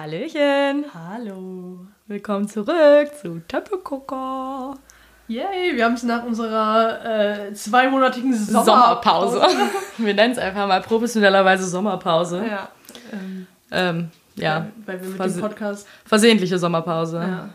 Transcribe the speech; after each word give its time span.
Hallöchen. 0.00 0.84
Hallo. 0.92 1.78
Willkommen 2.06 2.46
zurück 2.46 3.08
zu 3.18 3.40
Töppegucker. 3.48 4.74
Yay, 5.26 5.74
wir 5.74 5.86
haben 5.86 5.94
es 5.94 6.02
nach 6.02 6.22
unserer 6.22 7.02
äh, 7.48 7.54
zweimonatigen 7.54 8.34
Sommerpause. 8.34 9.38
Sommerpause. 9.38 9.56
Wir 9.96 10.12
nennen 10.12 10.32
es 10.32 10.38
einfach 10.38 10.68
mal 10.68 10.82
professionellerweise 10.82 11.66
Sommerpause. 11.66 12.44
ja. 12.46 12.68
Ähm, 13.10 13.46
Ähm, 13.70 14.10
ja, 14.34 14.66
Weil 14.84 15.00
wir 15.00 15.08
mit 15.08 15.16
Verse- 15.16 15.40
dem 15.40 15.48
Podcast. 15.48 15.88
versehentliche 16.04 16.58
Sommerpause. 16.58 17.16
Ja. 17.20 17.48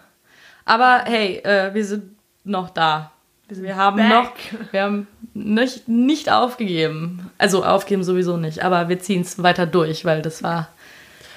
Aber 0.65 1.03
hey, 1.05 1.35
äh, 1.43 1.71
wir 1.75 1.85
sind 1.85 2.15
noch 2.43 2.71
da. 2.71 3.11
Wir 3.49 3.75
haben 3.75 3.97
back. 3.97 4.09
noch, 4.09 4.31
wir 4.73 4.81
haben 4.81 5.07
nicht, 5.35 5.87
nicht 5.87 6.31
aufgegeben. 6.31 7.29
Also 7.37 7.63
aufgeben 7.63 8.03
sowieso 8.03 8.37
nicht, 8.37 8.63
aber 8.63 8.89
wir 8.89 8.97
ziehen 8.97 9.21
es 9.21 9.43
weiter 9.43 9.67
durch, 9.67 10.05
weil 10.05 10.23
das 10.23 10.41
war 10.41 10.69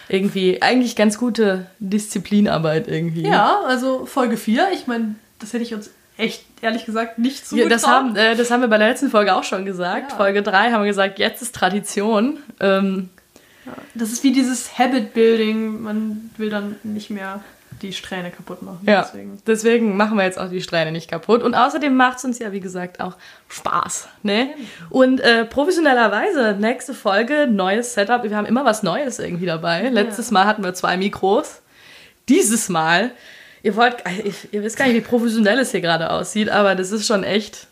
irgendwie 0.09 0.61
eigentlich 0.63 0.97
ganz 0.97 1.19
gute 1.19 1.67
Disziplinarbeit 1.79 2.89
irgendwie. 2.89 3.23
Ja, 3.27 3.61
also 3.67 4.07
Folge 4.07 4.37
4. 4.37 4.69
Ich 4.75 4.87
meine, 4.87 5.15
das 5.39 5.53
hätte 5.53 5.62
ich 5.62 5.75
uns 5.75 5.91
echt, 6.17 6.45
ehrlich 6.62 6.85
gesagt, 6.85 7.19
nicht 7.19 7.47
so 7.47 7.57
Ja, 7.57 7.69
das, 7.69 7.87
haben, 7.87 8.15
äh, 8.17 8.37
das 8.37 8.51
haben 8.51 8.61
wir 8.61 8.69
bei 8.69 8.79
der 8.79 8.89
letzten 8.89 9.11
Folge 9.11 9.35
auch 9.35 9.45
schon 9.45 9.65
gesagt. 9.65 10.12
Ja. 10.12 10.17
Folge 10.17 10.43
3 10.43 10.71
haben 10.73 10.83
wir 10.83 10.89
gesagt, 10.89 11.19
jetzt 11.19 11.43
ist 11.43 11.55
Tradition. 11.55 12.39
Ähm, 12.61 13.09
Das 13.95 14.12
ist 14.12 14.23
wie 14.23 14.33
dieses 14.33 14.79
Habit-Building. 14.79 15.83
Man 15.83 16.31
will 16.37 16.51
dann 16.51 16.77
nicht 16.83 17.11
mehr 17.11 17.43
die 17.83 17.92
Strähne 17.92 18.30
kaputt 18.30 18.62
machen. 18.62 18.80
ja, 18.87 19.02
Deswegen. 19.02 19.42
deswegen. 19.46 19.96
machen 19.96 20.16
wir 20.16 20.24
jetzt 20.24 20.38
auch 20.38 20.48
die 20.48 20.60
Strähne 20.60 20.92
nicht 20.92 21.10
kaputt. 21.10 21.42
Und 21.42 21.55
außerdem 21.55 21.95
macht 21.95 22.19
es 22.19 22.24
uns 22.24 22.38
ja, 22.38 22.52
wie 22.52 22.60
gesagt, 22.60 23.00
auch 23.00 23.16
Spaß. 23.48 24.09
Ne? 24.23 24.50
Und 24.91 25.20
äh, 25.20 25.45
professionellerweise, 25.45 26.56
nächste 26.58 26.94
Folge, 26.94 27.47
neues 27.50 27.94
Setup. 27.94 28.22
Wir 28.22 28.36
haben 28.36 28.47
immer 28.47 28.64
was 28.64 28.83
Neues 28.83 29.19
irgendwie 29.19 29.47
dabei. 29.47 29.89
Letztes 29.89 30.31
Mal 30.31 30.47
hatten 30.47 30.62
wir 30.64 30.75
zwei 30.75 30.97
Mikros. 30.97 31.61
Dieses 32.28 32.69
Mal, 32.69 33.11
ihr 33.62 33.77
wollt, 33.77 33.97
ihr, 34.25 34.33
ihr 34.53 34.62
wisst 34.62 34.77
gar 34.77 34.86
nicht, 34.86 34.97
wie 34.97 35.00
professionell 35.00 35.59
es 35.59 35.72
hier 35.72 35.81
gerade 35.83 36.11
aussieht, 36.11 36.48
aber 36.48 36.75
das 36.75 36.91
ist 36.91 37.06
schon 37.06 37.22
echt 37.25 37.66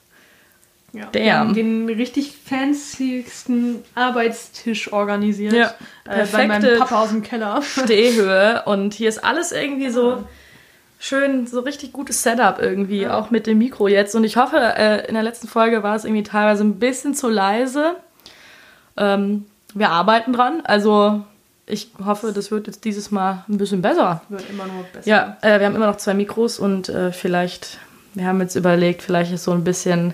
Ja. 0.93 1.07
Damn. 1.13 1.23
Wir 1.25 1.39
haben 1.39 1.55
den 1.55 1.87
richtig 1.89 2.35
fancysten 2.45 3.83
Arbeitstisch 3.95 4.93
organisiert. 4.93 5.55
Ja, 5.55 5.75
Äh, 6.05 6.27
bei 6.31 6.47
meinem 6.47 6.79
Papa 6.79 7.03
aus 7.03 7.09
dem 7.11 7.23
Keller. 7.23 7.63
Stehhöhe 7.85 8.63
und 8.67 8.93
hier 8.95 9.09
ist 9.09 9.25
alles 9.25 9.53
irgendwie 9.53 9.89
so 9.91 10.25
schön, 10.99 11.47
so 11.47 11.61
richtig 11.61 11.93
gutes 11.93 12.23
Setup 12.23 12.59
irgendwie, 12.61 13.09
auch 13.09 13.31
mit 13.31 13.47
dem 13.47 13.59
Mikro 13.59 13.89
jetzt. 13.89 14.15
Und 14.15 14.25
ich 14.25 14.37
hoffe, 14.37 14.57
äh, 14.59 15.07
in 15.09 15.15
der 15.15 15.23
letzten 15.23 15.49
Folge 15.49 15.83
war 15.83 15.97
es 15.97 16.05
irgendwie 16.05 16.23
teilweise 16.23 16.63
ein 16.63 16.79
bisschen 16.79 17.15
zu 17.15 17.29
leise. 17.29 17.97
Ähm, 18.97 19.47
wir 19.75 19.89
arbeiten 19.91 20.33
dran, 20.33 20.61
also 20.65 21.23
ich 21.67 21.91
hoffe, 22.05 22.33
das 22.33 22.51
wird 22.51 22.67
jetzt 22.67 22.85
dieses 22.85 23.11
Mal 23.11 23.45
ein 23.49 23.57
bisschen 23.57 23.81
besser. 23.83 24.21
Wird 24.29 24.49
immer 24.51 24.67
nur 24.67 24.83
besser. 24.93 25.09
Ja, 25.09 25.37
äh, 25.41 25.59
wir 25.59 25.67
haben 25.67 25.75
immer 25.75 25.87
noch 25.87 25.97
zwei 25.97 26.13
Mikros 26.13 26.59
und 26.59 26.89
äh, 26.91 27.13
vielleicht, 27.13 27.79
wir 28.15 28.27
haben 28.27 28.41
jetzt 28.41 28.57
überlegt, 28.57 29.01
vielleicht 29.03 29.33
ist 29.33 29.45
so 29.45 29.53
ein 29.53 29.65
bisschen 29.65 30.13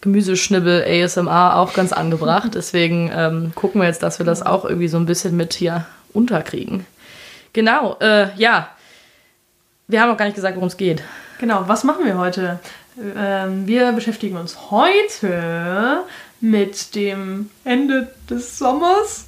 Gemüseschnibbel 0.00 0.84
ASMR 0.84 1.56
auch 1.56 1.72
ganz 1.74 1.92
angebracht. 1.92 2.50
Deswegen 2.54 3.10
ähm, 3.14 3.52
gucken 3.54 3.80
wir 3.80 3.88
jetzt, 3.88 4.02
dass 4.02 4.18
wir 4.18 4.26
das 4.26 4.42
auch 4.42 4.64
irgendwie 4.64 4.88
so 4.88 4.96
ein 4.96 5.06
bisschen 5.06 5.36
mit 5.36 5.54
hier 5.54 5.86
unterkriegen. 6.12 6.86
Genau, 7.52 7.96
äh, 8.00 8.34
ja. 8.36 8.68
Wir 9.88 10.00
haben 10.00 10.10
auch 10.10 10.16
gar 10.16 10.26
nicht 10.26 10.36
gesagt, 10.36 10.54
worum 10.54 10.68
es 10.68 10.76
geht. 10.76 11.02
Genau, 11.38 11.64
was 11.66 11.84
machen 11.84 12.04
wir 12.04 12.16
heute? 12.16 12.60
Ähm, 13.16 13.66
wir 13.66 13.92
beschäftigen 13.92 14.36
uns 14.36 14.70
heute 14.70 16.04
mit 16.40 16.94
dem 16.94 17.50
Ende 17.64 18.08
des 18.28 18.58
Sommers. 18.58 19.26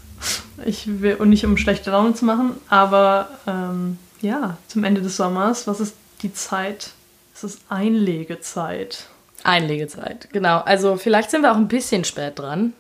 Ich 0.65 1.01
will, 1.01 1.17
und 1.17 1.31
nicht 1.31 1.45
um 1.45 1.57
schlechte 1.57 1.91
Laune 1.91 2.15
zu 2.15 2.25
machen, 2.25 2.53
aber 2.69 3.29
ähm, 3.47 3.99
ja, 4.21 4.57
zum 4.69 4.85
Ende 4.85 5.03
des 5.03 5.17
Sommers. 5.17 5.67
Was 5.67 5.81
ist 5.81 5.97
die 6.23 6.33
Zeit? 6.33 6.91
Es 7.35 7.45
ist 7.45 7.61
Einlegezeit. 7.69 9.07
Einlegezeit, 9.45 10.29
genau. 10.33 10.59
Also 10.61 10.97
vielleicht 10.97 11.31
sind 11.31 11.43
wir 11.43 11.53
auch 11.53 11.57
ein 11.57 11.69
bisschen 11.69 12.05
spät 12.05 12.39
dran. 12.39 12.73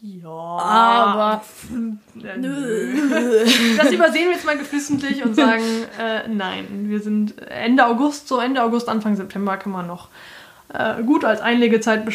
Ja, 0.00 0.28
Aber 0.28 1.42
nö. 2.14 2.94
Das 3.76 3.90
übersehen 3.90 4.28
wir 4.28 4.32
jetzt 4.32 4.46
mal 4.46 4.56
geflissentlich 4.56 5.24
und 5.24 5.34
sagen, 5.34 5.64
äh, 6.00 6.28
nein, 6.28 6.88
wir 6.88 7.00
sind 7.00 7.36
Ende 7.48 7.84
August, 7.84 8.28
so 8.28 8.38
Ende 8.38 8.62
August, 8.62 8.88
Anfang 8.88 9.16
September 9.16 9.56
kann 9.56 9.72
man 9.72 9.88
noch 9.88 10.08
äh, 10.72 11.02
gut 11.02 11.24
als 11.24 11.40
Einlegezeit 11.40 12.04
be 12.04 12.12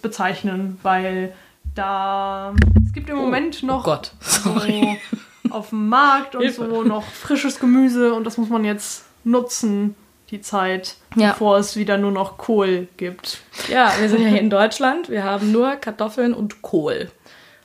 bezeichnen, 0.00 0.78
weil 0.82 1.34
da 1.74 2.54
es 2.86 2.92
gibt 2.92 3.10
im 3.10 3.16
Moment 3.16 3.62
noch 3.62 3.80
oh 3.80 3.84
Gott, 3.84 4.12
sorry. 4.20 4.98
so 5.10 5.54
auf 5.54 5.70
dem 5.70 5.88
Markt 5.88 6.34
und 6.34 6.42
Hilfe. 6.42 6.68
so 6.70 6.82
noch 6.84 7.04
frisches 7.04 7.60
Gemüse 7.60 8.14
und 8.14 8.24
das 8.24 8.38
muss 8.38 8.48
man 8.48 8.64
jetzt 8.64 9.04
nutzen, 9.24 9.94
die 10.30 10.40
Zeit, 10.40 10.94
Ja. 11.16 11.30
bevor 11.30 11.58
es 11.58 11.76
wieder 11.76 11.98
nur 11.98 12.12
noch 12.12 12.38
Kohl 12.38 12.88
gibt. 12.96 13.38
Ja, 13.68 13.92
wir 13.98 14.08
sind 14.08 14.22
ja 14.22 14.28
hier 14.28 14.40
in 14.40 14.50
Deutschland. 14.50 15.08
Wir 15.08 15.24
haben 15.24 15.50
nur 15.52 15.76
Kartoffeln 15.76 16.32
und 16.34 16.62
Kohl. 16.62 17.10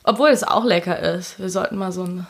Obwohl 0.04 0.30
es 0.30 0.44
auch 0.44 0.64
lecker 0.66 1.00
ist. 1.00 1.40
Wir 1.40 1.50
sollten 1.50 1.78
mal 1.78 1.92
so 1.92 2.04
ein. 2.04 2.28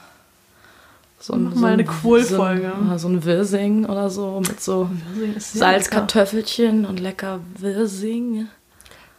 So 1.19 1.33
ein, 1.33 1.45
Machen 1.45 1.61
mal 1.61 1.73
eine 1.73 1.85
Kohlfolge. 1.85 2.71
So 2.77 2.91
ein, 2.93 2.99
so 2.99 3.07
ein 3.07 3.25
Wirsing 3.25 3.85
oder 3.85 4.09
so 4.09 4.41
mit 4.47 4.61
so 4.61 4.89
lecker. 5.15 5.39
Salzkartoffelchen 5.39 6.85
und 6.85 6.99
lecker 6.99 7.39
Wirsing. 7.57 8.47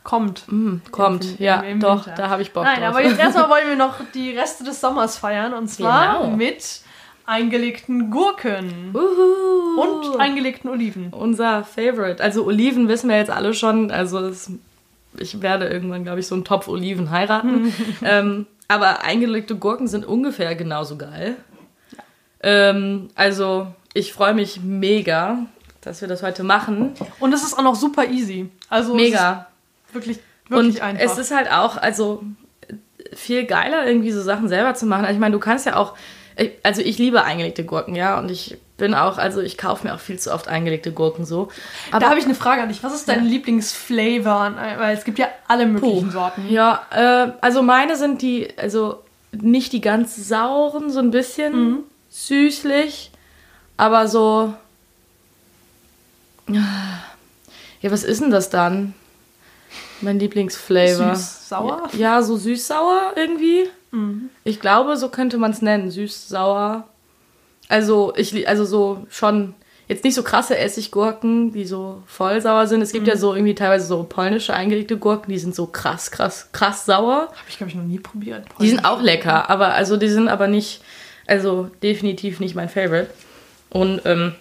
Kommt. 0.04 0.44
Mm, 0.46 0.76
kommt, 0.92 1.24
Im- 1.24 1.44
ja, 1.44 1.60
im 1.62 1.80
doch, 1.80 2.06
Winter. 2.06 2.22
da 2.22 2.28
habe 2.28 2.42
ich 2.42 2.52
Bock 2.52 2.62
Nein, 2.62 2.78
drauf. 2.80 2.90
aber 2.90 3.02
jetzt 3.02 3.18
erstmal 3.18 3.48
wollen 3.50 3.68
wir 3.68 3.76
noch 3.76 3.94
die 4.14 4.30
Reste 4.38 4.62
des 4.62 4.80
Sommers 4.80 5.16
feiern 5.18 5.52
und 5.52 5.66
zwar 5.68 6.18
Genau. 6.22 6.36
mit 6.36 6.62
eingelegten 7.26 8.10
Gurken 8.10 8.94
Uhu. 8.94 9.80
und 9.80 10.20
eingelegten 10.20 10.70
Oliven. 10.70 11.08
unser 11.12 11.64
Favorite. 11.64 12.22
Also 12.22 12.44
Oliven 12.44 12.88
wissen 12.88 13.08
wir 13.10 13.16
jetzt 13.16 13.30
alle 13.30 13.52
schon. 13.54 13.90
Also 13.90 14.20
es, 14.20 14.50
ich 15.18 15.42
werde 15.42 15.66
irgendwann, 15.66 16.04
glaube 16.04 16.20
ich, 16.20 16.26
so 16.26 16.34
einen 16.34 16.44
Topf 16.44 16.68
Oliven 16.68 17.10
heiraten. 17.10 17.72
ähm, 18.04 18.46
aber 18.68 19.02
eingelegte 19.04 19.56
Gurken 19.56 19.88
sind 19.88 20.04
ungefähr 20.06 20.54
genauso 20.54 20.96
geil. 20.96 21.36
Ähm, 22.42 23.08
also 23.14 23.68
ich 23.92 24.12
freue 24.12 24.34
mich 24.34 24.60
mega, 24.62 25.38
dass 25.80 26.00
wir 26.00 26.08
das 26.08 26.22
heute 26.22 26.44
machen. 26.44 26.92
Und 27.20 27.32
es 27.32 27.42
ist 27.44 27.58
auch 27.58 27.62
noch 27.62 27.74
super 27.76 28.06
easy. 28.06 28.50
Also 28.68 28.94
Mega. 28.94 29.46
Wirklich, 29.92 30.18
wirklich 30.48 30.76
Und 30.76 30.82
einfach. 30.82 31.04
es 31.04 31.18
ist 31.18 31.34
halt 31.34 31.50
auch, 31.50 31.76
also 31.76 32.22
viel 33.14 33.44
geiler, 33.44 33.86
irgendwie 33.86 34.10
so 34.10 34.20
Sachen 34.20 34.48
selber 34.48 34.74
zu 34.74 34.86
machen. 34.86 35.04
Also 35.04 35.14
ich 35.14 35.20
meine, 35.20 35.32
du 35.32 35.38
kannst 35.38 35.64
ja 35.64 35.76
auch, 35.76 35.94
ich- 36.36 36.52
also 36.62 36.82
ich 36.82 36.98
liebe 36.98 37.22
eingelegte 37.24 37.64
Gurken, 37.64 37.94
ja, 37.94 38.18
und 38.18 38.30
ich 38.30 38.58
bin 38.76 38.92
auch, 38.94 39.16
also 39.18 39.40
ich 39.40 39.56
kaufe 39.56 39.86
mir 39.86 39.94
auch 39.94 40.00
viel 40.00 40.18
zu 40.18 40.32
oft 40.34 40.48
eingelegte 40.48 40.92
Gurken 40.92 41.24
so. 41.24 41.48
Aber 41.90 42.00
da 42.00 42.10
habe 42.10 42.18
ich 42.18 42.26
eine 42.26 42.34
Frage 42.34 42.62
an 42.62 42.68
dich. 42.68 42.82
Was 42.82 42.94
ist 42.94 43.08
dein 43.08 43.24
Lieblingsflavor? 43.24 44.32
an- 44.32 44.56
Weil 44.78 44.94
es 44.96 45.04
gibt 45.04 45.18
ja 45.18 45.28
alle 45.48 45.66
möglichen 45.66 46.06
Puh. 46.06 46.12
Sorten. 46.12 46.46
Ja, 46.50 46.82
äh, 46.90 47.32
also 47.40 47.62
meine 47.62 47.96
sind 47.96 48.20
die, 48.20 48.48
also 48.58 49.02
nicht 49.32 49.72
die 49.72 49.80
ganz 49.80 50.28
sauren, 50.28 50.90
so 50.90 50.98
ein 51.00 51.10
bisschen 51.10 51.52
Mhm. 51.70 51.78
süßlich, 52.10 53.10
aber 53.78 54.06
so. 54.08 54.52
Ja, 57.80 57.90
was 57.90 58.04
ist 58.04 58.20
denn 58.20 58.30
das 58.30 58.50
dann? 58.50 58.94
Mein 60.00 60.18
Lieblingsflavor. 60.18 61.14
Süß-sauer? 61.16 61.88
Ja, 61.96 62.22
so 62.22 62.36
süß-sauer 62.36 63.12
irgendwie. 63.16 63.68
Mhm. 63.96 64.30
Ich 64.44 64.60
glaube, 64.60 64.96
so 64.96 65.08
könnte 65.08 65.38
man 65.38 65.50
es 65.50 65.62
nennen. 65.62 65.90
Süß-sauer. 65.90 66.84
Also, 67.68 68.12
ich, 68.16 68.48
also 68.48 68.64
so 68.64 69.06
schon, 69.10 69.54
jetzt 69.88 70.04
nicht 70.04 70.14
so 70.14 70.22
krasse 70.22 70.56
Essiggurken, 70.58 71.52
die 71.52 71.64
so 71.64 72.02
voll 72.06 72.40
sauer 72.40 72.66
sind. 72.66 72.80
Es 72.82 72.92
gibt 72.92 73.04
Mhm. 73.06 73.10
ja 73.10 73.16
so 73.16 73.34
irgendwie 73.34 73.54
teilweise 73.54 73.86
so 73.86 74.04
polnische 74.04 74.54
eingelegte 74.54 74.96
Gurken, 74.98 75.30
die 75.32 75.38
sind 75.38 75.54
so 75.54 75.66
krass, 75.66 76.10
krass, 76.10 76.50
krass 76.52 76.84
sauer. 76.86 77.22
Habe 77.28 77.32
ich, 77.48 77.56
glaube 77.56 77.70
ich, 77.70 77.76
noch 77.76 77.84
nie 77.84 77.98
probiert. 77.98 78.44
Die 78.60 78.68
sind 78.68 78.84
auch 78.84 79.02
lecker, 79.02 79.50
aber 79.50 79.74
also 79.74 79.96
die 79.96 80.08
sind 80.08 80.28
aber 80.28 80.46
nicht, 80.46 80.80
also 81.26 81.70
definitiv 81.82 82.38
nicht 82.40 82.54
mein 82.54 82.68
Favorite. 82.68 83.10
Und 83.70 84.02
ähm, 84.04 84.34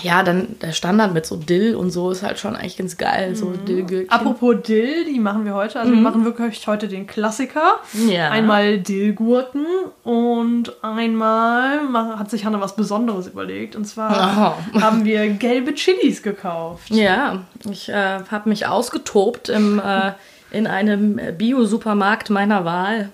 ja, 0.00 0.22
dann 0.22 0.56
der 0.62 0.72
Standard 0.72 1.12
mit 1.12 1.26
so 1.26 1.36
Dill 1.36 1.76
und 1.76 1.90
so 1.90 2.10
ist 2.10 2.22
halt 2.22 2.38
schon 2.38 2.56
eigentlich 2.56 2.78
ganz 2.78 2.96
geil. 2.96 3.36
So 3.36 3.50
Dillgürkchen. 3.50 4.10
Apropos 4.10 4.56
Dill, 4.66 5.04
die 5.04 5.20
machen 5.20 5.44
wir 5.44 5.54
heute. 5.54 5.78
Also 5.80 5.92
wir 5.92 6.00
machen 6.00 6.24
wirklich 6.24 6.66
heute 6.66 6.88
den 6.88 7.06
Klassiker. 7.06 7.74
Mhm. 7.92 8.08
Ja. 8.08 8.30
Einmal 8.30 8.78
Dillgurken 8.78 9.66
und 10.02 10.72
einmal 10.82 11.84
ma- 11.84 12.18
hat 12.18 12.30
sich 12.30 12.44
Hanna 12.46 12.60
was 12.60 12.74
Besonderes 12.74 13.26
überlegt. 13.26 13.76
Und 13.76 13.84
zwar 13.84 14.56
Oh. 14.74 14.80
haben 14.80 15.04
wir 15.04 15.28
gelbe 15.28 15.74
Chilis 15.74 16.22
gekauft. 16.22 16.90
Ja, 16.90 17.42
ich 17.70 17.88
äh, 17.90 18.20
habe 18.30 18.48
mich 18.48 18.66
ausgetobt 18.66 19.50
im, 19.50 19.78
äh, 19.78 20.12
in 20.50 20.66
einem 20.66 21.20
Bio-Supermarkt 21.36 22.30
meiner 22.30 22.64
Wahl 22.64 23.10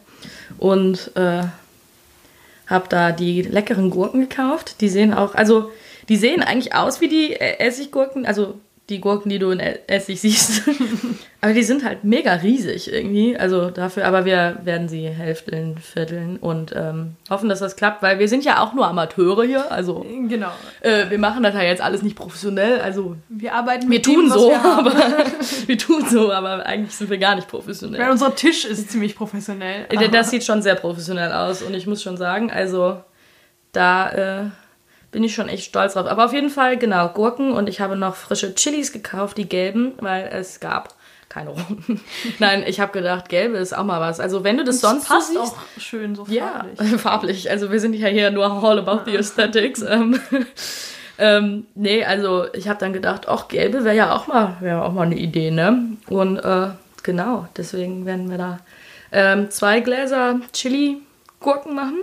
und 0.59 1.11
äh, 1.17 1.43
habe 2.69 2.85
da 2.89 3.13
die 3.13 3.43
leckeren 3.43 3.91
Gurken 3.91 4.21
gekauft. 4.29 4.81
Die 4.81 4.89
sehen 4.89 5.13
auch, 5.13 5.35
also 5.35 5.71
die 6.09 6.17
sehen 6.17 6.43
eigentlich 6.43 6.75
aus 6.75 7.01
wie 7.01 7.09
die 7.09 7.35
äh, 7.35 7.59
Essiggurken, 7.59 8.27
also 8.27 8.55
die 8.89 9.03
Gurken, 9.03 9.29
die 9.29 9.39
du 9.39 9.51
in 9.51 9.61
E- 9.61 9.81
Essig 9.87 10.19
siehst. 10.19 10.63
aber 11.43 11.53
die 11.53 11.63
sind 11.63 11.85
halt 11.85 12.05
mega 12.05 12.33
riesig 12.33 12.91
irgendwie. 12.91 13.37
Also 13.37 13.69
dafür, 13.69 14.07
aber 14.07 14.25
wir 14.25 14.61
werden 14.65 14.89
sie 14.89 15.07
hälfteln, 15.07 15.77
vierteln 15.77 16.39
und 16.39 16.73
ähm, 16.75 17.17
hoffen, 17.29 17.51
dass 17.51 17.59
das 17.59 17.77
klappt, 17.77 18.01
weil 18.03 18.19
wir 18.19 18.29
sind 18.29 18.47
ja 18.47 18.63
auch 18.63 18.73
nur 18.73 18.87
Amateure 18.89 19.45
hier. 19.45 19.71
Also 19.71 20.07
Genau. 20.27 20.49
äh, 20.81 21.11
wir 21.11 21.19
machen 21.19 21.43
das 21.43 21.53
ja 21.55 21.61
jetzt 21.61 21.83
alles 21.83 22.01
nicht 22.03 22.17
professionell. 22.17 22.81
Also 22.81 23.17
Wir 23.29 23.53
arbeiten 23.53 23.83
wir 23.83 23.89
mit 23.99 24.07
tun 24.07 24.25
dem, 24.25 24.31
so, 24.31 24.49
wir 24.49 24.65
aber 24.79 24.95
wir 25.67 25.77
tun 25.77 26.07
so, 26.09 26.33
aber 26.33 26.65
eigentlich 26.65 26.97
sind 26.97 27.11
wir 27.11 27.19
gar 27.19 27.35
nicht 27.35 27.47
professionell. 27.49 28.01
Weil 28.01 28.11
unser 28.11 28.35
Tisch 28.35 28.65
ist 28.65 28.91
ziemlich 28.91 29.15
professionell. 29.17 29.85
Äh, 29.91 30.09
Das 30.09 30.31
sieht 30.31 30.45
schon 30.45 30.63
sehr 30.63 30.77
professionell 30.77 31.33
aus 31.33 31.61
und 31.61 31.75
ich 31.75 31.87
muss 31.87 32.03
schon 32.03 32.17
sagen, 32.17 32.51
also 32.51 32.97
da 33.73 34.11
äh, 34.13 34.45
bin 35.11 35.25
ich 35.25 35.35
schon 35.35 35.49
echt 35.49 35.65
stolz 35.65 35.95
drauf. 35.95 36.07
Aber 36.07 36.25
auf 36.25 36.33
jeden 36.33 36.51
Fall, 36.51 36.77
genau, 36.77 37.09
Gurken 37.09 37.53
und 37.53 37.69
ich 37.69 37.81
habe 37.81 37.97
noch 37.97 38.15
frische 38.15 38.55
Chilis 38.55 38.93
gekauft, 38.93 39.39
die 39.39 39.49
gelben, 39.49 39.93
weil 40.01 40.29
es 40.33 40.61
gab 40.61 40.95
keine 41.29 41.51
roten. 41.51 42.01
Nein, 42.39 42.65
ich 42.67 42.81
habe 42.81 42.93
gedacht, 42.93 43.29
gelbe 43.29 43.59
ist 43.59 43.77
auch 43.77 43.85
mal 43.85 44.01
was. 44.01 44.21
Also 44.21 44.45
wenn 44.45 44.57
du 44.57 44.65
das 44.65 44.81
sonst 44.81 45.09
so 45.09 45.15
passt 45.15 45.29
siehst, 45.29 45.41
auch 45.41 45.57
schön 45.79 46.15
so 46.15 46.27
ja, 46.29 46.65
farblich. 46.77 46.91
farblich. 47.01 47.51
Also 47.51 47.71
wir 47.71 47.81
sind 47.81 47.95
ja 47.95 48.09
hier 48.09 48.31
nur 48.31 48.47
all 48.47 48.79
about 48.79 49.11
the 49.11 49.17
aesthetics. 49.17 49.83
ähm, 49.89 50.21
ähm, 51.19 51.67
nee, 51.75 52.05
also 52.05 52.47
ich 52.55 52.69
habe 52.69 52.79
dann 52.79 52.93
gedacht, 52.93 53.29
ach, 53.29 53.49
gelbe 53.49 53.85
wäre 53.85 53.97
ja 53.97 54.15
auch 54.15 54.27
mal, 54.27 54.57
wäre 54.61 54.85
auch 54.85 54.93
mal 54.93 55.07
eine 55.07 55.17
Idee, 55.17 55.51
ne? 55.51 55.97
Und 56.09 56.39
äh, 56.39 56.69
genau, 57.03 57.49
deswegen 57.57 58.07
werden 58.07 58.31
wir 58.31 58.39
da 58.39 58.59
ähm, 59.13 59.51
zwei 59.51 59.81
Gläser 59.81 60.41
Chili-Gurken 60.53 61.75
machen 61.75 61.99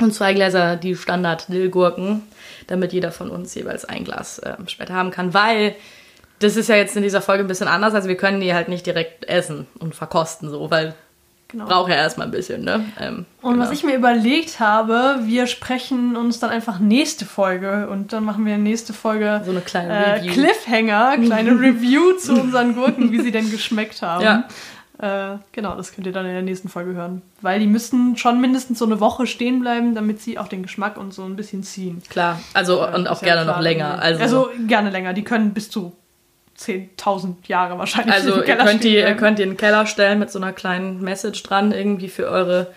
und 0.00 0.14
zwei 0.14 0.34
Gläser 0.34 0.76
die 0.76 0.96
Standard-Dill-Gurken, 0.96 2.22
damit 2.66 2.92
jeder 2.92 3.12
von 3.12 3.30
uns 3.30 3.54
jeweils 3.54 3.84
ein 3.84 4.04
Glas 4.04 4.40
ähm, 4.44 4.68
später 4.68 4.94
haben 4.94 5.10
kann, 5.10 5.34
weil 5.34 5.74
das 6.38 6.56
ist 6.56 6.68
ja 6.68 6.76
jetzt 6.76 6.96
in 6.96 7.02
dieser 7.02 7.22
Folge 7.22 7.44
ein 7.44 7.48
bisschen 7.48 7.68
anders, 7.68 7.94
also 7.94 8.08
wir 8.08 8.16
können 8.16 8.40
die 8.40 8.52
halt 8.54 8.68
nicht 8.68 8.84
direkt 8.86 9.26
essen 9.28 9.66
und 9.78 9.94
verkosten 9.94 10.50
so, 10.50 10.70
weil 10.70 10.94
Genau. 11.48 11.66
braucht 11.66 11.90
ja 11.90 11.94
erstmal 11.94 12.26
ein 12.26 12.32
bisschen, 12.32 12.64
ne? 12.64 12.84
Ähm, 13.00 13.24
Und 13.40 13.52
genau. 13.52 13.64
was 13.64 13.70
ich 13.70 13.84
mir 13.84 13.94
überlegt 13.94 14.58
habe, 14.58 15.20
wir 15.22 15.46
sprechen 15.46 16.16
uns 16.16 16.40
dann 16.40 16.50
einfach 16.50 16.80
nächste 16.80 17.24
Folge 17.24 17.88
und 17.88 18.12
dann 18.12 18.24
machen 18.24 18.44
wir 18.44 18.58
nächste 18.58 18.92
Folge 18.92 19.42
So 19.44 19.52
eine 19.52 19.60
kleine 19.60 20.16
äh. 20.22 20.26
Cliffhanger, 20.26 21.18
kleine 21.18 21.52
Review 21.60 22.14
zu 22.18 22.32
unseren 22.34 22.74
Gurken, 22.74 23.12
wie 23.12 23.20
sie 23.20 23.30
denn 23.30 23.48
geschmeckt 23.48 24.02
haben. 24.02 24.24
Ja. 24.24 24.44
Äh, 24.98 25.36
genau, 25.52 25.76
das 25.76 25.92
könnt 25.92 26.06
ihr 26.06 26.12
dann 26.12 26.24
in 26.24 26.32
der 26.32 26.42
nächsten 26.42 26.68
Folge 26.68 26.94
hören. 26.94 27.20
Weil 27.42 27.60
die 27.60 27.66
müssen 27.66 28.16
schon 28.16 28.40
mindestens 28.40 28.78
so 28.78 28.86
eine 28.86 28.98
Woche 28.98 29.26
stehen 29.26 29.60
bleiben, 29.60 29.94
damit 29.94 30.22
sie 30.22 30.38
auch 30.38 30.48
den 30.48 30.62
Geschmack 30.62 30.96
und 30.96 31.12
so 31.12 31.24
ein 31.24 31.36
bisschen 31.36 31.62
ziehen. 31.62 32.02
Klar, 32.08 32.40
also 32.54 32.86
und 32.86 33.02
Ist 33.02 33.10
auch 33.10 33.22
gerne 33.22 33.44
noch 33.44 33.60
länger. 33.60 34.00
Also, 34.00 34.22
also 34.22 34.48
gerne 34.66 34.90
länger. 34.90 35.12
Die 35.12 35.24
können 35.24 35.52
bis 35.52 35.70
zu 35.70 35.92
10.000 36.58 37.34
Jahre 37.46 37.78
wahrscheinlich 37.78 38.14
also 38.14 38.36
ihr 38.36 38.44
Keller 38.44 38.64
könnt 38.64 38.84
die, 38.84 38.96
ihr 38.96 39.14
könnt 39.14 39.38
die 39.38 39.42
in 39.42 39.50
den 39.50 39.56
Keller 39.58 39.86
stellen 39.86 40.18
mit 40.18 40.30
so 40.30 40.38
einer 40.38 40.52
kleinen 40.52 41.02
Message 41.02 41.42
dran, 41.42 41.72
irgendwie 41.72 42.08
für 42.08 42.28
eure 42.28 42.68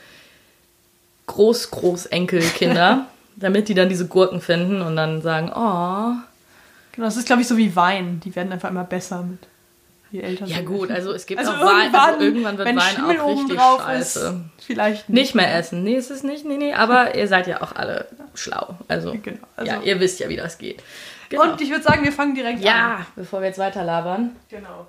Groß-Großenkelkinder, 1.27 3.05
damit 3.37 3.69
die 3.69 3.75
dann 3.75 3.87
diese 3.87 4.07
Gurken 4.07 4.41
finden 4.41 4.81
und 4.81 4.97
dann 4.97 5.21
sagen, 5.21 5.51
oh. 5.55 6.19
Genau, 6.91 7.07
das 7.07 7.15
ist, 7.15 7.27
glaube 7.27 7.41
ich, 7.41 7.47
so 7.47 7.55
wie 7.55 7.77
Wein. 7.77 8.19
Die 8.25 8.35
werden 8.35 8.51
einfach 8.51 8.69
immer 8.69 8.83
besser 8.83 9.21
mit 9.21 9.39
je 10.11 10.21
älter 10.21 10.45
Ja 10.45 10.61
gut, 10.61 10.89
also 10.91 11.11
es 11.13 11.25
gibt 11.25 11.39
Also 11.39 11.51
auch 11.51 11.59
Wein, 11.61 11.83
irgendwann, 11.85 12.01
also 12.13 12.25
irgendwann 12.25 12.57
wird 12.57 12.67
wenn 12.67 12.75
Wein 12.77 12.95
Schimmel 12.95 13.19
auch 13.19 13.37
richtig 13.39 13.57
drauf 13.57 13.81
scheiße. 13.83 14.41
ist, 14.57 14.65
vielleicht 14.65 15.09
Nicht 15.09 15.35
mehr 15.35 15.55
essen. 15.55 15.83
Nee, 15.83 15.95
es 15.95 16.09
ist 16.11 16.23
nicht, 16.23 16.45
nee, 16.45 16.57
nee, 16.57 16.73
aber 16.73 17.15
ihr 17.15 17.27
seid 17.27 17.47
ja 17.47 17.61
auch 17.61 17.75
alle 17.75 18.07
schlau. 18.35 18.75
Also, 18.87 19.13
Genau, 19.21 19.37
also- 19.55 19.71
ja, 19.71 19.81
ihr 19.81 19.99
wisst 19.99 20.19
ja, 20.19 20.29
wie 20.29 20.35
das 20.35 20.57
geht. 20.57 20.81
Genau. 21.29 21.43
Und 21.43 21.61
ich 21.61 21.69
würde 21.69 21.83
sagen, 21.83 22.03
wir 22.03 22.11
fangen 22.11 22.33
direkt 22.35 22.59
an. 22.59 22.63
ja, 22.65 23.05
bevor 23.15 23.39
wir 23.41 23.47
jetzt 23.47 23.59
weiter 23.59 23.83
labern. 23.83 24.35
Genau. 24.49 24.87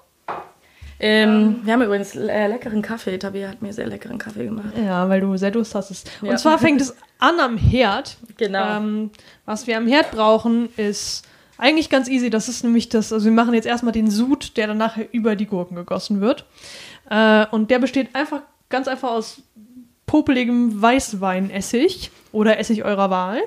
Ähm, 1.03 1.61
wir 1.65 1.73
haben 1.73 1.83
übrigens 1.83 2.15
äh, 2.15 2.47
leckeren 2.47 2.83
Kaffee. 2.83 3.17
Tabea 3.19 3.49
hat 3.49 3.63
mir 3.63 3.73
sehr 3.73 3.87
leckeren 3.87 4.19
Kaffee 4.19 4.45
gemacht. 4.45 4.75
Ja, 4.77 5.09
weil 5.09 5.21
du 5.23 5.35
sehr 5.39 5.51
Durst 5.51 5.75
hast. 5.75 6.11
Ja. 6.21 6.31
Und 6.31 6.39
zwar 6.39 6.59
fängt 6.59 6.81
es 6.83 6.95
an 7.19 7.41
am 7.41 7.57
Herd. 7.57 8.19
Genau. 8.37 8.77
Ähm, 8.77 9.11
was 9.47 9.67
wir 9.67 9.79
am 9.79 9.87
Herd 9.87 10.11
brauchen, 10.11 10.69
ist 10.77 11.25
eigentlich 11.61 11.89
ganz 11.91 12.09
easy. 12.09 12.31
Das 12.31 12.49
ist 12.49 12.65
nämlich 12.65 12.89
das, 12.89 13.13
also 13.13 13.25
wir 13.27 13.33
machen 13.33 13.55
jetzt 13.55 13.67
erstmal 13.67 13.93
den 13.93 14.11
Sud, 14.11 14.57
der 14.57 14.67
dann 14.67 14.79
nachher 14.79 15.13
über 15.13 15.37
die 15.37 15.47
Gurken 15.47 15.77
gegossen 15.77 16.21
wird. 16.21 16.47
Äh, 17.11 17.47
und 17.51 17.71
der 17.71 17.79
besteht 17.79 18.15
einfach 18.15 18.43
ganz 18.69 18.89
einfach 18.89 19.11
aus 19.11 19.43
popeligem 20.07 20.81
Weißweinessig 20.83 22.11
oder 22.33 22.59
Essig 22.59 22.85
eurer 22.85 23.11
Wahl. 23.11 23.41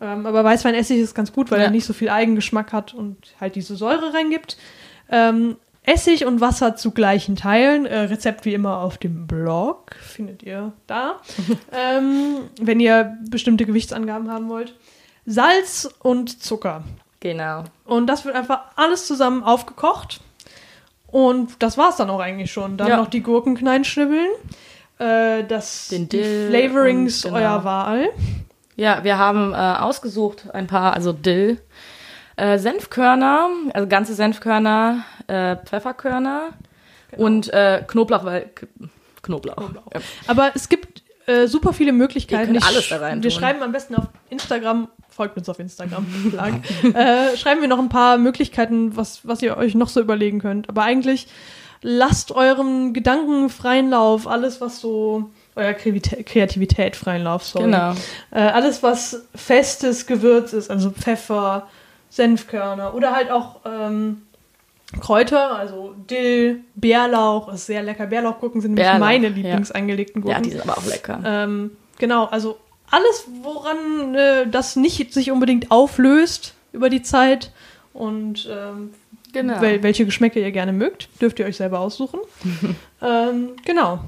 Ähm, 0.00 0.26
aber 0.26 0.42
Weißweinessig 0.44 0.98
ist 0.98 1.14
ganz 1.14 1.32
gut, 1.32 1.50
weil 1.50 1.58
Ja. 1.58 1.64
er 1.66 1.70
nicht 1.70 1.84
so 1.84 1.92
viel 1.92 2.08
Eigengeschmack 2.08 2.72
hat 2.72 2.94
und 2.94 3.16
halt 3.40 3.54
diese 3.54 3.76
Säure 3.76 4.12
reingibt. 4.14 4.56
Ähm, 5.10 5.56
Essig 5.82 6.26
und 6.26 6.40
Wasser 6.40 6.76
zu 6.76 6.90
gleichen 6.90 7.36
Teilen. 7.36 7.86
Äh, 7.86 8.00
Rezept 8.00 8.44
wie 8.44 8.54
immer 8.54 8.78
auf 8.78 8.98
dem 8.98 9.26
Blog. 9.26 9.94
Findet 10.00 10.42
ihr 10.42 10.72
da. 10.86 11.20
ähm, 11.72 12.36
wenn 12.60 12.80
ihr 12.80 13.16
bestimmte 13.28 13.66
Gewichtsangaben 13.66 14.30
haben 14.30 14.48
wollt. 14.48 14.74
Salz 15.26 15.88
und 16.00 16.42
Zucker. 16.42 16.84
Genau. 17.20 17.64
Und 17.84 18.06
das 18.06 18.24
wird 18.24 18.34
einfach 18.34 18.62
alles 18.76 19.06
zusammen 19.06 19.44
aufgekocht. 19.44 20.20
Und 21.06 21.62
das 21.62 21.76
war's 21.76 21.96
dann 21.96 22.08
auch 22.10 22.20
eigentlich 22.20 22.50
schon. 22.52 22.76
Dann 22.76 22.88
Ja. 22.88 22.96
noch 22.96 23.08
die 23.08 23.22
Gurken 23.22 23.54
klein 23.56 23.84
schnibbeln. 23.84 24.30
Äh, 24.98 25.44
das, 25.44 25.88
Den 25.88 26.08
die 26.08 26.18
Dill 26.18 26.48
Flavorings 26.50 27.24
und 27.24 27.34
genau. 27.34 27.44
eurer 27.44 27.64
Wahl. 27.64 28.08
Ja, 28.76 29.04
wir 29.04 29.18
haben 29.18 29.52
äh, 29.52 29.56
ausgesucht 29.56 30.44
ein 30.52 30.66
paar, 30.66 30.94
also 30.94 31.12
Dill, 31.12 31.60
äh, 32.36 32.58
Senfkörner, 32.58 33.48
also 33.74 33.88
ganze 33.88 34.14
Senfkörner, 34.14 35.04
äh, 35.26 35.56
Pfefferkörner 35.56 36.50
und 37.16 37.52
äh, 37.52 37.82
Knoblauch, 37.86 38.24
weil 38.24 38.50
K 38.54 38.66
Knoblauch. 39.22 39.70
Ja. 39.92 40.00
Aber 40.28 40.52
es 40.54 40.68
gibt 40.70 40.99
äh, 41.30 41.46
super 41.46 41.72
viele 41.72 41.92
Möglichkeiten. 41.92 42.54
Ich- 42.54 42.64
alles 42.64 42.88
da 42.88 42.96
rein 42.98 43.22
Wir 43.22 43.30
schreiben 43.30 43.62
am 43.62 43.72
besten 43.72 43.94
auf 43.94 44.04
Instagram, 44.30 44.88
folgt 45.08 45.36
uns 45.36 45.48
auf 45.48 45.58
Instagram, 45.58 46.06
äh, 46.94 47.36
schreiben 47.36 47.60
wir 47.60 47.68
noch 47.68 47.78
ein 47.78 47.88
paar 47.88 48.18
Möglichkeiten, 48.18 48.96
was, 48.96 49.20
was 49.26 49.42
ihr 49.42 49.56
euch 49.56 49.74
noch 49.74 49.88
so 49.88 50.00
überlegen 50.00 50.40
könnt. 50.40 50.68
Aber 50.68 50.82
eigentlich 50.82 51.28
lasst 51.82 52.32
eurem 52.32 52.92
Gedanken 52.92 53.48
freien 53.50 53.90
Lauf, 53.90 54.26
alles 54.26 54.60
was 54.60 54.80
so 54.80 55.30
eurer 55.56 55.72
Kreativität, 55.74 56.26
Kreativität 56.26 56.96
freien 56.96 57.24
Lauf, 57.24 57.44
sorry. 57.44 57.64
Genau. 57.66 57.92
Äh, 58.30 58.40
alles 58.40 58.82
was 58.82 59.24
festes 59.34 60.06
Gewürz 60.06 60.52
ist, 60.52 60.70
also 60.70 60.90
Pfeffer, 60.90 61.66
Senfkörner 62.08 62.94
oder 62.94 63.12
halt 63.12 63.30
auch 63.30 63.60
ähm, 63.64 64.22
Kräuter, 64.98 65.56
also 65.56 65.94
Dill, 66.10 66.60
Bärlauch, 66.74 67.52
ist 67.52 67.66
sehr 67.66 67.82
lecker. 67.82 68.06
Bärlauchgurken 68.06 68.60
sind 68.60 68.72
nämlich 68.72 68.86
Bärlauch, 68.86 69.06
meine 69.06 69.28
ja. 69.28 69.34
Lieblingsangelegten 69.34 70.22
Ja, 70.22 70.26
Gurken. 70.26 70.42
die 70.42 70.50
sind 70.50 70.62
aber 70.62 70.78
auch 70.78 70.86
lecker. 70.86 71.20
Ähm, 71.24 71.70
genau, 71.98 72.24
also 72.24 72.58
alles, 72.90 73.26
woran 73.42 74.14
äh, 74.14 74.46
das 74.48 74.74
nicht 74.76 75.12
sich 75.14 75.30
unbedingt 75.30 75.70
auflöst 75.70 76.54
über 76.72 76.90
die 76.90 77.02
Zeit 77.02 77.52
und 77.92 78.48
ähm, 78.50 78.90
Genau. 79.32 79.60
wel 79.60 79.82
welche 79.82 80.04
Geschmäcke 80.04 80.40
ihr 80.40 80.50
gerne 80.50 80.72
mögt, 80.72 81.08
dürft 81.20 81.38
ihr 81.38 81.46
euch 81.46 81.56
selber 81.56 81.80
aussuchen. 81.80 82.20
ähm, 83.02 83.50
genau. 83.64 84.00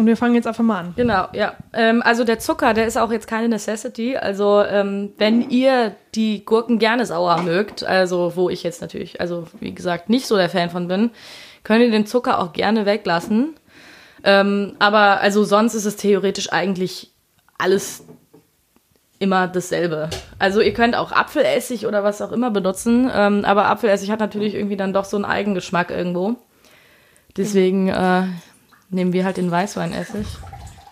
Und 0.00 0.06
wir 0.06 0.16
fangen 0.16 0.34
jetzt 0.34 0.46
einfach 0.46 0.64
mal 0.64 0.78
an. 0.78 0.94
Genau, 0.96 1.28
ja. 1.34 1.52
Ähm, 1.74 2.00
also 2.02 2.24
der 2.24 2.38
Zucker, 2.38 2.72
der 2.72 2.86
ist 2.86 2.96
auch 2.96 3.12
jetzt 3.12 3.26
keine 3.26 3.50
Necessity. 3.50 4.16
Also 4.16 4.62
ähm, 4.62 5.12
wenn 5.18 5.50
ihr 5.50 5.94
die 6.14 6.42
Gurken 6.46 6.78
gerne 6.78 7.04
sauer 7.04 7.42
mögt, 7.42 7.84
also 7.84 8.32
wo 8.34 8.48
ich 8.48 8.62
jetzt 8.62 8.80
natürlich, 8.80 9.20
also 9.20 9.46
wie 9.60 9.74
gesagt, 9.74 10.08
nicht 10.08 10.26
so 10.26 10.36
der 10.36 10.48
Fan 10.48 10.70
von 10.70 10.88
bin, 10.88 11.10
könnt 11.64 11.82
ihr 11.82 11.90
den 11.90 12.06
Zucker 12.06 12.38
auch 12.38 12.54
gerne 12.54 12.86
weglassen. 12.86 13.56
Ähm, 14.24 14.72
aber 14.78 15.20
also 15.20 15.44
sonst 15.44 15.74
ist 15.74 15.84
es 15.84 15.96
theoretisch 15.96 16.50
eigentlich 16.50 17.10
alles 17.58 18.02
immer 19.18 19.48
dasselbe. 19.48 20.08
Also 20.38 20.62
ihr 20.62 20.72
könnt 20.72 20.96
auch 20.96 21.12
Apfelessig 21.12 21.86
oder 21.86 22.04
was 22.04 22.22
auch 22.22 22.32
immer 22.32 22.50
benutzen, 22.50 23.10
ähm, 23.14 23.44
aber 23.44 23.66
Apfelessig 23.66 24.10
hat 24.10 24.20
natürlich 24.20 24.54
irgendwie 24.54 24.78
dann 24.78 24.94
doch 24.94 25.04
so 25.04 25.18
einen 25.18 25.26
Eigengeschmack 25.26 25.90
irgendwo. 25.90 26.36
Deswegen 27.36 27.88
äh, 27.88 28.22
nehmen 28.90 29.12
wir 29.12 29.24
halt 29.24 29.36
den 29.36 29.50
Weißweinessig. 29.50 30.26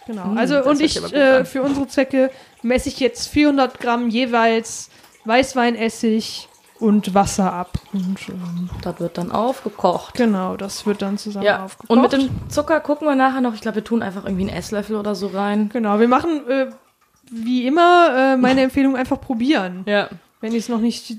Genau. 0.07 0.27
Mm, 0.29 0.39
Also 0.39 0.63
und 0.65 0.81
ich 0.81 0.97
äh, 1.13 1.45
für 1.45 1.63
unsere 1.63 1.87
Zwecke 1.89 2.31
messe 2.63 2.89
ich 2.89 2.99
jetzt 3.01 3.29
400 3.29 3.79
Gramm 3.81 4.09
jeweils 4.09 4.89
Weißweinessig 5.25 6.49
und 6.81 7.13
Wasser 7.15 7.53
ab. 7.53 7.73
Und, 7.93 8.17
ähm, 8.29 8.71
Das 8.83 9.01
wird 9.01 9.19
dann 9.19 9.33
aufgekocht. 9.33 10.15
genau, 10.15 10.57
das 10.57 10.87
wird 10.87 11.03
dann 11.03 11.19
zusammen 11.19 11.45
Ja, 11.45 11.65
aufgekocht. 11.65 11.91
und 11.91 12.03
mit 12.03 12.13
dem 12.13 12.31
Zucker 12.49 12.81
gucken 12.81 13.09
wir 13.09 13.15
nachher 13.17 13.41
noch. 13.41 13.55
Ich 13.55 13.61
glaube, 13.61 13.77
wir 13.77 13.85
tun 13.85 14.03
einfach 14.03 14.25
irgendwie 14.25 14.49
einen 14.49 14.57
Esslöffel 14.57 14.97
oder 14.97 15.15
so 15.15 15.27
rein. 15.29 15.69
Genau, 15.73 15.99
wir 15.99 16.09
machen 16.09 16.49
äh, 16.49 16.67
wie 17.31 17.67
immer 17.67 18.35
äh, 18.35 18.37
meine 18.37 18.61
Empfehlung 18.63 18.97
einfach 18.97 19.21
probieren. 19.21 19.83
Ja. 19.87 20.09
Wenn 20.41 20.53
ich 20.53 20.59
es 20.65 20.69
noch 20.69 20.79
nicht. 20.81 21.17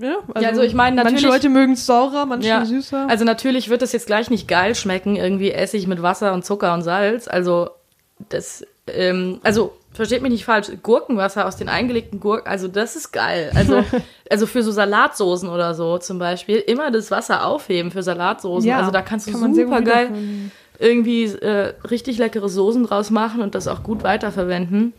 Ja, 0.00 0.16
Ja, 0.40 0.48
also 0.48 0.62
ich 0.62 0.74
meine, 0.74 0.96
Manche 0.96 1.12
natürlich- 1.14 1.32
Leute 1.34 1.48
mögen 1.48 1.72
es 1.74 1.86
saurer, 1.86 2.26
manche 2.26 2.48
Ja. 2.48 2.64
süßer. 2.64 3.06
Also 3.08 3.24
natürlich 3.24 3.68
wird 3.68 3.82
es 3.82 3.92
jetzt 3.92 4.06
gleich 4.06 4.30
nicht 4.30 4.48
geil 4.48 4.74
schmecken, 4.74 5.16
irgendwie 5.16 5.52
Essig 5.52 5.86
mit 5.86 6.02
Wasser 6.02 6.32
und 6.32 6.44
Zucker 6.44 6.74
und 6.74 6.82
Salz. 6.82 7.28
Also 7.28 7.68
das, 8.28 8.64
ähm, 8.86 9.40
also 9.42 9.72
versteht 9.92 10.22
mich 10.22 10.32
nicht 10.32 10.44
falsch, 10.44 10.68
Gurkenwasser 10.82 11.46
aus 11.46 11.56
den 11.56 11.68
eingelegten 11.68 12.18
Gurken, 12.18 12.48
also 12.48 12.66
das 12.66 12.96
ist 12.96 13.12
geil. 13.12 13.52
Also, 13.54 13.84
also 14.30 14.46
für 14.46 14.62
so 14.62 14.72
Salatsoßen 14.72 15.48
oder 15.48 15.74
so 15.74 15.98
zum 15.98 16.18
Beispiel, 16.18 16.56
immer 16.58 16.90
das 16.90 17.10
Wasser 17.12 17.46
aufheben 17.46 17.90
für 17.92 18.02
Salatsoßen. 18.02 18.68
Ja, 18.68 18.78
also 18.78 18.90
da 18.90 19.02
kannst 19.02 19.28
du 19.28 19.32
kann 19.38 19.54
super 19.54 19.82
geil 19.82 20.10
irgendwie 20.80 21.24
äh, 21.26 21.74
richtig 21.88 22.18
leckere 22.18 22.48
Soßen 22.48 22.84
draus 22.84 23.10
machen 23.10 23.42
und 23.42 23.54
das 23.54 23.68
auch 23.68 23.84
gut 23.84 24.02
weiterverwenden. 24.02 24.92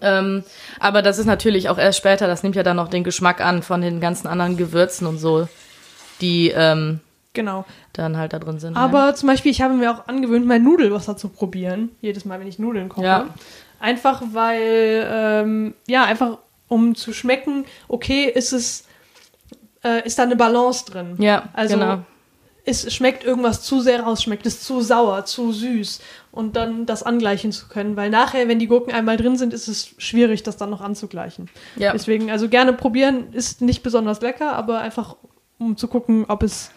Ähm, 0.00 0.44
aber 0.78 1.02
das 1.02 1.18
ist 1.18 1.26
natürlich 1.26 1.68
auch 1.68 1.78
erst 1.78 1.98
später, 1.98 2.26
das 2.26 2.42
nimmt 2.42 2.56
ja 2.56 2.62
dann 2.62 2.76
noch 2.76 2.88
den 2.88 3.04
Geschmack 3.04 3.40
an 3.40 3.62
von 3.62 3.80
den 3.80 4.00
ganzen 4.00 4.26
anderen 4.28 4.56
Gewürzen 4.56 5.06
und 5.06 5.18
so, 5.18 5.48
die 6.20 6.50
ähm, 6.50 7.00
Genau. 7.32 7.64
dann 7.92 8.16
halt 8.16 8.32
da 8.32 8.38
drin 8.38 8.60
sind. 8.60 8.76
Aber 8.76 9.14
zum 9.16 9.28
Beispiel, 9.28 9.50
ich 9.50 9.60
habe 9.60 9.74
mir 9.74 9.90
auch 9.90 10.06
angewöhnt, 10.06 10.46
mein 10.46 10.62
Nudelwasser 10.62 11.16
zu 11.16 11.28
probieren. 11.28 11.90
Jedes 12.00 12.24
Mal, 12.24 12.38
wenn 12.38 12.46
ich 12.46 12.58
Nudeln 12.60 12.88
koche. 12.88 13.04
Ja. 13.06 13.28
Einfach 13.80 14.22
weil, 14.32 15.06
ähm, 15.10 15.74
ja, 15.88 16.04
einfach 16.04 16.38
um 16.68 16.94
zu 16.94 17.12
schmecken, 17.12 17.64
okay, 17.88 18.24
ist 18.32 18.52
es, 18.52 18.84
äh, 19.82 20.06
ist 20.06 20.18
da 20.18 20.22
eine 20.22 20.36
Balance 20.36 20.84
drin. 20.86 21.16
ja, 21.18 21.48
Also 21.52 21.76
genau. 21.76 21.98
es 22.64 22.92
schmeckt 22.94 23.24
irgendwas 23.24 23.62
zu 23.62 23.80
sehr 23.80 24.00
raus, 24.02 24.22
schmeckt 24.22 24.46
es 24.46 24.62
zu 24.62 24.80
sauer, 24.80 25.24
zu 25.24 25.52
süß 25.52 26.00
und 26.34 26.56
dann 26.56 26.84
das 26.86 27.02
angleichen 27.02 27.52
zu 27.52 27.68
können, 27.68 27.96
weil 27.96 28.10
nachher, 28.10 28.48
wenn 28.48 28.58
die 28.58 28.66
Gurken 28.66 28.92
einmal 28.92 29.16
drin 29.16 29.36
sind, 29.36 29.54
ist 29.54 29.68
es 29.68 29.94
schwierig, 29.98 30.42
das 30.42 30.56
dann 30.56 30.70
noch 30.70 30.80
anzugleichen. 30.80 31.48
Ja. 31.76 31.92
Deswegen, 31.92 32.30
also 32.30 32.48
gerne 32.48 32.72
probieren, 32.72 33.32
ist 33.32 33.62
nicht 33.62 33.82
besonders 33.82 34.20
lecker, 34.20 34.52
aber 34.54 34.80
einfach 34.80 35.16
um 35.58 35.76
zu 35.76 35.86
gucken, 35.88 36.24
ob 36.28 36.42
es 36.42 36.70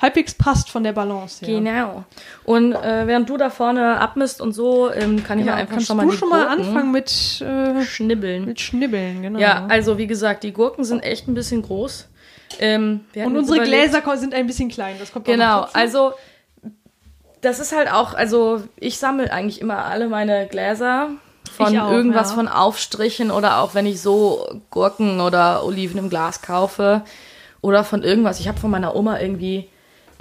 halbwegs 0.00 0.34
passt 0.34 0.70
von 0.70 0.82
der 0.82 0.92
Balance 0.92 1.44
her. 1.44 1.54
Genau. 1.60 2.04
Und 2.44 2.72
äh, 2.72 3.06
während 3.06 3.28
du 3.28 3.36
da 3.36 3.48
vorne 3.50 4.00
abmisst 4.00 4.40
und 4.40 4.52
so, 4.52 4.90
ähm, 4.90 5.22
kann 5.22 5.38
ich 5.38 5.44
Genau, 5.44 5.54
ja 5.56 5.60
einfach 5.62 5.74
kannst 5.74 5.86
schon 5.86 5.96
mal 5.98 6.04
du 6.06 6.10
die 6.10 6.16
schon 6.16 6.28
mal 6.30 6.48
anfangen 6.48 6.90
mit, 6.90 7.40
äh, 7.42 7.82
schnibbeln. 7.82 8.44
mit 8.46 8.60
Schnibbeln, 8.60 9.22
genau. 9.22 9.38
Ja, 9.38 9.66
also 9.68 9.96
wie 9.98 10.06
gesagt, 10.06 10.42
die 10.42 10.52
Gurken 10.52 10.84
sind 10.84 11.00
echt 11.00 11.28
ein 11.28 11.34
bisschen 11.34 11.62
groß. 11.62 12.08
Ähm, 12.58 13.00
und 13.14 13.26
uns 13.26 13.38
unsere 13.50 13.56
überlegt- 13.64 13.92
Gläser 13.92 14.16
sind 14.16 14.34
ein 14.34 14.46
bisschen 14.46 14.68
klein, 14.68 14.96
das 14.98 15.12
kommt 15.12 15.26
Genau, 15.26 15.66
also 15.72 16.12
das 17.44 17.60
ist 17.60 17.74
halt 17.74 17.90
auch, 17.90 18.14
also 18.14 18.62
ich 18.76 18.98
sammle 18.98 19.32
eigentlich 19.32 19.60
immer 19.60 19.84
alle 19.84 20.08
meine 20.08 20.46
Gläser 20.46 21.10
von 21.56 21.78
auch, 21.78 21.90
irgendwas 21.90 22.30
ja. 22.30 22.34
von 22.36 22.48
Aufstrichen 22.48 23.30
oder 23.30 23.58
auch 23.58 23.74
wenn 23.74 23.86
ich 23.86 24.00
so 24.00 24.60
Gurken 24.70 25.20
oder 25.20 25.64
Oliven 25.64 25.98
im 25.98 26.10
Glas 26.10 26.42
kaufe 26.42 27.02
oder 27.60 27.84
von 27.84 28.02
irgendwas. 28.02 28.40
Ich 28.40 28.48
habe 28.48 28.58
von 28.58 28.70
meiner 28.70 28.96
Oma 28.96 29.20
irgendwie, 29.20 29.68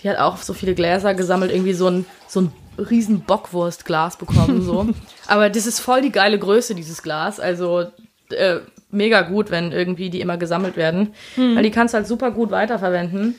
die 0.02 0.10
hat 0.10 0.18
auch 0.18 0.38
so 0.38 0.54
viele 0.54 0.76
Gläser 0.76 1.14
gesammelt, 1.14 1.52
irgendwie 1.52 1.74
so 1.74 1.88
ein, 1.88 2.06
so 2.28 2.42
ein 2.42 2.54
riesen 2.78 3.22
Bockwurstglas 3.22 4.18
bekommen. 4.18 4.62
So. 4.64 4.90
Aber 5.28 5.50
das 5.50 5.66
ist 5.66 5.80
voll 5.80 6.02
die 6.02 6.12
geile 6.12 6.40
Größe, 6.40 6.76
dieses 6.76 7.02
Glas. 7.02 7.40
Also 7.40 7.86
äh, 8.30 8.60
mega 8.92 9.22
gut, 9.22 9.52
wenn 9.52 9.72
irgendwie 9.72 10.10
die 10.10 10.22
immer 10.22 10.38
gesammelt 10.38 10.78
werden. 10.78 11.14
Hm. 11.36 11.56
Weil 11.56 11.64
die 11.64 11.72
kannst 11.72 11.94
du 11.94 11.98
halt 11.98 12.08
super 12.08 12.32
gut 12.32 12.52
weiterverwenden. 12.52 13.36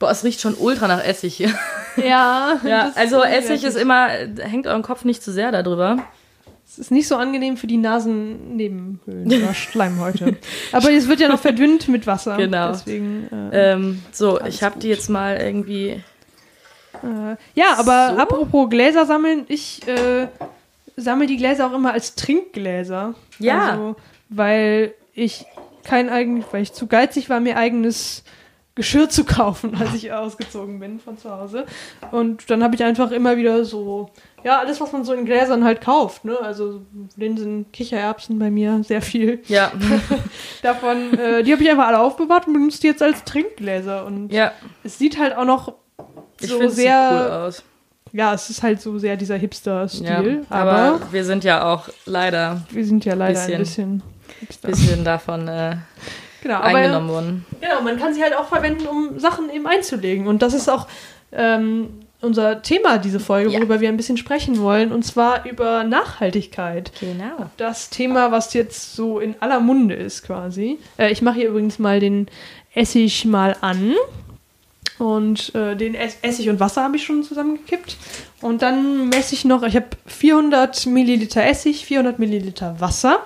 Boah, 0.00 0.10
es 0.10 0.24
riecht 0.24 0.40
schon 0.40 0.54
ultra 0.54 0.88
nach 0.88 1.04
Essig 1.04 1.34
hier. 1.36 1.50
Ja, 1.96 2.58
Ja, 2.64 2.92
also 2.94 3.22
Essig 3.22 3.62
ist 3.64 3.76
immer, 3.76 4.08
hängt 4.08 4.66
euren 4.66 4.82
Kopf 4.82 5.04
nicht 5.04 5.22
zu 5.22 5.32
sehr 5.32 5.50
darüber. 5.52 5.98
Es 6.66 6.78
ist 6.78 6.90
nicht 6.92 7.08
so 7.08 7.16
angenehm 7.16 7.56
für 7.56 7.66
die 7.66 7.76
Nasennebenhöhlen 7.76 9.26
oder 9.42 9.54
Schleimhäute. 9.54 10.36
Aber 10.72 10.92
es 10.92 11.08
wird 11.08 11.18
ja 11.20 11.28
noch 11.28 11.40
verdünnt 11.40 11.88
mit 11.88 12.06
Wasser. 12.06 12.36
Genau. 12.36 12.68
Deswegen, 12.70 13.28
äh, 13.52 13.72
Ähm, 13.72 14.02
so, 14.12 14.40
ich 14.42 14.62
habe 14.62 14.78
die 14.78 14.88
jetzt 14.88 15.10
mal 15.10 15.36
irgendwie. 15.36 16.02
äh, 17.02 17.36
ja, 17.54 17.74
aber 17.76 18.12
So. 18.14 18.22
apropos 18.22 18.70
Gläser 18.70 19.04
sammeln, 19.04 19.44
ich 19.48 19.86
äh, 19.88 20.28
sammle 20.96 21.26
die 21.26 21.36
Gläser 21.36 21.66
auch 21.66 21.74
immer 21.74 21.92
als 21.92 22.14
Trinkgläser. 22.14 23.14
Ja. 23.40 23.70
Also, 23.70 23.96
weil 24.28 24.94
ich 25.12 25.44
kein 25.82 26.08
eigen, 26.08 26.44
weil 26.52 26.62
ich 26.62 26.72
zu 26.72 26.86
geizig 26.86 27.28
war, 27.28 27.40
mir 27.40 27.56
eigenes 27.56 28.22
Geschirr 28.80 29.10
zu 29.10 29.24
kaufen, 29.24 29.74
als 29.78 29.92
ich 29.94 30.10
ausgezogen 30.10 30.80
bin 30.80 31.00
von 31.00 31.18
zu 31.18 31.30
Hause. 31.30 31.66
Und 32.12 32.48
dann 32.50 32.62
habe 32.64 32.74
ich 32.74 32.82
einfach 32.82 33.10
immer 33.10 33.36
wieder 33.36 33.62
so, 33.66 34.08
ja, 34.42 34.58
alles, 34.58 34.80
was 34.80 34.90
man 34.92 35.04
so 35.04 35.12
in 35.12 35.26
Gläsern 35.26 35.64
halt 35.64 35.82
kauft, 35.82 36.24
ne? 36.24 36.38
Also 36.40 36.80
Linsen, 37.16 37.66
Kichererbsen 37.72 38.38
bei 38.38 38.50
mir, 38.50 38.82
sehr 38.82 39.02
viel. 39.02 39.42
Ja, 39.48 39.70
Davon, 40.62 41.12
äh, 41.18 41.42
die 41.42 41.52
habe 41.52 41.62
ich 41.62 41.70
einfach 41.70 41.88
alle 41.88 41.98
aufbewahrt 42.00 42.46
und 42.46 42.54
benutze 42.54 42.80
die 42.80 42.86
jetzt 42.86 43.02
als 43.02 43.22
Trinkgläser. 43.24 44.06
Und 44.06 44.32
ja, 44.32 44.52
es 44.82 44.98
sieht 44.98 45.18
halt 45.18 45.36
auch 45.36 45.44
noch 45.44 45.74
so 46.40 46.46
sieht 46.46 46.60
cool 46.60 46.68
sehr, 46.70 47.42
aus. 47.46 47.62
ja, 48.12 48.32
es 48.32 48.48
ist 48.48 48.62
halt 48.62 48.80
so 48.80 48.98
sehr 48.98 49.16
dieser 49.18 49.34
Ja, 49.36 49.40
Hipster-Stil. 49.42 50.46
aber, 50.48 50.70
aber, 50.72 51.00
wir 51.12 51.24
sind 51.24 51.44
ja 51.44 51.70
auch 51.70 51.90
leider 52.06 52.62
wir 52.70 52.84
sind 52.86 53.04
ja 53.04 53.12
leider 53.14 53.40
bisschen- 53.40 53.54
ein 53.54 53.58
bisschen 53.60 54.02
Hipster. 54.40 54.68
bisschen 54.68 55.04
davon 55.04 55.48
äh, 55.48 55.76
Genau, 56.42 56.56
aber 56.56 56.66
eingenommen 56.66 57.08
worden. 57.08 57.46
genau, 57.60 57.82
man 57.82 57.98
kann 57.98 58.14
sie 58.14 58.22
halt 58.22 58.34
auch 58.34 58.46
verwenden, 58.48 58.86
um 58.86 59.18
Sachen 59.18 59.50
eben 59.50 59.66
einzulegen. 59.66 60.26
Und 60.26 60.42
das 60.42 60.54
ist 60.54 60.68
auch 60.68 60.86
ähm, 61.32 61.88
unser 62.22 62.62
Thema 62.62 62.98
diese 62.98 63.20
Folge, 63.20 63.50
Ja. 63.50 63.58
worüber 63.58 63.80
wir 63.80 63.88
ein 63.88 63.96
bisschen 63.96 64.16
sprechen 64.16 64.60
wollen, 64.60 64.92
und 64.92 65.04
zwar 65.04 65.44
über 65.46 65.84
Nachhaltigkeit. 65.84 66.92
Genau. 67.00 67.50
Das 67.56 67.90
Thema, 67.90 68.30
was 68.32 68.52
jetzt 68.54 68.94
so 68.94 69.18
in 69.20 69.34
aller 69.40 69.60
Munde 69.60 69.94
ist 69.94 70.22
quasi. 70.22 70.78
Äh, 70.98 71.10
ich 71.12 71.22
mache 71.22 71.36
hier 71.36 71.48
übrigens 71.48 71.78
mal 71.78 72.00
den 72.00 72.26
Essig 72.74 73.24
mal 73.24 73.56
an. 73.60 73.94
Und 75.00 75.54
äh, 75.54 75.76
den 75.76 75.94
Ess 75.94 76.18
Essig 76.20 76.50
und 76.50 76.60
Wasser 76.60 76.82
habe 76.82 76.96
ich 76.96 77.04
schon 77.04 77.22
zusammengekippt. 77.22 77.96
Und 78.42 78.60
dann 78.60 79.08
messe 79.08 79.34
ich 79.34 79.46
noch, 79.46 79.62
ich 79.62 79.74
habe 79.74 79.88
400 80.04 80.84
Milliliter 80.84 81.42
Essig, 81.42 81.86
400 81.86 82.18
Milliliter 82.18 82.78
Wasser. 82.80 83.20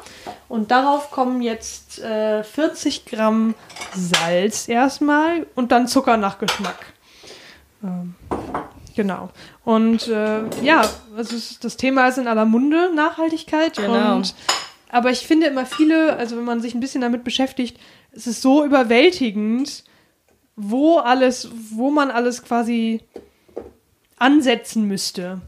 Und 0.49 0.71
darauf 0.71 1.11
kommen 1.11 1.43
jetzt 1.43 1.99
äh, 1.99 2.45
40 2.45 3.07
Gramm 3.07 3.57
Salz 3.93 4.69
erstmal 4.69 5.49
und 5.57 5.73
dann 5.73 5.89
Zucker 5.89 6.17
nach 6.17 6.39
Geschmack. 6.39 6.79
Ähm, 7.83 8.15
genau. 8.95 9.31
Und 9.65 10.07
äh, 10.07 10.43
ja, 10.63 10.89
also 11.17 11.37
das 11.61 11.77
Thema 11.77 12.07
ist 12.07 12.19
in 12.19 12.29
aller 12.29 12.45
Munde, 12.45 12.95
Nachhaltigkeit. 12.95 13.79
Genau. 13.79 14.15
Und, 14.15 14.37
aber 14.91 15.11
ich 15.11 15.27
finde 15.27 15.49
immer 15.49 15.67
viele, 15.67 16.17
also 16.17 16.37
wenn 16.37 16.45
man 16.45 16.61
sich 16.61 16.73
ein 16.73 16.81
bisschen 16.81 17.01
damit 17.01 17.25
beschäftigt, 17.25 17.81
es 18.13 18.29
ist 18.29 18.43
so 18.43 18.65
überwältigend, 18.65 19.83
wo 20.57 20.99
alles, 20.99 21.51
wo 21.71 21.91
man 21.91 22.11
alles 22.11 22.43
quasi 22.43 23.01
ansetzen 24.17 24.87
müsste. 24.87 25.41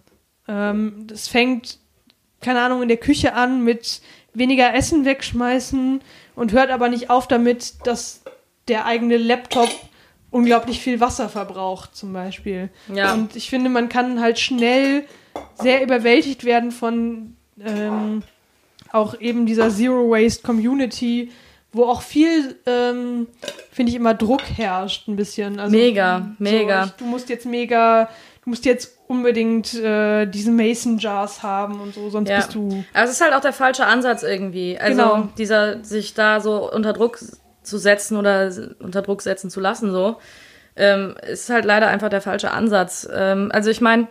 Ähm, 0.48 1.06
das 1.06 1.28
fängt, 1.28 1.78
keine 2.40 2.60
Ahnung, 2.60 2.82
in 2.82 2.88
der 2.88 2.96
Küche 2.96 3.34
an 3.34 3.62
mit 3.62 4.00
weniger 4.34 4.74
Essen 4.74 5.04
wegschmeißen 5.04 6.00
und 6.34 6.52
hört 6.52 6.70
aber 6.70 6.88
nicht 6.88 7.10
auf 7.10 7.26
damit, 7.26 7.74
dass 7.84 8.22
der 8.68 8.84
eigene 8.84 9.16
Laptop 9.16 9.70
unglaublich 10.30 10.80
viel 10.80 11.00
Wasser 11.00 11.28
verbraucht, 11.28 11.96
zum 11.96 12.12
Beispiel. 12.12 12.68
Ja. 12.92 13.14
Und 13.14 13.36
ich 13.36 13.48
finde, 13.48 13.70
man 13.70 13.88
kann 13.88 14.20
halt 14.20 14.38
schnell 14.38 15.04
sehr 15.54 15.82
überwältigt 15.82 16.44
werden 16.44 16.72
von 16.72 17.36
ähm, 17.64 18.22
auch 18.92 19.18
eben 19.20 19.46
dieser 19.46 19.70
Zero 19.70 20.10
Waste 20.10 20.42
Community, 20.42 21.30
wo 21.76 21.84
auch 21.84 22.02
viel, 22.02 22.56
ähm, 22.66 23.26
finde 23.72 23.90
ich, 23.90 23.96
immer 23.96 24.14
Druck 24.14 24.42
herrscht, 24.56 25.08
ein 25.08 25.16
bisschen. 25.16 25.58
Also, 25.60 25.76
Mega, 25.76 26.30
mega. 26.38 26.84
ich, 26.86 26.90
du 26.92 27.04
musst 27.04 27.28
jetzt 27.28 27.46
mega, 27.46 28.08
du 28.44 28.50
musst 28.50 28.64
jetzt 28.64 28.98
unbedingt 29.08 29.72
äh, 29.74 30.26
diese 30.26 30.50
Mason 30.50 30.98
Jars 30.98 31.42
haben 31.42 31.80
und 31.80 31.94
so, 31.94 32.10
sonst 32.10 32.28
Ja. 32.28 32.36
bist 32.38 32.54
du. 32.54 32.84
Also 32.92 33.10
es 33.10 33.16
ist 33.18 33.20
halt 33.20 33.34
auch 33.34 33.40
der 33.40 33.52
falsche 33.52 33.86
Ansatz 33.86 34.22
irgendwie. 34.22 34.78
Also 34.78 34.96
Genau. 35.02 35.28
dieser, 35.38 35.84
sich 35.84 36.14
da 36.14 36.40
so 36.40 36.70
unter 36.72 36.92
Druck 36.92 37.18
zu 37.62 37.78
setzen 37.78 38.16
oder 38.16 38.50
unter 38.80 39.02
Druck 39.02 39.22
setzen 39.22 39.50
zu 39.50 39.60
lassen, 39.60 39.90
so, 39.92 40.16
ähm, 40.76 41.14
ist 41.26 41.50
halt 41.50 41.64
leider 41.64 41.86
einfach 41.88 42.08
der 42.08 42.20
falsche 42.20 42.50
Ansatz. 42.50 43.08
Ähm, 43.12 43.50
also 43.52 43.70
ich 43.70 43.80
meine, 43.80 44.08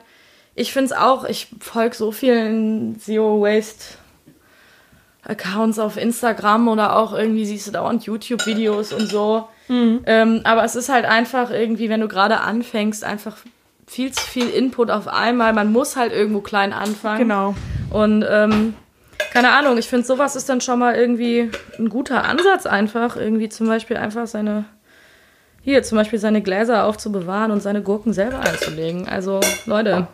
ich 0.55 0.72
finde 0.72 0.93
es 0.93 0.98
auch, 1.00 1.25
ich 1.25 1.48
folge 1.60 1.95
so 1.95 2.12
vielen 2.12 2.98
Zero 3.00 3.41
Waste 3.41 3.98
Accounts 5.27 5.79
auf 5.79 5.98
Instagram 5.98 6.67
oder 6.67 6.96
auch 6.96 7.13
irgendwie 7.13 7.46
siehst 7.46 7.67
du 7.67 7.72
dauernd 7.72 8.05
YouTube-Videos 8.05 8.94
und 8.94 9.08
so. 9.10 9.48
Ähm, 9.67 10.41
aber 10.44 10.63
es 10.63 10.75
ist 10.75 10.89
halt 10.89 11.05
einfach 11.05 11.50
irgendwie, 11.50 11.89
wenn 11.89 12.01
du 12.01 12.08
gerade 12.08 12.41
anfängst, 12.41 13.03
einfach 13.03 13.38
viel 13.88 14.12
zu 14.12 14.22
viel 14.22 14.50
Input 14.50 14.91
auf 14.91 15.08
einmal. 15.08 15.53
Man 15.53 15.72
muss 15.72 15.96
halt 15.96 16.13
irgendwo 16.13 16.41
klein 16.41 16.74
anfangen. 16.74 17.20
Genau. 17.20 17.55
Und 17.89 18.25
ähm, 18.29 18.75
keine 19.32 19.51
Ahnung, 19.51 19.77
ich 19.77 19.88
finde, 19.88 20.05
sowas 20.05 20.36
ist 20.36 20.50
dann 20.50 20.62
schon 20.62 20.79
mal 20.79 20.96
irgendwie 20.96 21.50
ein 21.77 21.89
guter 21.89 22.25
Ansatz, 22.25 22.65
einfach 22.65 23.15
irgendwie 23.15 23.50
zum 23.50 23.67
Beispiel 23.67 23.98
einfach 23.98 24.27
seine, 24.27 24.65
hier 25.62 25.84
zum 25.84 25.98
Beispiel 25.98 26.20
seine 26.20 26.41
Gläser 26.41 26.86
aufzubewahren 26.86 27.51
und 27.51 27.62
seine 27.62 27.82
Gurken 27.82 28.13
selber 28.13 28.39
einzulegen. 28.39 29.08
Also, 29.08 29.39
Leute, 29.65 30.08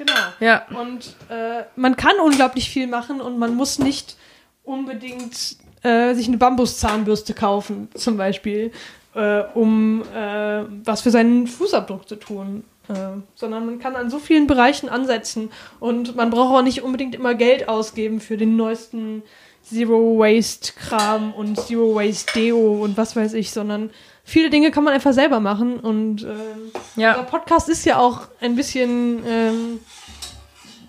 Genau. 0.00 0.14
ja, 0.40 0.66
Und 0.80 1.14
äh, 1.28 1.64
man 1.76 1.94
kann 1.94 2.18
unglaublich 2.24 2.70
viel 2.70 2.86
machen 2.86 3.20
und 3.20 3.38
man 3.38 3.54
muss 3.54 3.78
nicht 3.78 4.16
unbedingt 4.64 5.56
äh, 5.82 6.14
sich 6.14 6.26
eine 6.26 6.38
Bambuszahnbürste 6.38 7.34
kaufen, 7.34 7.90
zum 7.94 8.16
Beispiel, 8.16 8.72
äh, 9.14 9.42
um 9.52 10.02
äh, 10.14 10.64
was 10.86 11.02
für 11.02 11.10
seinen 11.10 11.46
Fußabdruck 11.46 12.08
zu 12.08 12.16
tun. 12.16 12.64
Äh, 12.88 13.20
sondern 13.34 13.66
man 13.66 13.78
kann 13.78 13.94
an 13.94 14.08
so 14.08 14.18
vielen 14.18 14.46
Bereichen 14.46 14.88
ansetzen 14.88 15.50
und 15.80 16.16
man 16.16 16.30
braucht 16.30 16.56
auch 16.56 16.62
nicht 16.62 16.82
unbedingt 16.82 17.14
immer 17.14 17.34
Geld 17.34 17.68
ausgeben 17.68 18.20
für 18.20 18.38
den 18.38 18.56
neuesten 18.56 19.22
Zero 19.62 20.18
Waste 20.18 20.72
Kram 20.72 21.34
und 21.34 21.60
Zero 21.60 21.94
Waste 21.94 22.32
Deo 22.34 22.82
und 22.82 22.96
was 22.96 23.16
weiß 23.16 23.34
ich, 23.34 23.50
sondern 23.50 23.90
viele 24.30 24.48
Dinge 24.50 24.70
kann 24.70 24.84
man 24.84 24.94
einfach 24.94 25.12
selber 25.12 25.40
machen 25.40 25.78
und 25.80 26.22
ähm, 26.22 26.72
Ja. 26.96 27.10
unser 27.14 27.24
Podcast 27.30 27.68
ist 27.68 27.84
ja 27.84 27.98
auch 27.98 28.22
ein 28.40 28.54
bisschen 28.56 29.22
ähm, 29.26 29.80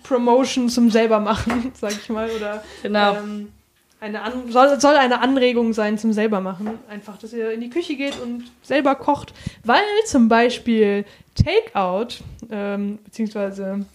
Promotion 0.02 0.68
zum 0.68 0.90
selber 0.90 1.20
machen, 1.20 1.72
sag 1.80 1.92
ich 1.92 2.08
mal, 2.08 2.28
oder 2.30 2.62
Genau. 2.82 3.16
ähm, 3.16 3.52
eine 4.00 4.22
An 4.22 4.50
soll, 4.50 4.80
soll 4.80 4.96
eine 4.96 5.20
Anregung 5.20 5.72
sein 5.72 5.96
zum 5.96 6.12
selber 6.12 6.40
machen. 6.40 6.70
Einfach, 6.88 7.18
dass 7.18 7.32
ihr 7.32 7.52
in 7.52 7.60
die 7.60 7.70
Küche 7.70 7.94
geht 7.94 8.18
und 8.20 8.44
selber 8.62 8.96
kocht, 8.96 9.32
weil 9.64 9.80
zum 10.06 10.28
Beispiel 10.28 11.04
Takeout 11.36 12.14
ähm, 12.50 12.98
beziehungsweise 13.04 13.86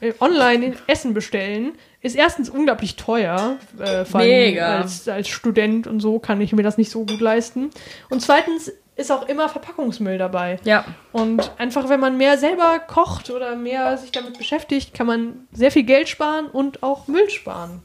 äh, 0.00 0.14
online 0.20 0.64
in 0.66 0.76
Essen 0.86 1.12
bestellen 1.12 1.72
ist 2.00 2.16
erstens 2.16 2.48
unglaublich 2.48 2.96
teuer. 2.96 3.56
Äh, 3.78 4.04
vor 4.04 4.20
allem 4.20 4.28
Mega. 4.28 4.78
Als, 4.78 5.08
als 5.08 5.28
Student 5.28 5.86
und 5.86 6.00
so 6.00 6.18
kann 6.18 6.40
ich 6.40 6.52
mir 6.52 6.62
das 6.62 6.78
nicht 6.78 6.90
so 6.90 7.04
gut 7.04 7.20
leisten. 7.20 7.70
Und 8.08 8.20
zweitens 8.20 8.72
ist 8.98 9.12
auch 9.12 9.28
immer 9.28 9.48
Verpackungsmüll 9.48 10.18
dabei. 10.18 10.58
Ja. 10.64 10.84
Und 11.12 11.52
einfach, 11.58 11.88
wenn 11.88 12.00
man 12.00 12.16
mehr 12.16 12.36
selber 12.36 12.80
kocht 12.80 13.30
oder 13.30 13.54
mehr 13.54 13.96
sich 13.96 14.10
damit 14.10 14.36
beschäftigt, 14.38 14.92
kann 14.92 15.06
man 15.06 15.46
sehr 15.52 15.70
viel 15.70 15.84
Geld 15.84 16.08
sparen 16.08 16.46
und 16.46 16.82
auch 16.82 17.06
Müll 17.06 17.30
sparen. 17.30 17.82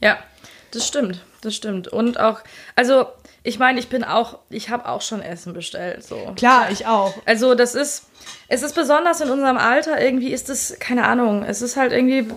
Ja, 0.00 0.18
das 0.72 0.86
stimmt, 0.86 1.24
das 1.42 1.54
stimmt. 1.54 1.88
Und 1.88 2.18
auch, 2.18 2.40
also 2.74 3.06
ich 3.44 3.58
meine, 3.58 3.78
ich 3.78 3.88
bin 3.88 4.02
auch, 4.02 4.38
ich 4.50 4.68
habe 4.68 4.88
auch 4.88 5.00
schon 5.00 5.22
Essen 5.22 5.52
bestellt. 5.52 6.04
So. 6.04 6.16
Klar, 6.34 6.70
ich 6.70 6.86
auch. 6.86 7.14
Also 7.24 7.54
das 7.54 7.74
ist, 7.74 8.06
es 8.48 8.62
ist 8.62 8.74
besonders 8.74 9.20
in 9.20 9.30
unserem 9.30 9.58
Alter, 9.58 10.00
irgendwie 10.00 10.32
ist 10.32 10.50
es, 10.50 10.76
keine 10.80 11.04
Ahnung, 11.04 11.44
es 11.44 11.62
ist 11.62 11.76
halt 11.76 11.92
irgendwie, 11.92 12.28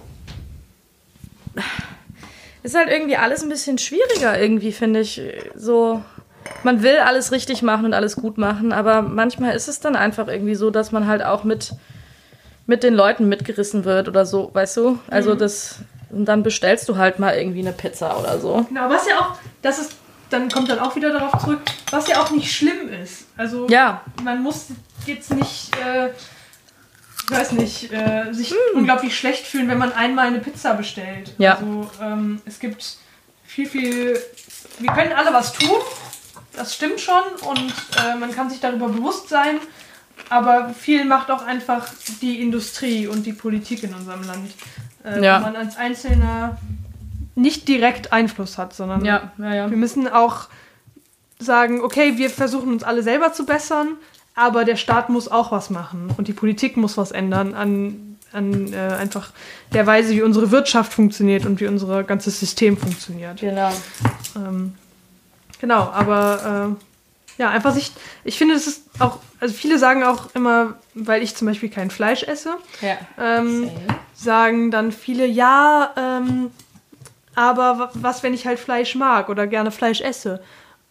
ist 2.64 2.76
halt 2.76 2.90
irgendwie 2.90 3.18
alles 3.18 3.44
ein 3.44 3.50
bisschen 3.50 3.78
schwieriger 3.78 4.40
irgendwie, 4.40 4.72
finde 4.72 5.02
ich. 5.02 5.22
So, 5.56 6.02
man 6.64 6.84
will 6.84 6.98
alles 6.98 7.32
richtig 7.32 7.62
machen 7.62 7.86
und 7.86 7.94
alles 7.94 8.16
gut 8.16 8.38
machen, 8.38 8.74
aber 8.74 9.02
manchmal 9.02 9.56
ist 9.56 9.68
es 9.68 9.80
dann 9.80 9.96
einfach 9.96 10.28
irgendwie 10.28 10.56
so, 10.56 10.70
dass 10.70 10.92
man 10.92 11.08
halt 11.08 11.24
auch 11.24 11.44
mit, 11.44 11.74
mit 12.68 12.84
den 12.84 12.94
Leuten 12.94 13.28
mitgerissen 13.30 13.86
wird 13.86 14.08
oder 14.08 14.26
so, 14.26 14.50
weißt 14.54 14.78
du? 14.78 15.00
Also 15.10 15.36
das, 15.36 15.80
und 16.10 16.26
dann 16.26 16.44
bestellst 16.44 16.88
du 16.90 16.98
halt 16.98 17.20
mal 17.20 17.36
irgendwie 17.36 17.60
eine 17.60 17.74
Pizza 17.74 18.20
oder 18.20 18.40
so. 18.40 18.66
Genau, 18.70 18.90
was 18.90 19.08
ja 19.08 19.20
auch, 19.20 19.36
das 19.62 19.80
ist, 19.80 19.94
dann 20.30 20.50
kommt 20.50 20.70
dann 20.70 20.80
auch 20.80 20.96
wieder 20.96 21.12
darauf 21.12 21.42
zurück, 21.42 21.62
was 21.90 22.08
ja 22.08 22.22
auch 22.22 22.32
nicht 22.32 22.52
schlimm 22.52 22.90
ist. 23.04 23.26
Also 23.38 23.68
Ja, 23.70 24.02
man 24.24 24.42
muss 24.42 24.68
jetzt 25.06 25.34
nicht, 25.34 25.72
äh, 25.78 26.10
weiß 27.32 27.54
nicht, 27.54 27.92
äh, 27.92 28.32
sich 28.32 28.54
unglaublich 28.74 29.18
schlecht 29.18 29.48
fühlen, 29.48 29.68
wenn 29.68 29.78
man 29.78 29.92
einmal 29.94 30.28
eine 30.28 30.40
Pizza 30.40 30.74
bestellt. 30.74 31.34
Ja. 31.38 31.56
Also 31.56 31.90
ähm, 32.02 32.42
es 32.46 32.60
gibt 32.60 32.98
viel, 33.44 33.68
viel, 33.68 34.20
wir 34.80 34.92
können 34.92 35.14
alle 35.14 35.34
was 35.34 35.54
tun, 35.54 35.78
das 36.54 36.76
stimmt 36.76 37.00
schon 37.00 37.24
und 37.48 37.74
äh, 37.98 38.16
man 38.18 38.32
kann 38.32 38.50
sich 38.50 38.60
darüber 38.60 38.90
bewusst 38.90 39.30
sein, 39.30 39.60
aber 40.30 40.74
viel 40.74 41.06
macht 41.06 41.32
auch 41.32 41.44
einfach 41.44 41.90
die 42.22 42.42
Industrie 42.42 43.08
und 43.08 43.26
die 43.26 43.34
Politik 43.34 43.84
in 43.84 43.94
unserem 43.94 44.24
Land. 44.24 44.52
Äh, 45.04 45.24
Ja. 45.24 45.40
Wo 45.40 45.46
man 45.46 45.56
als 45.56 45.78
Einzelner 45.78 46.58
nicht 47.36 47.68
direkt 47.68 48.14
Einfluss 48.14 48.58
hat, 48.58 48.74
sondern 48.74 49.06
ja, 49.06 49.32
ja. 49.38 49.70
wir 49.70 49.78
müssen 49.78 50.08
auch 50.08 50.48
sagen, 51.40 51.82
okay, 51.82 52.18
wir 52.18 52.30
versuchen 52.30 52.72
uns 52.72 52.84
alle 52.84 53.04
selber 53.04 53.34
zu 53.34 53.46
bessern, 53.46 53.98
aber 54.36 54.64
der 54.66 54.76
Staat 54.78 55.10
muss 55.10 55.28
auch 55.30 55.52
was 55.52 55.70
machen 55.70 56.10
und 56.18 56.28
die 56.28 56.34
Politik 56.34 56.78
muss 56.78 56.98
was 56.98 57.12
ändern 57.12 57.54
an, 57.54 58.18
an 58.34 58.72
äh, 58.74 58.78
einfach 58.78 59.32
der 59.74 59.86
Weise, 59.88 60.12
wie 60.14 60.22
unsere 60.22 60.52
Wirtschaft 60.52 60.94
funktioniert 60.94 61.46
und 61.46 61.60
wie 61.60 61.68
unser 61.68 62.04
ganzes 62.04 62.40
System 62.40 62.78
funktioniert. 62.78 63.40
Genau. 63.42 63.72
Ähm, 64.36 64.74
genau, 65.60 65.90
aber 65.92 66.76
äh, 67.38 67.42
ja, 67.42 67.50
einfach 67.50 67.74
sich, 67.74 67.92
ich 68.24 68.38
finde, 68.38 68.54
das 68.54 68.68
ist 68.68 68.84
auch, 69.00 69.20
also 69.40 69.54
viele 69.54 69.78
sagen 69.80 70.04
auch 70.04 70.34
immer, 70.36 70.76
weil 70.94 71.24
ich 71.24 71.36
zum 71.36 71.48
Beispiel 71.48 71.70
kein 71.70 71.90
Fleisch 71.90 72.24
esse, 72.24 72.56
Ja. 72.82 72.98
ähm, 73.20 73.70
sagen 74.14 74.72
dann 74.72 74.92
viele, 74.92 75.26
ja, 75.26 75.92
ähm, 75.98 76.52
aber 77.36 77.80
wa- 77.80 77.92
was, 77.96 78.24
wenn 78.24 78.34
ich 78.34 78.46
halt 78.46 78.60
Fleisch 78.60 78.96
mag 78.96 79.30
oder 79.30 79.48
gerne 79.48 79.72
Fleisch 79.72 80.02
esse? 80.02 80.42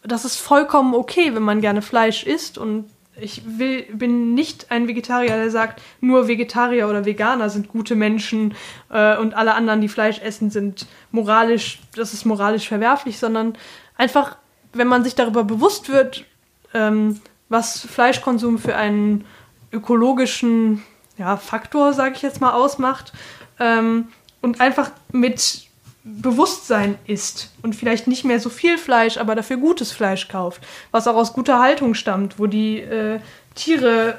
Das 0.03 0.25
ist 0.25 0.37
vollkommen 0.37 0.93
okay, 0.95 1.33
wenn 1.35 1.43
man 1.43 1.61
gerne 1.61 1.81
Fleisch 1.83 2.23
isst 2.23 2.57
und 2.57 2.85
ich 3.19 3.43
will, 3.45 3.83
bin 3.93 4.33
nicht 4.33 4.71
ein 4.71 4.87
Vegetarier, 4.87 5.35
der 5.35 5.51
sagt, 5.51 5.81
nur 5.99 6.27
Vegetarier 6.27 6.87
oder 6.87 7.05
Veganer 7.05 7.49
sind 7.49 7.67
gute 7.67 7.95
Menschen 7.95 8.53
äh, 8.89 9.17
und 9.17 9.33
alle 9.33 9.53
anderen, 9.53 9.81
die 9.81 9.89
Fleisch 9.89 10.19
essen, 10.19 10.49
sind 10.49 10.87
moralisch, 11.11 11.79
das 11.95 12.13
ist 12.13 12.25
moralisch 12.25 12.67
verwerflich, 12.67 13.19
sondern 13.19 13.57
einfach, 13.97 14.37
wenn 14.73 14.87
man 14.87 15.03
sich 15.03 15.15
darüber 15.15 15.43
bewusst 15.43 15.89
wird, 15.89 16.25
ähm, 16.73 17.19
was 17.49 17.81
Fleischkonsum 17.81 18.59
für 18.59 18.75
einen 18.75 19.25
ökologischen 19.71 20.83
ja, 21.17 21.37
Faktor, 21.37 21.93
sage 21.93 22.15
ich 22.15 22.21
jetzt 22.21 22.39
mal, 22.39 22.53
ausmacht 22.53 23.11
ähm, 23.59 24.07
und 24.41 24.61
einfach 24.61 24.91
mit 25.11 25.70
Bewusstsein 26.03 26.95
isst 27.05 27.51
und 27.61 27.75
vielleicht 27.75 28.07
nicht 28.07 28.25
mehr 28.25 28.39
so 28.39 28.49
viel 28.49 28.77
Fleisch, 28.77 29.17
aber 29.17 29.35
dafür 29.35 29.57
gutes 29.57 29.91
Fleisch 29.91 30.27
kauft, 30.27 30.61
was 30.91 31.07
auch 31.07 31.15
aus 31.15 31.33
guter 31.33 31.59
Haltung 31.59 31.93
stammt, 31.93 32.39
wo 32.39 32.47
die 32.47 32.79
äh, 32.79 33.19
Tiere 33.53 34.17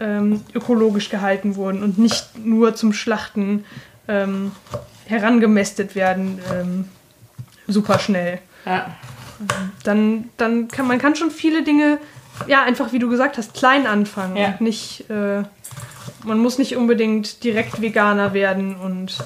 ähm, 0.00 0.42
ökologisch 0.54 1.08
gehalten 1.08 1.56
wurden 1.56 1.82
und 1.82 1.98
nicht 1.98 2.38
nur 2.44 2.74
zum 2.74 2.92
Schlachten 2.92 3.64
ähm, 4.06 4.52
herangemästet 5.06 5.94
werden, 5.94 6.40
ähm, 6.52 6.88
super 7.66 7.98
schnell 7.98 8.38
Ja. 8.66 8.94
dann, 9.82 10.28
dann 10.36 10.68
kann 10.68 10.86
man 10.86 10.98
kann 10.98 11.16
schon 11.16 11.30
viele 11.30 11.62
Dinge, 11.62 11.98
ja, 12.46 12.62
einfach 12.64 12.92
wie 12.92 12.98
du 12.98 13.08
gesagt 13.08 13.38
hast, 13.38 13.54
klein 13.54 13.86
anfangen 13.86 14.36
Ja. 14.36 14.48
und 14.48 14.60
nicht, 14.60 15.08
äh, 15.08 15.42
man 16.24 16.38
muss 16.38 16.58
nicht 16.58 16.76
unbedingt 16.76 17.44
direkt 17.44 17.80
Veganer 17.80 18.34
werden 18.34 18.76
und 18.76 19.16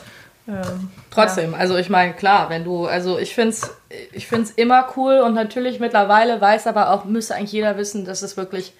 ähm, 0.48 0.90
Trotzdem, 1.10 1.54
also 1.54 1.76
ich 1.76 1.90
meine, 1.90 2.14
klar, 2.14 2.48
wenn 2.48 2.64
du, 2.64 2.86
also 2.86 3.18
ich 3.18 3.34
finde 3.34 3.50
es 3.50 3.70
ich 4.12 4.26
find's 4.26 4.50
immer 4.50 4.92
cool 4.96 5.20
und 5.20 5.34
natürlich 5.34 5.80
mittlerweile 5.80 6.40
weiß 6.40 6.66
aber 6.66 6.90
auch, 6.90 7.04
müsste 7.04 7.34
eigentlich 7.34 7.52
jeder 7.52 7.76
wissen, 7.76 8.04
dass 8.04 8.22
es 8.22 8.36
wirklich 8.36 8.72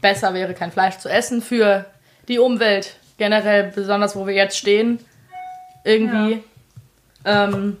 besser 0.00 0.34
wäre, 0.34 0.54
kein 0.54 0.72
Fleisch 0.72 0.98
zu 0.98 1.08
essen 1.08 1.42
für 1.42 1.86
die 2.28 2.38
Umwelt 2.38 2.96
generell, 3.18 3.70
besonders 3.74 4.16
wo 4.16 4.26
wir 4.26 4.34
jetzt 4.34 4.56
stehen, 4.56 4.98
irgendwie. 5.84 6.42
Ähm, 7.24 7.76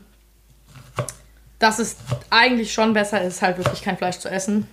dass 1.58 1.78
es 1.78 1.96
eigentlich 2.30 2.72
schon 2.72 2.94
besser 2.94 3.22
ist, 3.22 3.42
halt 3.42 3.58
wirklich 3.58 3.82
kein 3.82 3.96
Fleisch 3.96 4.18
zu 4.18 4.28
essen. 4.28 4.66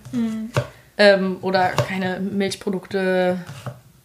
Ähm, 0.96 1.38
oder 1.42 1.68
keine 1.68 2.18
Milchprodukte 2.18 3.38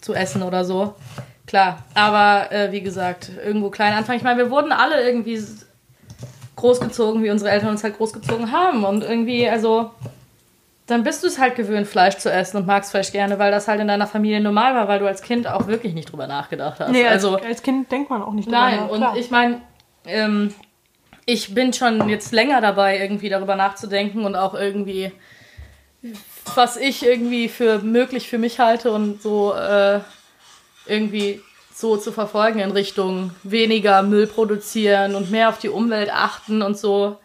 zu 0.01 0.13
essen 0.13 0.43
oder 0.43 0.65
so. 0.65 0.95
Klar, 1.45 1.83
aber 1.93 2.51
äh, 2.51 2.71
wie 2.71 2.81
gesagt, 2.81 3.31
irgendwo 3.43 3.69
klein 3.69 3.93
anfangen. 3.93 4.17
Ich 4.17 4.23
meine, 4.23 4.37
wir 4.37 4.49
wurden 4.49 4.71
alle 4.71 5.05
irgendwie 5.05 5.41
großgezogen, 6.55 7.23
wie 7.23 7.29
unsere 7.29 7.51
Eltern 7.51 7.69
uns 7.69 7.83
halt 7.83 7.97
großgezogen 7.97 8.51
haben. 8.51 8.85
Und 8.85 9.03
irgendwie, 9.03 9.49
also, 9.49 9.91
dann 10.87 11.03
bist 11.03 11.23
du 11.23 11.27
es 11.27 11.39
halt 11.39 11.55
gewöhnt, 11.55 11.87
Fleisch 11.87 12.17
zu 12.17 12.31
essen 12.31 12.57
und 12.57 12.67
magst 12.67 12.91
Fleisch 12.91 13.11
gerne, 13.11 13.39
weil 13.39 13.51
das 13.51 13.67
halt 13.67 13.81
in 13.81 13.87
deiner 13.87 14.07
Familie 14.07 14.39
normal 14.39 14.75
war, 14.75 14.87
weil 14.87 14.99
du 14.99 15.07
als 15.07 15.21
Kind 15.21 15.47
auch 15.47 15.67
wirklich 15.67 15.93
nicht 15.93 16.11
drüber 16.11 16.27
nachgedacht 16.27 16.79
hast. 16.79 16.91
nee, 16.91 17.05
als, 17.05 17.25
also, 17.25 17.37
als 17.37 17.61
Kind 17.61 17.91
denkt 17.91 18.09
man 18.09 18.21
auch 18.21 18.33
nicht 18.33 18.47
drüber 18.47 18.59
Nein, 18.59 18.77
nach, 18.77 18.89
und 18.89 18.97
klar. 18.97 19.17
ich 19.17 19.31
meine, 19.31 19.61
ähm, 20.05 20.53
ich 21.25 21.53
bin 21.53 21.73
schon 21.73 22.09
jetzt 22.09 22.31
länger 22.31 22.61
dabei, 22.61 22.99
irgendwie 22.99 23.29
darüber 23.29 23.55
nachzudenken 23.55 24.25
und 24.25 24.35
auch 24.35 24.53
irgendwie, 24.53 25.11
was 26.55 26.77
ich 26.77 27.05
irgendwie 27.05 27.47
für 27.47 27.79
möglich 27.79 28.29
für 28.29 28.37
mich 28.37 28.59
halte 28.59 28.91
und 28.91 29.21
so 29.21 29.53
äh, 29.53 30.01
irgendwie 30.85 31.41
so 31.73 31.97
zu 31.97 32.11
verfolgen 32.11 32.59
in 32.59 32.71
Richtung 32.71 33.31
weniger 33.43 34.03
Müll 34.03 34.27
produzieren 34.27 35.15
und 35.15 35.31
mehr 35.31 35.49
auf 35.49 35.57
die 35.57 35.69
Umwelt 35.69 36.11
achten 36.13 36.61
und 36.61 36.77
so. 36.77 37.17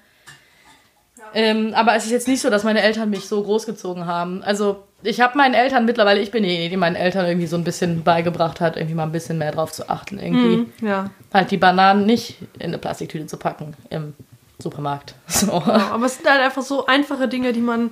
Ähm, 1.35 1.73
aber 1.75 1.95
es 1.95 2.05
ist 2.07 2.11
jetzt 2.11 2.29
nicht 2.29 2.41
so, 2.41 2.49
dass 2.49 2.65
meine 2.65 2.81
Eltern 2.81 3.11
mich 3.11 3.27
so 3.29 3.43
großgezogen 3.43 4.07
haben. 4.07 4.43
Also 4.43 4.85
ich 5.03 5.21
habe 5.21 5.37
meinen 5.37 5.55
Eltern 5.55 5.85
mittlerweile, 5.85 6.21
ich 6.21 6.31
bin 6.31 6.43
diejenige, 6.43 6.71
die 6.71 6.77
meinen 6.77 6.97
Eltern 6.97 7.27
irgendwie 7.27 7.47
so 7.47 7.57
ein 7.57 7.65
bisschen 7.65 8.03
beigebracht 8.03 8.61
hat, 8.61 8.77
irgendwie 8.77 8.95
mal 8.95 9.03
ein 9.05 9.13
bisschen 9.13 9.37
mehr 9.39 9.53
drauf 9.53 9.71
zu 9.73 9.89
achten. 9.91 10.19
Irgendwie 10.19 10.57
Mhm, 10.59 10.73
ja. 10.87 11.11
halt 11.33 11.51
die 11.51 11.59
Bananen 11.59 12.07
nicht 12.07 12.39
in 12.59 12.67
eine 12.69 12.79
Plastiktüte 12.79 13.27
zu 13.27 13.37
packen 13.37 13.77
im 13.91 14.15
Supermarkt. 14.59 15.15
So. 15.29 15.53
Aber 15.53 16.07
es 16.07 16.17
sind 16.17 16.29
halt 16.29 16.41
einfach 16.41 16.63
so 16.63 16.87
einfache 16.87 17.29
Dinge, 17.29 17.53
die 17.53 17.61
man, 17.61 17.91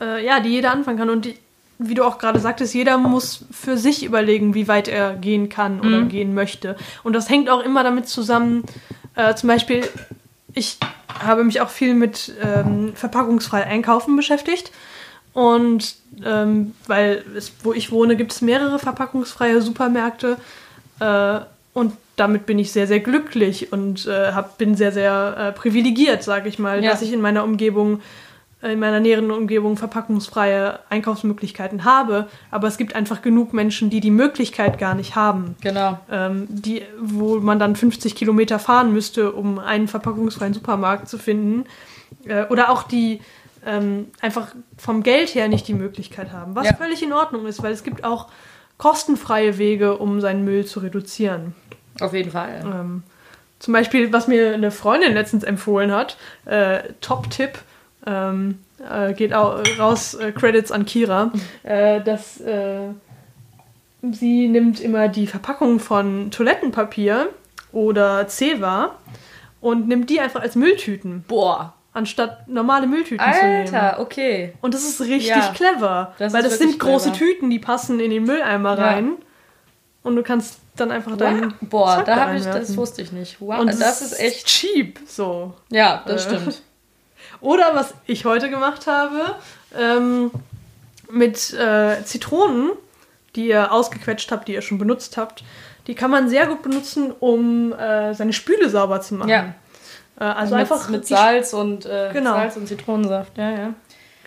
äh, 0.00 0.24
ja, 0.24 0.38
die 0.40 0.50
jeder 0.50 0.70
anfangen 0.70 0.98
kann. 0.98 1.10
Und 1.10 1.24
die, 1.24 1.36
wie 1.88 1.94
du 1.94 2.04
auch 2.04 2.18
gerade 2.18 2.40
sagtest, 2.40 2.74
jeder 2.74 2.98
muss 2.98 3.44
für 3.50 3.76
sich 3.76 4.04
überlegen, 4.04 4.54
wie 4.54 4.68
weit 4.68 4.88
er 4.88 5.14
gehen 5.14 5.48
kann 5.48 5.80
oder 5.80 6.02
gehen 6.02 6.34
möchte. 6.34 6.76
Und 7.02 7.12
das 7.14 7.28
hängt 7.28 7.48
auch 7.50 7.60
immer 7.60 7.82
damit 7.84 8.08
zusammen, 8.08 8.64
äh, 9.14 9.34
zum 9.34 9.48
Beispiel, 9.48 9.82
ich 10.54 10.78
habe 11.18 11.44
mich 11.44 11.60
auch 11.60 11.68
viel 11.70 11.94
mit 11.94 12.32
ähm, 12.42 12.92
verpackungsfrei 12.94 13.64
Einkaufen 13.64 14.16
beschäftigt. 14.16 14.72
Und 15.34 15.96
ähm, 16.24 16.74
weil 16.86 17.24
es, 17.36 17.52
wo 17.62 17.72
ich 17.72 17.90
wohne, 17.90 18.16
gibt 18.16 18.32
es 18.32 18.42
mehrere 18.42 18.78
verpackungsfreie 18.78 19.62
Supermärkte. 19.62 20.36
Äh, 21.00 21.40
und 21.72 21.94
damit 22.16 22.44
bin 22.44 22.58
ich 22.58 22.70
sehr, 22.72 22.86
sehr 22.86 23.00
glücklich 23.00 23.72
und 23.72 24.06
äh, 24.06 24.32
hab, 24.32 24.58
bin 24.58 24.74
sehr, 24.76 24.92
sehr 24.92 25.34
äh, 25.38 25.52
privilegiert, 25.52 26.22
sage 26.22 26.48
ich 26.50 26.58
mal, 26.58 26.84
Ja. 26.84 26.90
dass 26.90 27.00
ich 27.00 27.12
in 27.12 27.22
meiner 27.22 27.44
Umgebung, 27.44 28.00
in 28.62 28.78
meiner 28.78 29.00
näheren 29.00 29.30
Umgebung 29.30 29.76
verpackungsfreie 29.76 30.78
Einkaufsmöglichkeiten 30.88 31.84
habe. 31.84 32.28
Aber 32.50 32.68
es 32.68 32.76
gibt 32.78 32.94
einfach 32.94 33.20
genug 33.22 33.52
Menschen, 33.52 33.90
die 33.90 34.00
die 34.00 34.10
Möglichkeit 34.12 34.78
gar 34.78 34.94
nicht 34.94 35.16
haben. 35.16 35.56
Genau. 35.60 35.98
Ähm, 36.10 36.46
die, 36.48 36.82
wo 37.00 37.40
man 37.40 37.58
dann 37.58 37.74
50 37.74 38.14
Kilometer 38.14 38.58
fahren 38.58 38.92
müsste, 38.92 39.32
um 39.32 39.58
einen 39.58 39.88
verpackungsfreien 39.88 40.54
Supermarkt 40.54 41.08
zu 41.08 41.18
finden. 41.18 41.64
Äh, 42.26 42.44
oder 42.46 42.70
auch 42.70 42.84
die 42.84 43.20
ähm, 43.66 44.06
einfach 44.20 44.48
vom 44.76 45.02
Geld 45.02 45.34
her 45.34 45.48
nicht 45.48 45.66
die 45.68 45.74
Möglichkeit 45.74 46.32
haben. 46.32 46.54
Was 46.54 46.66
Ja. 46.66 46.74
völlig 46.74 47.02
in 47.02 47.12
Ordnung 47.12 47.46
ist, 47.46 47.62
weil 47.62 47.72
es 47.72 47.82
gibt 47.84 48.04
auch 48.04 48.28
kostenfreie 48.78 49.58
Wege, 49.58 49.96
um 49.98 50.20
seinen 50.20 50.44
Müll 50.44 50.64
zu 50.66 50.80
reduzieren. 50.80 51.54
Auf 52.00 52.12
jeden 52.14 52.30
Fall. 52.32 52.62
Ähm, 52.64 53.02
zum 53.60 53.72
Beispiel, 53.72 54.12
was 54.12 54.26
mir 54.26 54.54
eine 54.54 54.72
Freundin 54.72 55.14
letztens 55.14 55.44
empfohlen 55.44 55.92
hat, 55.92 56.16
äh, 56.46 56.80
Top-Tipp, 57.00 57.58
ähm, 58.06 58.58
äh, 58.90 59.12
geht 59.14 59.32
auch 59.32 59.60
raus, 59.78 60.14
äh, 60.14 60.32
Credits 60.32 60.72
an 60.72 60.84
Kira, 60.86 61.32
äh, 61.62 62.00
dass 62.00 62.40
äh, 62.40 62.88
sie 64.10 64.48
nimmt 64.48 64.80
immer 64.80 65.08
die 65.08 65.26
Verpackung 65.26 65.78
von 65.80 66.30
Toilettenpapier 66.30 67.28
oder 67.72 68.26
Zewa 68.28 68.96
und 69.60 69.88
nimmt 69.88 70.10
die 70.10 70.20
einfach 70.20 70.40
als 70.42 70.56
Mülltüten, 70.56 71.24
Boah. 71.28 71.74
anstatt 71.92 72.48
normale 72.48 72.86
Mülltüten 72.86 73.24
zu 73.32 73.46
nehmen. 73.46 73.74
Alter, 73.74 74.00
okay. 74.00 74.54
Und 74.60 74.74
das 74.74 74.82
ist 74.82 75.00
richtig 75.00 75.28
Ja, 75.28 75.52
clever, 75.54 76.14
das 76.18 76.32
weil 76.32 76.42
das 76.42 76.58
sind 76.58 76.78
große 76.80 77.12
clever. 77.12 77.32
Tüten, 77.32 77.50
die 77.50 77.58
passen 77.60 78.00
in 78.00 78.10
den 78.10 78.24
Mülleimer 78.24 78.76
Ja. 78.76 78.84
rein. 78.86 79.12
Und 80.02 80.16
du 80.16 80.24
kannst 80.24 80.58
dann 80.74 80.90
einfach 80.90 81.16
deinen 81.16 81.54
Boah, 81.60 81.94
Sack 81.98 82.06
da 82.06 82.16
habe 82.16 82.36
ich, 82.36 82.42
das 82.44 82.76
wusste 82.76 83.02
ich 83.02 83.12
nicht. 83.12 83.40
Wow, 83.40 83.60
Und 83.60 83.80
das 83.80 84.02
ist 84.02 84.18
echt. 84.18 84.46
cheap, 84.48 84.98
so. 85.06 85.54
Ja, 85.70 86.02
das 86.04 86.26
Äh. 86.26 86.30
stimmt. 86.36 86.62
Oder 87.42 87.74
was 87.74 87.92
ich 88.06 88.24
heute 88.24 88.48
gemacht 88.48 88.86
habe, 88.86 89.34
ähm, 89.78 90.30
mit 91.10 91.52
äh, 91.52 92.02
Zitronen, 92.04 92.70
die 93.36 93.48
ihr 93.48 93.72
ausgequetscht 93.72 94.30
habt, 94.32 94.48
die 94.48 94.54
ihr 94.54 94.62
schon 94.62 94.78
benutzt 94.78 95.16
habt, 95.16 95.44
die 95.86 95.94
kann 95.94 96.10
man 96.10 96.28
sehr 96.28 96.46
gut 96.46 96.62
benutzen, 96.62 97.12
um 97.18 97.72
äh, 97.72 98.14
seine 98.14 98.32
Spüle 98.32 98.70
sauber 98.70 99.00
zu 99.02 99.14
machen. 99.16 99.28
Ja. 99.28 99.54
Äh, 100.18 100.24
also 100.24 100.54
mit, 100.54 100.62
einfach 100.62 100.88
mit 100.88 101.06
Salz 101.06 101.52
und 101.52 101.84
äh, 101.84 102.10
Genau. 102.12 102.32
Salz 102.34 102.56
und 102.56 102.68
Zitronensaft. 102.68 103.36
Ja, 103.36 103.50
ja. 103.50 103.74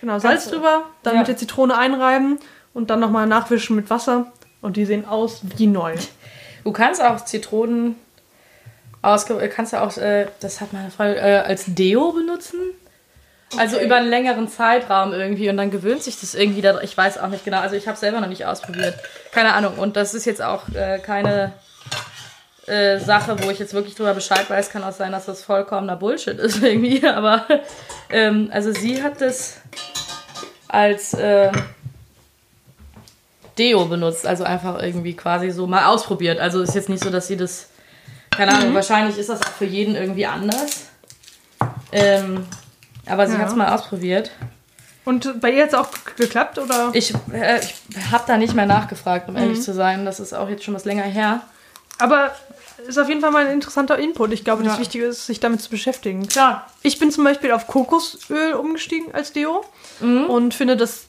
Genau, 0.00 0.18
Salz 0.18 0.42
Kannst 0.42 0.52
drüber, 0.52 0.82
dann 1.02 1.14
Ja. 1.14 1.20
mit 1.20 1.28
der 1.28 1.36
Zitrone 1.38 1.76
einreiben 1.76 2.38
und 2.74 2.90
dann 2.90 3.00
nochmal 3.00 3.26
nachwischen 3.26 3.74
mit 3.76 3.88
Wasser. 3.88 4.30
Und 4.60 4.76
die 4.76 4.84
sehen 4.84 5.06
aus 5.06 5.40
wie 5.56 5.66
neu. 5.66 5.94
Du 6.64 6.72
kannst 6.72 7.02
auch 7.02 7.24
Zitronen 7.24 7.96
ausge 9.00 9.48
kannst 9.48 9.72
du 9.72 9.80
auch, 9.80 9.96
äh, 9.96 10.26
das 10.40 10.60
hat 10.60 10.72
meine 10.72 10.90
Frau, 10.90 11.04
äh, 11.04 11.42
als 11.46 11.64
Deo 11.68 12.12
benutzen. 12.12 12.58
Also 13.56 13.78
über 13.78 13.96
einen 13.96 14.10
längeren 14.10 14.48
Zeitraum 14.48 15.12
irgendwie 15.12 15.48
und 15.48 15.56
dann 15.56 15.70
gewöhnt 15.70 16.02
sich 16.02 16.20
das 16.20 16.34
irgendwie 16.34 16.62
da. 16.62 16.80
Ich 16.80 16.96
weiß 16.96 17.18
auch 17.18 17.28
nicht 17.28 17.44
genau. 17.44 17.60
Also 17.60 17.76
ich 17.76 17.86
habe 17.86 17.96
selber 17.96 18.20
noch 18.20 18.28
nicht 18.28 18.44
ausprobiert. 18.44 18.94
Keine 19.32 19.54
Ahnung. 19.54 19.78
Und 19.78 19.96
das 19.96 20.14
ist 20.14 20.24
jetzt 20.24 20.42
auch 20.42 20.68
äh, 20.70 20.98
keine 20.98 21.52
äh, 22.66 22.98
Sache, 22.98 23.36
wo 23.42 23.50
ich 23.50 23.60
jetzt 23.60 23.72
wirklich 23.72 23.94
drüber 23.94 24.14
Bescheid 24.14 24.50
weiß. 24.50 24.70
Kann 24.70 24.82
auch 24.82 24.92
sein, 24.92 25.12
dass 25.12 25.26
das 25.26 25.42
vollkommener 25.42 25.96
Bullshit 25.96 26.38
ist 26.38 26.62
irgendwie. 26.62 27.06
Aber 27.06 27.46
ähm, 28.10 28.50
also 28.52 28.72
sie 28.72 29.02
hat 29.02 29.20
das 29.20 29.60
als 30.68 31.14
äh, 31.14 31.52
Deo 33.56 33.84
benutzt. 33.84 34.26
Also 34.26 34.42
einfach 34.42 34.82
irgendwie 34.82 35.14
quasi 35.14 35.52
so 35.52 35.68
mal 35.68 35.86
ausprobiert. 35.86 36.40
Also 36.40 36.62
ist 36.62 36.74
jetzt 36.74 36.88
nicht 36.88 37.02
so, 37.02 37.10
dass 37.10 37.28
sie 37.28 37.36
das. 37.36 37.70
Keine 38.30 38.52
Ahnung, 38.52 38.74
wahrscheinlich 38.74 39.16
ist 39.16 39.30
das 39.30 39.40
auch 39.40 39.52
für 39.52 39.64
jeden 39.64 39.94
irgendwie 39.94 40.26
anders. 40.26 40.88
Ähm, 41.90 42.44
aber 43.08 43.26
sie 43.26 43.34
Ja. 43.34 43.40
hat 43.40 43.48
es 43.48 43.54
mal 43.54 43.72
ausprobiert. 43.74 44.30
Und 45.04 45.40
bei 45.40 45.52
ihr 45.52 45.62
hat 45.62 45.68
es 45.68 45.74
auch 45.74 45.88
geklappt, 46.16 46.58
oder? 46.58 46.90
Ich, 46.92 47.14
äh, 47.32 47.60
ich 47.60 47.74
habe 48.10 48.24
da 48.26 48.36
nicht 48.36 48.54
mehr 48.54 48.66
nachgefragt, 48.66 49.28
um 49.28 49.36
ehrlich 49.36 49.62
zu 49.62 49.72
sein. 49.72 50.04
Das 50.04 50.18
ist 50.18 50.32
auch 50.32 50.48
jetzt 50.48 50.64
schon 50.64 50.74
was 50.74 50.84
länger 50.84 51.04
her. 51.04 51.42
Aber 51.98 52.32
ist 52.88 52.98
auf 52.98 53.08
jeden 53.08 53.20
Fall 53.20 53.30
mal 53.30 53.46
ein 53.46 53.52
interessanter 53.52 53.98
Input. 53.98 54.32
Ich 54.32 54.44
glaube, 54.44 54.62
das 54.64 54.74
Ja. 54.74 54.80
Wichtige 54.80 55.04
ist, 55.06 55.26
sich 55.26 55.38
damit 55.40 55.62
zu 55.62 55.70
beschäftigen. 55.70 56.26
Klar. 56.26 56.66
Ich 56.82 56.98
bin 56.98 57.10
zum 57.12 57.24
Beispiel 57.24 57.52
auf 57.52 57.66
Kokosöl 57.68 58.54
umgestiegen 58.54 59.14
als 59.14 59.32
Deo 59.32 59.64
Mhm. 60.00 60.24
und 60.24 60.54
finde, 60.54 60.76
das 60.76 61.06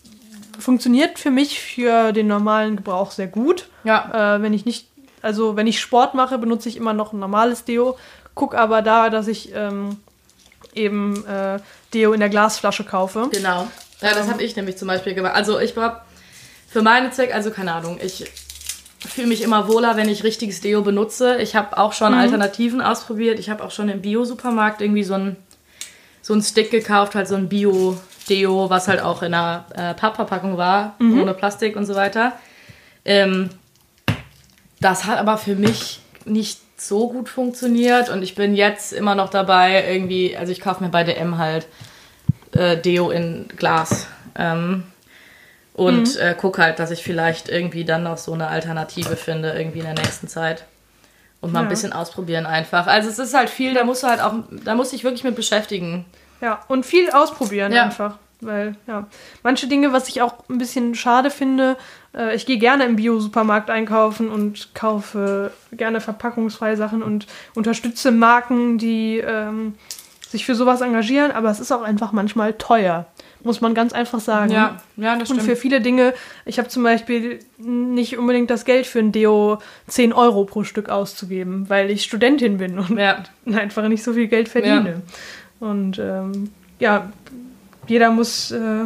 funktioniert 0.60 1.20
für 1.20 1.30
mich 1.32 1.60
für 1.60 2.14
den 2.14 2.28
normalen 2.28 2.78
Gebrauch 2.78 3.12
sehr 3.12 3.28
gut. 3.28 3.68
Ja. 3.84 4.36
Äh, 4.38 4.42
wenn 4.42 4.54
ich 4.54 4.66
nicht, 4.66 4.88
also 5.22 5.56
wenn 5.56 5.68
ich 5.68 5.80
Sport 5.82 6.14
mache, 6.14 6.38
benutze 6.38 6.70
ich 6.70 6.78
immer 6.78 6.94
noch 6.94 7.14
ein 7.14 7.20
normales 7.20 7.64
Deo. 7.66 7.98
Guck 8.36 8.54
aber 8.56 8.82
da, 8.82 9.10
dass 9.10 9.28
ich 9.28 9.52
ähm, 9.56 10.00
eben 10.78 11.26
äh, 11.26 11.60
Deo 11.94 12.14
in 12.14 12.20
der 12.20 12.30
Glasflasche 12.30 12.84
kaufe. 12.84 13.30
Genau. 13.32 13.68
Ja, 14.02 14.14
das 14.14 14.28
habe 14.28 14.44
ich 14.44 14.56
nämlich 14.56 14.78
zum 14.78 14.88
Beispiel 14.88 15.14
gemacht. 15.14 15.36
Also 15.36 15.60
ich 15.60 15.76
war 15.76 16.06
für 16.70 16.82
meine 16.82 17.12
Zwecke, 17.12 17.34
also 17.34 17.52
keine 17.52 17.74
Ahnung, 17.74 18.00
ich 18.02 18.30
fühle 19.00 19.28
mich 19.28 19.42
immer 19.42 19.68
wohler, 19.68 19.96
wenn 19.96 20.10
ich 20.10 20.24
richtiges 20.24 20.62
Deo 20.62 20.82
benutze. 20.82 21.38
Ich 21.38 21.56
habe 21.56 21.78
auch 21.78 21.94
schon 21.94 22.14
Alternativen 22.14 22.82
ausprobiert. 22.82 23.40
Ich 23.40 23.50
habe 23.50 23.64
auch 23.64 23.72
schon 23.72 23.90
im 23.90 24.02
Bio-Supermarkt 24.02 24.82
irgendwie 24.82 25.04
so 25.04 25.14
ein 25.16 25.38
so 26.22 26.34
einen 26.34 26.42
Stick 26.44 26.72
gekauft, 26.72 27.16
halt 27.16 27.28
so 27.28 27.36
ein 27.36 27.48
Bio-Deo, 27.48 28.70
was 28.70 28.90
halt 28.90 29.02
auch 29.02 29.22
in 29.24 29.34
einer 29.34 29.66
äh, 29.74 29.94
Pappverpackung 29.94 30.58
war, 30.58 30.96
ohne 31.00 31.34
Plastik 31.34 31.78
und 31.78 31.86
so 31.86 31.96
weiter. 31.96 32.34
Ähm, 33.06 33.50
das 34.82 35.06
hat 35.06 35.20
aber 35.20 35.38
für 35.38 35.56
mich 35.56 36.02
nicht 36.26 36.60
so 36.78 37.10
gut 37.10 37.28
funktioniert 37.30 38.10
und 38.10 38.22
ich 38.24 38.36
bin 38.36 38.56
jetzt 38.56 38.94
immer 38.94 39.16
noch 39.16 39.30
dabei, 39.30 39.84
irgendwie, 39.92 40.38
also 40.38 40.52
ich 40.52 40.62
kaufe 40.62 40.84
mir 40.84 40.90
bei 40.90 41.04
DM 41.04 41.38
halt 41.38 41.68
äh, 42.54 42.78
Deo 42.78 43.10
in 43.10 43.48
Glas. 43.58 44.08
Ähm, 44.38 44.84
und 45.74 46.16
äh, 46.18 46.36
guck 46.40 46.58
halt, 46.58 46.80
dass 46.80 46.90
ich 46.92 47.04
vielleicht 47.04 47.50
irgendwie 47.50 47.86
dann 47.86 48.04
noch 48.04 48.18
so 48.18 48.34
eine 48.34 48.48
Alternative 48.48 49.16
finde, 49.16 49.52
irgendwie 49.52 49.80
in 49.80 49.86
der 49.86 49.94
nächsten 49.94 50.28
Zeit. 50.28 50.66
Und 51.40 51.54
mal 51.54 51.60
ein 51.60 51.66
Ja. 51.66 51.70
bisschen 51.70 51.94
ausprobieren 51.94 52.48
einfach. 52.48 52.88
Also 52.88 53.10
es 53.10 53.20
ist 53.20 53.36
halt 53.36 53.50
viel, 53.52 53.76
da 53.76 53.84
musst 53.84 54.02
du 54.02 54.08
halt 54.08 54.22
auch, 54.22 54.34
da 54.66 54.74
musst 54.74 54.92
du 54.92 54.96
dich 54.96 55.04
wirklich 55.04 55.24
mit 55.24 55.36
beschäftigen. 55.36 56.06
Ja, 56.42 56.64
und 56.68 56.86
viel 56.86 57.12
ausprobieren 57.12 57.72
Ja. 57.74 57.84
einfach. 57.84 58.18
Weil, 58.42 58.76
ja, 58.88 59.08
manche 59.44 59.68
Dinge, 59.68 59.94
was 59.94 60.08
ich 60.10 60.22
auch 60.22 60.48
ein 60.50 60.58
bisschen 60.60 60.94
schade 60.96 61.30
finde, 61.32 61.76
äh, 62.18 62.36
ich 62.36 62.46
gehe 62.46 62.58
gerne 62.58 62.86
im 62.86 62.96
Bio-Supermarkt 62.96 63.70
einkaufen 63.70 64.30
und 64.30 64.74
kaufe 64.74 65.52
gerne 65.72 66.02
verpackungsfreie 66.02 66.76
Sachen 66.76 67.04
und 67.04 67.28
unterstütze 67.54 68.12
Marken, 68.12 68.78
die 68.78 69.20
ähm, 69.20 69.76
sich 70.28 70.46
für 70.46 70.56
sowas 70.56 70.82
engagieren, 70.82 71.32
aber 71.32 71.50
es 71.50 71.60
ist 71.60 71.72
auch 71.72 71.82
einfach 71.82 72.12
manchmal 72.12 72.54
teuer, 72.54 73.06
muss 73.44 73.62
man 73.62 73.74
ganz 73.74 73.94
einfach 73.94 74.20
sagen. 74.20 74.52
Ja, 74.52 74.82
ja, 74.98 75.18
das 75.18 75.30
Und 75.30 75.38
stimmt. 75.38 75.50
für 75.50 75.56
viele 75.56 75.80
Dinge, 75.80 76.14
ich 76.46 76.60
habe 76.60 76.68
zum 76.68 76.84
Beispiel 76.84 77.40
nicht 77.58 78.18
unbedingt 78.18 78.50
das 78.50 78.66
Geld 78.66 78.88
für 78.88 79.00
ein 79.00 79.14
Deo 79.14 79.60
10 79.88 80.12
Euro 80.12 80.44
pro 80.44 80.64
Stück 80.64 80.90
auszugeben, 80.90 81.70
weil 81.70 81.90
ich 81.90 82.04
Studentin 82.04 82.58
bin 82.58 82.78
und 82.78 82.98
ja, 82.98 83.24
einfach 83.46 83.88
nicht 83.88 84.04
so 84.04 84.14
viel 84.14 84.28
Geld 84.28 84.50
verdiene. 84.50 85.02
Und 85.60 85.98
ähm, 85.98 86.52
ja, 86.80 87.10
jeder 87.88 88.12
muss 88.12 88.52
äh, 88.52 88.86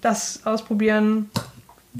das 0.00 0.46
ausprobieren, 0.46 1.30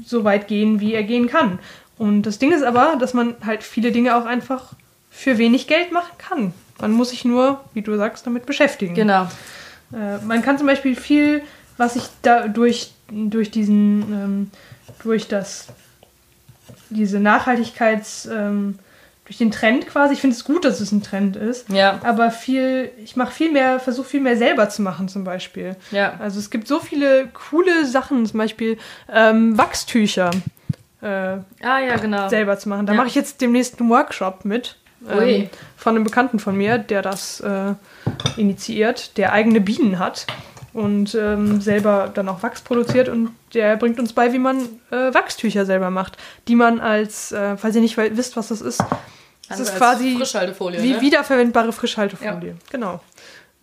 so 0.05 0.23
weit 0.23 0.47
gehen, 0.47 0.79
wie 0.79 0.93
er 0.93 1.03
gehen 1.03 1.27
kann. 1.27 1.59
Und 1.97 2.23
das 2.23 2.39
Ding 2.39 2.51
ist 2.51 2.63
aber, 2.63 2.95
dass 2.99 3.13
man 3.13 3.35
halt 3.45 3.63
viele 3.63 3.91
Dinge 3.91 4.15
auch 4.15 4.25
einfach 4.25 4.73
für 5.09 5.37
wenig 5.37 5.67
Geld 5.67 5.91
machen 5.91 6.15
kann. 6.17 6.53
Man 6.79 6.91
muss 6.91 7.09
sich 7.09 7.25
nur, 7.25 7.61
wie 7.73 7.81
du 7.81 7.97
sagst, 7.97 8.27
damit 8.27 8.45
beschäftigen. 8.45 8.93
genau. 8.93 9.27
Äh, 9.93 10.17
man 10.25 10.41
kann 10.41 10.57
zum 10.57 10.67
Beispiel 10.67 10.95
viel, 10.95 11.41
was 11.77 11.95
ich 11.95 12.03
da 12.21 12.47
durch, 12.47 12.91
durch 13.09 13.49
diesen, 13.51 14.01
ähm, 14.01 14.51
durch 15.01 15.27
das, 15.27 15.67
diese 16.89 17.19
Nachhaltigkeits, 17.19 18.27
ähm, 18.27 18.77
durch 19.27 19.37
den 19.37 19.51
Trend 19.51 19.85
quasi, 19.87 20.13
ich 20.13 20.21
finde 20.21 20.35
es 20.37 20.43
gut, 20.45 20.63
dass 20.65 20.79
es 20.79 20.91
ein 20.93 21.03
Trend 21.03 21.35
ist, 21.35 21.69
Ja, 21.69 21.99
aber 22.03 22.31
viel, 22.31 22.89
ich 23.03 23.15
mache 23.17 23.31
viel 23.33 23.51
mehr, 23.51 23.79
versuche 23.79 24.07
viel 24.07 24.21
mehr 24.21 24.37
selber 24.37 24.69
zu 24.69 24.81
machen 24.81 25.07
zum 25.09 25.23
Beispiel. 25.25 25.75
ja. 25.91 26.13
Also 26.19 26.39
es 26.39 26.49
gibt 26.49 26.67
so 26.67 26.79
viele 26.79 27.27
coole 27.49 27.85
Sachen, 27.85 28.25
zum 28.25 28.37
Beispiel 28.39 28.77
ähm, 29.13 29.57
Wachstücher 29.57 30.31
äh, 31.01 31.05
Ah, 31.07 31.43
ja, 31.61 31.97
genau. 32.01 32.29
selber 32.29 32.57
zu 32.57 32.69
machen. 32.69 32.85
Da 32.85 32.93
Ja. 32.93 32.97
mache 32.97 33.07
ich 33.07 33.15
jetzt 33.15 33.41
demnächst 33.41 33.79
einen 33.79 33.89
Workshop 33.89 34.45
mit. 34.45 34.77
Ähm, 35.07 35.49
von 35.75 35.95
einem 35.95 36.03
Bekannten 36.03 36.39
von 36.39 36.55
mir, 36.57 36.79
der 36.79 37.01
das 37.03 37.39
äh, 37.41 37.73
initiiert, 38.37 39.15
der 39.17 39.31
eigene 39.31 39.61
Bienen 39.61 39.99
hat 39.99 40.25
und 40.77 41.15
ähm, 41.15 41.59
selber 41.59 42.11
dann 42.13 42.29
auch 42.29 42.43
Wachs 42.43 42.61
produziert 42.61 43.09
und 43.09 43.31
der 43.55 43.77
bringt 43.77 43.99
uns 43.99 44.13
bei, 44.13 44.31
wie 44.31 44.37
man 44.37 44.57
äh, 44.91 45.11
Wachstücher 45.11 45.65
selber 45.65 45.89
macht, 45.89 46.17
die 46.47 46.53
man 46.53 46.79
als, 46.79 47.31
äh, 47.31 47.57
falls 47.57 47.75
ihr 47.75 47.81
nicht 47.81 47.97
wisst, 47.97 48.37
was 48.37 48.49
das 48.49 48.61
ist, 48.61 48.79
das 48.79 49.59
Also 49.59 49.63
ist 49.63 49.75
quasi 49.75 50.15
Frischhaltefolie, 50.17 50.83
wie 50.83 50.91
ne? 50.91 51.01
wiederverwendbare 51.01 51.73
Frischhaltefolie. 51.73 52.57
Genau. 52.69 52.99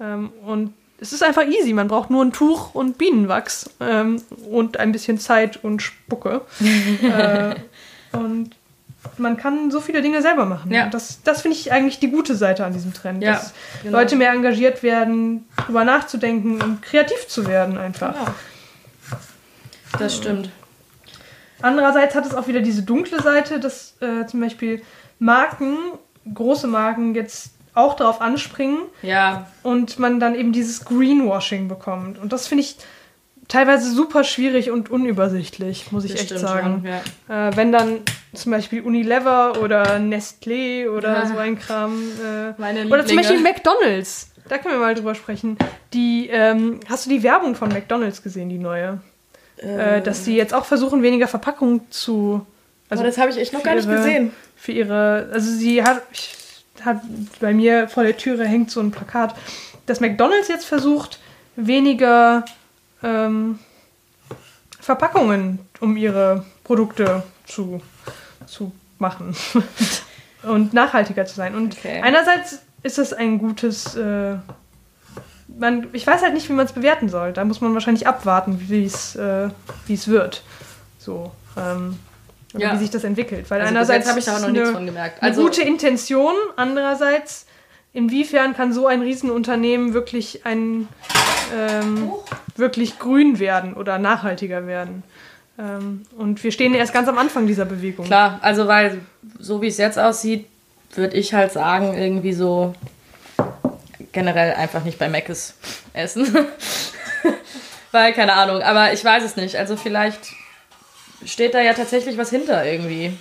Ähm, 0.01 0.33
und 0.45 0.75
es 0.99 1.13
ist 1.13 1.23
einfach 1.23 1.45
easy. 1.47 1.73
Man 1.73 1.87
braucht 1.87 2.11
nur 2.11 2.25
ein 2.25 2.33
Tuch 2.33 2.75
und 2.75 2.99
Bienenwachs 2.99 3.71
ähm, 3.79 4.21
und 4.51 4.81
ein 4.81 4.91
bisschen 4.91 5.19
Zeit 5.21 5.63
und 5.63 5.83
Spucke. 5.83 6.41
äh, 6.61 7.55
und 8.17 8.57
man 9.19 9.37
kann 9.37 9.71
so 9.71 9.81
viele 9.81 10.03
Dinge 10.03 10.23
selber 10.23 10.45
machen. 10.47 10.73
Ja. 10.73 10.89
Das, 10.89 11.23
das 11.23 11.43
finde 11.43 11.57
ich 11.57 11.73
eigentlich 11.73 11.99
die 11.99 12.11
gute 12.11 12.35
Seite 12.35 12.65
an 12.65 12.73
diesem 12.73 12.93
Trend. 12.93 13.23
Ja, 13.23 13.33
dass 13.33 13.55
genau. 13.83 13.99
Leute 13.99 14.17
mehr 14.17 14.33
engagiert 14.33 14.83
werden, 14.83 15.47
drüber 15.67 15.85
nachzudenken 15.85 16.61
und 16.61 16.83
kreativ 16.83 17.29
zu 17.29 17.47
werden 17.47 17.79
einfach. 17.79 18.15
Ja. 18.15 18.35
Das 19.99 20.17
stimmt. 20.17 20.51
Andererseits 21.63 22.15
hat 22.15 22.27
es 22.27 22.35
auch 22.35 22.49
wieder 22.49 22.61
diese 22.61 22.83
dunkle 22.83 23.23
Seite, 23.23 23.61
dass 23.61 23.95
äh, 24.01 24.27
zum 24.27 24.41
Beispiel 24.41 24.83
Marken, 25.19 25.77
große 26.33 26.67
Marken 26.67 27.15
jetzt 27.15 27.51
auch 27.75 27.95
darauf 27.95 28.21
anspringen 28.21 28.79
Ja, 29.03 29.47
und 29.63 29.99
man 29.99 30.21
dann 30.21 30.35
eben 30.35 30.53
dieses 30.53 30.85
Greenwashing 30.85 31.69
bekommt. 31.69 32.19
Und 32.19 32.33
das 32.33 32.47
finde 32.47 32.63
ich 32.65 32.77
teilweise 33.49 33.91
super 33.91 34.25
schwierig 34.25 34.71
und 34.71 34.91
unübersichtlich, 34.91 35.93
muss 35.93 36.05
ich 36.05 36.13
das 36.13 36.23
echt 36.23 36.39
sagen. 36.39 36.83
schon. 36.85 36.93
Ja. 37.29 37.49
Äh, 37.49 37.57
wenn 37.57 37.73
dann 37.73 38.01
zum 38.33 38.53
Beispiel 38.53 38.83
Unilever 38.83 39.61
oder 39.63 39.97
Nestlé 39.97 40.89
oder 40.89 41.13
Ja. 41.15 41.27
so 41.27 41.37
ein 41.37 41.59
Kram. 41.59 41.93
Äh, 42.25 42.53
Meine 42.59 42.87
oder 42.87 43.07
zum 43.07 43.17
Lieblinge. 43.19 43.23
Beispiel 43.23 43.41
McDonalds. 43.41 44.31
Da 44.49 44.59
können 44.59 44.75
wir 44.75 44.81
mal 44.81 44.95
drüber 44.95 45.15
sprechen. 45.15 45.57
Die, 45.95 46.29
ähm, 46.31 46.81
hast 46.89 47.07
du 47.07 47.11
die 47.11 47.23
Werbung 47.23 47.55
von 47.55 47.69
McDonalds 47.71 48.23
gesehen, 48.23 48.49
die 48.51 48.59
neue? 48.59 49.01
Äh, 49.57 50.03
dass 50.03 50.25
sie 50.25 50.37
jetzt 50.37 50.53
auch 50.53 50.65
versuchen, 50.65 51.03
weniger 51.03 51.29
Verpackung 51.29 51.91
zu. 51.91 52.45
Also 52.91 53.03
das 53.05 53.17
habe 53.19 53.31
ich 53.31 53.39
echt 53.39 53.53
noch 53.53 53.63
gar 53.63 53.75
nicht 53.75 53.87
ihre- 53.89 53.97
gesehen. 53.97 54.33
Für 54.57 54.73
ihre. 54.73 55.31
Also 55.33 55.51
sie 55.51 55.83
hat, 55.83 56.03
ich, 56.13 56.37
hat. 56.85 57.01
Bei 57.41 57.55
mir 57.55 57.89
vor 57.89 58.03
der 58.03 58.17
Türe 58.17 58.45
hängt 58.45 58.71
so 58.71 58.81
ein 58.81 58.91
Plakat, 58.91 59.35
dass 59.87 60.01
McDonalds 60.01 60.49
jetzt 60.49 60.67
versucht, 60.67 61.19
weniger 61.57 62.45
ähm, 63.05 63.59
Verpackungen 64.81 65.61
um 65.81 65.97
ihre 65.97 66.45
Produkte 66.65 67.23
zu, 67.47 67.81
zu 68.47 68.73
machen 68.99 69.37
und 70.43 70.73
nachhaltiger 70.75 71.27
zu 71.27 71.35
sein. 71.35 71.55
Und 71.55 71.77
Okay. 71.79 72.01
einerseits 72.03 72.61
ist 72.83 72.99
es 72.99 73.13
ein 73.13 73.39
gutes. 73.39 73.95
Äh, 73.97 74.37
man, 75.59 75.87
ich 75.93 76.07
weiß 76.07 76.23
halt 76.23 76.35
nicht, 76.35 76.49
wie 76.49 76.53
man 76.55 76.67
es 76.67 76.73
bewerten 76.73 77.09
soll. 77.09 77.33
Da 77.33 77.45
muss 77.45 77.61
man 77.61 77.75
wahrscheinlich 77.75 78.07
abwarten, 78.07 78.61
wie 78.69 78.85
es 78.85 79.15
äh, 79.17 79.49
es 79.89 80.09
wird. 80.09 80.43
So. 80.99 81.31
Ähm, 81.57 81.99
Ja. 82.57 82.73
wie 82.73 82.79
sich 82.79 82.91
das 82.91 83.05
entwickelt. 83.05 83.51
Weil 83.51 83.61
Also 83.61 83.71
einerseits 83.71 84.09
habe 84.09 84.19
ich 84.21 84.25
da 84.27 84.37
auch 84.37 84.41
noch 84.41 84.49
eine, 84.49 84.59
nichts 84.61 84.71
von 84.71 84.87
gemerkt. 84.87 85.21
eine 85.23 85.31
Also 85.31 85.43
gute 85.43 85.63
Intention, 85.63 86.35
andererseits 86.57 87.47
inwiefern 87.95 88.55
kann 88.55 88.73
so 88.73 88.87
ein 88.87 89.01
Riesenunternehmen 89.01 89.95
wirklich 89.95 90.45
ein 90.45 90.89
ähm, 91.57 92.13
wirklich 92.57 92.99
grün 92.99 93.39
werden 93.39 93.75
oder 93.75 93.99
nachhaltiger 93.99 94.67
werden. 94.67 95.05
Ähm, 95.59 96.03
und 96.19 96.43
wir 96.43 96.53
stehen 96.53 96.75
erst 96.75 96.93
ganz 96.93 97.09
am 97.09 97.17
Anfang 97.17 97.47
dieser 97.47 97.65
Bewegung. 97.65 98.07
klar, 98.07 98.41
also 98.43 98.67
weil 98.67 99.01
so 99.39 99.63
wie 99.63 99.69
es 99.69 99.79
jetzt 99.79 99.99
aussieht, 99.99 100.47
würde 100.95 101.17
ich 101.17 101.33
halt 101.33 101.53
sagen, 101.53 101.97
irgendwie 101.97 102.33
so 102.33 102.75
generell 104.13 104.55
einfach 104.55 104.85
nicht 104.85 104.99
bei 104.99 105.09
Mc's 105.09 105.55
essen. 105.93 106.37
weil, 107.93 108.13
keine 108.13 108.35
Ahnung, 108.35 108.63
aber 108.63 108.93
ich 108.93 109.05
weiß 109.05 109.23
es 109.23 109.37
nicht. 109.37 109.57
Also 109.57 109.77
vielleicht 109.77 110.33
steht 111.25 111.55
da 111.55 111.61
ja 111.61 111.75
tatsächlich 111.75 112.19
was 112.19 112.31
hinter 112.31 112.65
irgendwie. 112.65 113.17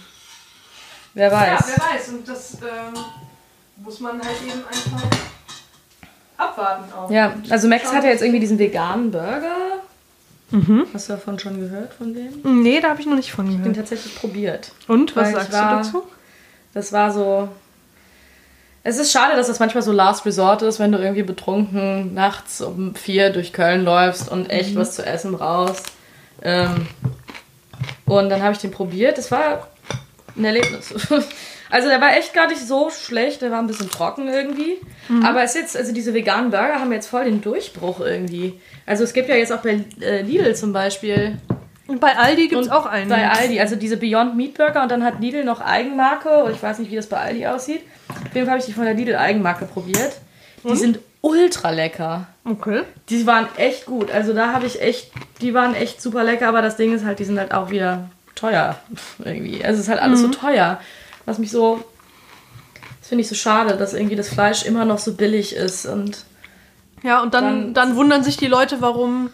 Wer 1.14 1.32
weiß. 1.32 1.60
Ja, 1.60 1.76
wer 1.76 1.96
weiß. 1.96 2.10
Und 2.10 2.28
das 2.28 2.56
ähm, 2.56 3.00
muss 3.78 4.00
man 4.00 4.14
halt 4.22 4.38
eben 4.46 4.62
einfach 4.68 5.08
abwarten 6.38 6.92
auch. 6.94 7.10
Ja, 7.12 7.34
also 7.50 7.68
Max 7.68 7.92
hat 7.94 8.04
ja 8.04 8.10
jetzt 8.10 8.22
irgendwie 8.22 8.40
diesen 8.40 8.60
veganen 8.60 9.12
Burger. 9.12 9.56
Mhm. 10.52 10.86
Hast 10.94 11.10
du 11.10 11.14
davon 11.14 11.40
schon 11.40 11.60
gehört 11.60 11.94
von 11.94 12.14
dem? 12.14 12.62
Nee, 12.62 12.80
da 12.80 12.90
habe 12.90 13.02
ich 13.02 13.08
noch 13.08 13.16
nicht 13.16 13.32
von 13.32 13.48
Den 13.48 13.60
gehört. 13.60 13.76
tatsächlich 13.78 14.16
probiert. 14.16 14.72
Und, 14.88 15.16
was 15.16 15.30
ich 15.30 15.36
sagst 15.36 15.52
war- 15.54 15.70
du 15.72 15.76
dazu? 15.78 16.04
Das 16.74 16.92
war 16.92 17.12
so. 17.12 17.50
Es 18.86 18.98
ist 18.98 19.12
schade, 19.14 19.36
dass 19.38 19.48
das 19.48 19.60
manchmal 19.60 19.82
so 19.82 19.92
Last 19.94 20.26
Resort 20.26 20.62
ist, 20.62 20.78
wenn 20.80 20.92
du 20.92 20.98
irgendwie 21.00 21.24
betrunken 21.24 22.14
nachts 22.14 22.60
um 22.62 22.96
vier 22.96 23.30
durch 23.30 23.54
Köln 23.54 23.86
läufst 23.86 24.30
und 24.30 24.50
echt 24.50 24.76
was 24.76 24.96
zu 24.96 25.06
essen 25.06 25.32
brauchst. 25.34 25.86
Ähm, 26.42 26.88
und 28.06 28.30
dann 28.30 28.44
habe 28.44 28.52
ich 28.52 28.58
den 28.60 28.72
probiert. 28.72 29.18
Das 29.18 29.32
war 29.32 29.68
ein 30.36 30.44
Erlebnis. 30.46 30.94
Also 31.74 31.90
der 31.90 32.00
war 32.00 32.16
echt 32.16 32.36
gar 32.36 32.48
nicht 32.48 32.62
so 32.62 32.92
schlecht, 32.92 33.42
der 33.42 33.50
war 33.50 33.58
ein 33.58 33.66
bisschen 33.66 33.90
trocken 33.90 34.28
irgendwie. 34.28 34.78
Aber 35.24 35.42
es 35.42 35.56
ist 35.56 35.62
jetzt, 35.62 35.78
also 35.78 35.92
diese 35.92 36.14
veganen 36.14 36.52
Burger 36.52 36.80
haben 36.80 36.92
jetzt 36.94 37.08
voll 37.08 37.26
den 37.26 37.42
Durchbruch 37.42 38.00
irgendwie. 38.00 38.60
Also 38.86 39.04
es 39.04 39.14
gibt 39.14 39.28
ja 39.28 39.36
jetzt 39.36 39.52
auch 39.52 39.62
bei 39.62 39.84
äh, 40.00 40.22
Lidl 40.22 40.56
zum 40.56 40.72
Beispiel 40.72 41.40
Und 41.88 42.00
bei 42.00 42.16
Aldi 42.16 42.48
gibt 42.48 42.62
es 42.62 42.70
auch 42.70 42.86
einen. 42.86 43.10
Bei 43.10 43.28
Aldi, 43.28 43.60
also 43.60 43.76
diese 43.76 43.98
Beyond 43.98 44.38
Meat 44.38 44.54
Burger 44.54 44.84
und 44.84 44.92
dann 44.92 45.04
hat 45.04 45.20
Lidl 45.20 45.44
noch 45.44 45.62
Eigenmarke. 45.62 46.44
Und 46.44 46.52
ich 46.52 46.62
weiß 46.62 46.80
nicht, 46.80 46.92
wie 46.92 46.96
das 46.96 47.08
bei 47.08 47.18
Aldi 47.18 47.48
aussieht. 47.48 47.82
Auf 48.08 48.36
jeden 48.36 48.46
Fall 48.46 48.52
habe 48.52 48.60
ich 48.60 48.66
die 48.66 48.74
von 48.74 48.86
der 48.86 48.94
Lidl 48.94 49.16
Eigenmarke 49.16 49.66
probiert. 49.66 50.14
Die 50.64 50.76
sind 50.76 51.00
ultra 51.22 51.72
lecker. 51.72 52.28
Okay. 52.46 52.84
Die 53.10 53.26
waren 53.26 53.48
echt 53.58 53.86
gut. 53.86 54.12
Also 54.12 54.34
da 54.34 54.54
habe 54.54 54.66
ich 54.66 54.82
echt, 54.82 55.12
die 55.42 55.54
waren 55.54 55.74
echt 55.76 56.02
super 56.02 56.24
lecker. 56.24 56.48
Aber 56.48 56.62
das 56.62 56.78
Ding 56.78 56.94
ist 56.94 57.04
halt, 57.04 57.20
die 57.20 57.26
sind 57.26 57.40
halt 57.40 57.54
auch 57.54 57.70
wieder 57.70 58.10
teuer 58.36 58.78
irgendwie. 59.26 59.64
Also 59.66 59.80
es 59.80 59.88
ist 59.88 59.90
halt 59.90 60.02
alles 60.02 60.22
so 60.22 60.28
teuer. 60.30 60.80
Was 61.26 61.40
mich 61.40 61.52
so, 61.52 61.84
das 63.00 63.10
finde 63.10 63.22
ich 63.22 63.28
so 63.30 63.36
schade, 63.36 63.76
dass 63.78 63.94
irgendwie 63.94 64.16
das 64.16 64.30
Fleisch 64.30 64.64
immer 64.66 64.86
noch 64.86 65.00
so 65.00 65.14
billig 65.14 65.56
ist. 65.56 65.86
Und 65.86 66.26
Ja, 67.04 67.22
und 67.22 67.34
dann, 67.34 67.44
Dann- 67.44 67.74
dann, 67.74 67.96
wundern 67.96 68.24
sich 68.24 68.38
die 68.38 68.48
Leute, 68.48 68.82
warum. 68.82 69.30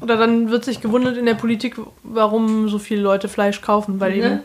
Oder 0.00 0.16
dann 0.16 0.50
wird 0.50 0.64
sich 0.64 0.80
gewundert 0.80 1.16
in 1.18 1.26
der 1.26 1.34
Politik, 1.34 1.76
warum 2.02 2.68
so 2.68 2.78
viele 2.78 3.02
Leute 3.02 3.28
Fleisch 3.28 3.60
kaufen, 3.60 4.00
weil 4.00 4.14
eben 4.14 4.28
ne? 4.28 4.42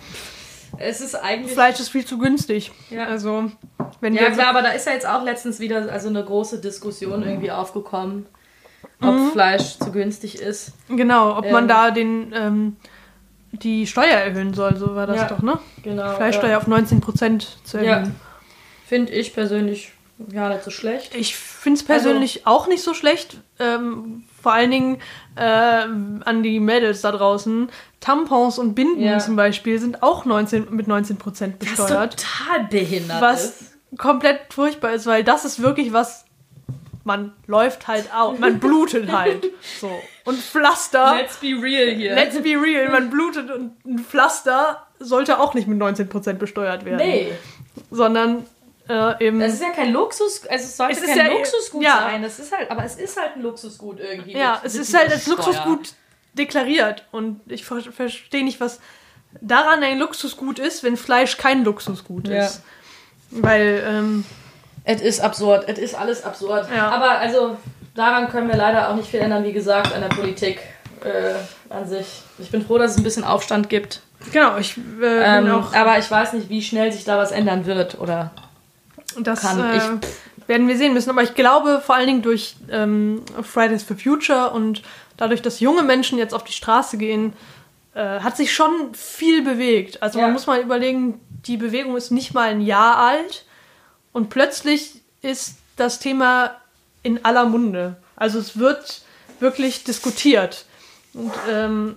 es 0.78 1.00
ist 1.00 1.16
eigentlich... 1.16 1.54
Fleisch 1.54 1.80
ist 1.80 1.88
viel 1.90 2.04
zu 2.06 2.18
günstig. 2.18 2.72
Ja. 2.90 3.06
Also, 3.06 3.50
wenn 4.02 4.14
Ja, 4.16 4.30
klar, 4.32 4.48
aber 4.50 4.62
da 4.62 4.72
ist 4.72 4.86
ja 4.86 4.92
jetzt 4.92 5.08
auch 5.08 5.24
letztens 5.24 5.62
wieder 5.62 5.90
also 5.92 6.10
eine 6.10 6.26
große 6.26 6.60
Diskussion 6.60 7.24
irgendwie 7.24 7.52
aufgekommen, 7.52 8.26
ob 9.02 9.32
Fleisch 9.32 9.78
zu 9.80 9.92
günstig 9.94 10.42
ist. 10.42 10.74
genau, 10.90 11.38
ob 11.38 11.50
man 11.50 11.64
Ähm. 11.64 11.68
da 11.70 11.92
den 11.92 12.34
ähm, 12.36 12.76
die 13.60 13.88
Steuer 13.88 14.18
erhöhen 14.18 14.54
soll, 14.54 14.76
so 14.78 14.96
war 14.96 15.08
das 15.08 15.18
Ja. 15.18 15.28
doch, 15.28 15.42
ne? 15.42 15.60
Genau. 15.84 16.16
Fleischsteuer 16.16 16.58
auf 16.58 16.68
19% 16.68 17.58
zu 17.64 17.78
Ja. 17.78 17.84
erhöhen. 17.98 18.16
Finde 18.88 19.12
ich 19.14 19.34
persönlich 19.34 19.92
gar 20.32 20.50
nicht 20.50 20.64
so 20.64 20.72
schlecht. 20.72 21.14
Ich 21.16 21.36
finde 21.36 21.80
es 21.80 21.86
persönlich 21.86 22.46
auch 22.48 22.68
nicht 22.68 22.84
so 22.84 22.94
schlecht. 22.94 23.38
Ähm, 23.60 24.24
vor 24.42 24.54
allen 24.54 24.72
Dingen 24.72 24.98
ähm, 25.38 26.22
an 26.26 26.44
die 26.44 26.60
Mädels 26.60 27.02
da 27.02 27.12
draußen. 27.12 27.70
Tampons 28.00 28.60
und 28.60 28.76
Binden 28.76 29.02
Ja. 29.02 29.18
zum 29.20 29.36
Beispiel 29.36 29.80
sind 29.80 30.04
auch 30.04 30.26
19, 30.26 30.68
mit 30.70 30.88
19% 30.88 31.58
besteuert. 31.58 32.18
total 32.20 32.68
behindert 32.70 33.22
was 33.22 33.72
komplett 33.98 34.40
furchtbar 34.54 34.92
ist, 34.94 35.06
weil 35.08 35.24
das 35.24 35.46
ist 35.46 35.62
wirklich 35.62 35.92
was, 35.94 36.25
man 37.06 37.32
läuft 37.48 37.88
halt 37.88 38.10
auch, 38.14 38.38
man 38.38 38.60
blutet 38.60 39.10
halt. 39.12 39.46
So. 39.80 39.90
Und 40.26 40.40
Pflaster, 40.42 41.16
Let's 41.16 41.38
be 41.38 41.56
real 41.62 41.96
hier. 41.96 42.14
let's 42.16 42.36
be 42.36 42.50
real, 42.62 42.90
man 42.90 43.10
blutet 43.10 43.50
und 43.52 43.74
ein 43.86 44.00
Pflaster 44.00 44.86
sollte 45.00 45.40
auch 45.40 45.54
nicht 45.54 45.68
mit 45.68 45.80
19% 45.80 46.34
besteuert 46.34 46.84
werden. 46.84 46.98
nee, 46.98 47.32
Sondern 47.92 48.46
äh, 48.90 49.26
eben. 49.28 49.40
das 49.40 49.54
ist 49.54 49.62
ja 49.62 49.70
kein 49.72 49.92
Luxus, 49.94 50.46
also 50.48 50.64
es 50.66 50.78
sollte 50.78 50.94
Es 50.94 51.02
ist 51.04 51.08
kein 51.16 51.28
ja- 51.28 51.32
Luxusgut 51.34 51.84
ja. 51.84 52.00
sein. 52.00 52.22
Das 52.24 52.40
ist 52.40 52.56
halt, 52.56 52.70
aber 52.72 52.84
es 52.84 52.96
ist 52.98 53.18
halt 53.20 53.36
ein 53.36 53.42
Luxusgut 53.44 54.00
irgendwie. 54.00 54.34
ja, 54.38 54.54
mit- 54.56 54.66
es 54.66 54.74
mit 54.74 54.82
ist 54.84 54.98
halt 54.98 55.12
als. 55.12 55.28
Luxusgut 55.28 55.94
deklariert. 56.34 57.06
Und 57.12 57.40
ich 57.48 57.64
ver 57.66 57.82
verstehe 57.82 58.44
nicht, 58.44 58.60
was 58.60 58.80
daran 59.42 59.84
ein 59.84 60.00
Luxusgut 60.00 60.60
ist, 60.60 60.84
wenn 60.84 60.98
Fleisch 60.98 61.38
kein 61.38 61.64
Luxusgut 61.64 62.28
Ja. 62.28 62.46
ist. 62.46 62.62
Weil, 63.32 63.84
ähm, 63.88 64.26
Es 64.86 65.02
ist 65.02 65.20
absurd, 65.20 65.66
es 65.68 65.80
ist 65.80 65.96
alles 65.96 66.24
absurd. 66.24 66.68
Ja. 66.74 66.90
Aber 66.90 67.18
also 67.20 67.58
daran 67.96 68.30
können 68.30 68.48
wir 68.48 68.56
leider 68.56 68.90
auch 68.90 68.96
nicht 68.96 69.10
viel 69.10 69.20
ändern, 69.20 69.44
wie 69.44 69.52
gesagt, 69.54 69.94
an 69.94 70.02
der 70.02 70.10
Politik 70.10 70.60
äh, 71.04 71.34
an 71.74 71.88
sich. 71.88 72.06
Ich 72.40 72.52
bin 72.52 72.66
froh, 72.66 72.78
dass 72.78 72.92
es 72.92 72.98
ein 72.98 73.04
bisschen 73.04 73.24
Aufstand 73.24 73.68
gibt. 73.70 74.02
genau, 74.32 74.58
ich 74.58 74.78
äh, 74.78 74.82
bin 74.82 75.22
Ähm, 75.24 75.52
auch. 75.52 75.74
aber 75.74 75.98
ich 75.98 76.10
weiß 76.10 76.34
nicht, 76.34 76.50
wie 76.50 76.62
schnell 76.62 76.92
sich 76.92 77.04
da 77.04 77.18
was 77.18 77.32
ändern 77.32 77.66
wird. 77.66 78.00
Oder 78.00 78.32
Das 79.20 79.42
kann 79.42 79.60
äh, 79.60 79.78
ich- 79.78 80.48
werden 80.48 80.68
wir 80.68 80.78
sehen 80.78 80.94
müssen. 80.94 81.10
Aber 81.10 81.24
ich 81.24 81.34
glaube, 81.34 81.82
vor 81.84 81.96
allen 81.96 82.06
Dingen 82.08 82.22
durch 82.22 82.56
ähm, 82.70 83.24
Fridays 83.42 83.82
for 83.84 83.98
Future 83.98 84.52
und 84.52 84.84
dadurch, 85.18 85.42
dass 85.42 85.60
junge 85.60 85.82
Menschen 85.82 86.20
jetzt 86.20 86.34
auf 86.36 86.44
die 86.44 86.54
Straße 86.54 86.98
gehen, 86.98 87.34
äh, 87.96 88.20
hat 88.20 88.38
sich 88.38 88.54
schon 88.54 88.94
viel 88.94 89.42
bewegt. 89.44 90.04
Also 90.04 90.20
Ja. 90.20 90.26
man 90.26 90.34
muss 90.34 90.46
mal 90.46 90.60
überlegen, 90.60 91.20
die 91.48 91.58
Bewegung 91.58 91.96
ist 91.98 92.12
nicht 92.12 92.34
mal 92.36 92.50
ein 92.50 92.62
Jahr 92.62 92.98
alt 92.98 93.46
und 94.16 94.30
plötzlich 94.30 95.02
ist 95.22 95.56
das 95.76 96.00
Thema 96.00 96.56
in 97.04 97.24
aller 97.26 97.46
Munde. 97.46 97.98
Also 98.16 98.40
es 98.40 98.58
wird 98.58 99.02
wirklich 99.40 99.84
diskutiert. 99.84 100.66
Und 101.14 101.32
ähm, 101.50 101.96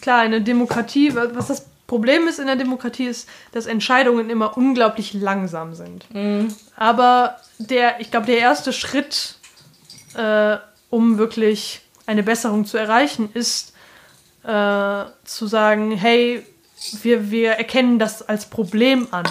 klar, 0.00 0.20
eine 0.20 0.40
Demokratie, 0.40 1.14
wa- 1.14 1.30
was 1.34 1.48
das 1.48 1.66
Problem 1.88 2.28
ist 2.28 2.38
in 2.38 2.46
der 2.46 2.56
Demokratie, 2.56 3.06
ist, 3.06 3.28
dass 3.50 3.66
Entscheidungen 3.66 4.30
immer 4.30 4.56
unglaublich 4.56 5.12
langsam 5.14 5.74
sind. 5.74 6.06
Aber 6.76 7.36
der, 7.58 8.00
ich 8.00 8.10
glaube, 8.10 8.26
der 8.26 8.38
erste 8.38 8.72
Schritt 8.72 9.34
äh, 10.14 10.56
um 10.90 11.18
wirklich 11.18 11.80
eine 12.06 12.22
Besserung 12.22 12.66
zu 12.66 12.76
erreichen, 12.78 13.30
ist 13.34 13.72
äh, 14.44 15.04
zu 15.24 15.46
sagen, 15.46 15.92
hey, 15.92 16.44
wir, 17.02 17.30
wir 17.30 17.52
erkennen 17.52 17.98
das 17.98 18.22
als 18.28 18.46
Problem 18.48 19.08
an. 19.10 19.24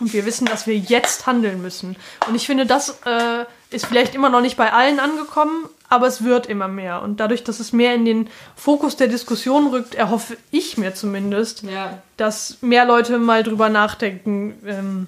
Und 0.00 0.12
wir 0.12 0.24
wissen, 0.24 0.46
dass 0.46 0.66
wir 0.66 0.76
jetzt 0.76 1.26
handeln 1.26 1.60
müssen. 1.62 1.96
Und 2.26 2.34
ich 2.34 2.46
finde, 2.46 2.66
das 2.66 2.98
äh, 3.04 3.44
ist 3.70 3.86
vielleicht 3.86 4.14
immer 4.14 4.30
noch 4.30 4.40
nicht 4.40 4.56
bei 4.56 4.72
allen 4.72 4.98
angekommen, 4.98 5.68
aber 5.88 6.06
es 6.06 6.24
wird 6.24 6.46
immer 6.46 6.68
mehr. 6.68 7.02
Und 7.02 7.20
dadurch, 7.20 7.44
dass 7.44 7.60
es 7.60 7.72
mehr 7.72 7.94
in 7.94 8.04
den 8.04 8.28
Fokus 8.56 8.96
der 8.96 9.08
Diskussion 9.08 9.66
rückt, 9.68 9.94
erhoffe 9.94 10.36
ich 10.50 10.78
mir 10.78 10.94
zumindest, 10.94 11.62
Ja. 11.62 11.98
dass 12.16 12.58
mehr 12.62 12.84
Leute 12.86 13.18
mal 13.18 13.42
drüber 13.42 13.68
nachdenken, 13.68 14.54
ähm, 14.66 15.06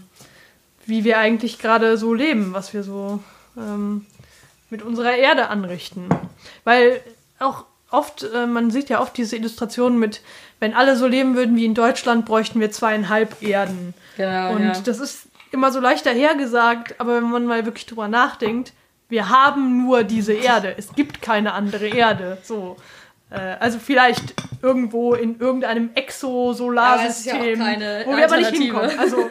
wie 0.84 1.04
wir 1.04 1.18
eigentlich 1.18 1.58
gerade 1.58 1.96
so 1.96 2.12
leben, 2.12 2.52
was 2.52 2.74
wir 2.74 2.82
so 2.82 3.20
ähm, 3.56 4.06
mit 4.70 4.82
unserer 4.82 5.14
Erde 5.14 5.48
anrichten. 5.48 6.08
Weil 6.64 7.00
auch 7.38 7.64
oft, 7.90 8.24
äh, 8.24 8.46
man 8.46 8.70
sieht 8.70 8.88
ja 8.88 9.00
oft 9.00 9.16
diese 9.16 9.36
Illustrationen 9.36 9.98
mit, 9.98 10.20
wenn 10.62 10.74
alle 10.74 10.94
so 10.94 11.08
leben 11.08 11.34
würden 11.34 11.56
wie 11.56 11.64
in 11.64 11.74
Deutschland, 11.74 12.24
bräuchten 12.24 12.60
wir 12.60 12.70
zweieinhalb 12.70 13.42
Erden. 13.42 13.94
Genau, 14.16 14.52
Und 14.52 14.62
ja. 14.62 14.72
das 14.84 15.00
ist 15.00 15.26
immer 15.50 15.72
so 15.72 15.80
leicht 15.80 16.06
dahergesagt, 16.06 17.00
aber 17.00 17.16
wenn 17.16 17.28
man 17.28 17.46
mal 17.46 17.66
wirklich 17.66 17.84
drüber 17.84 18.06
nachdenkt, 18.06 18.72
wir 19.08 19.28
haben 19.28 19.84
nur 19.84 20.04
diese 20.04 20.34
Erde. 20.34 20.72
Es 20.78 20.94
gibt 20.94 21.20
keine 21.20 21.54
andere 21.54 21.88
Erde. 21.88 22.38
So. 22.44 22.76
Äh, 23.30 23.40
also 23.58 23.80
vielleicht 23.80 24.34
irgendwo 24.62 25.14
in 25.14 25.40
irgendeinem 25.40 25.90
ja 25.96 26.02
Exosolarsystem, 26.02 27.58
keine 27.58 28.04
wo 28.06 28.16
wir 28.16 28.24
aber 28.24 28.36
nicht 28.36 28.52
hinkommen. 28.52 28.96
Also 29.00 29.30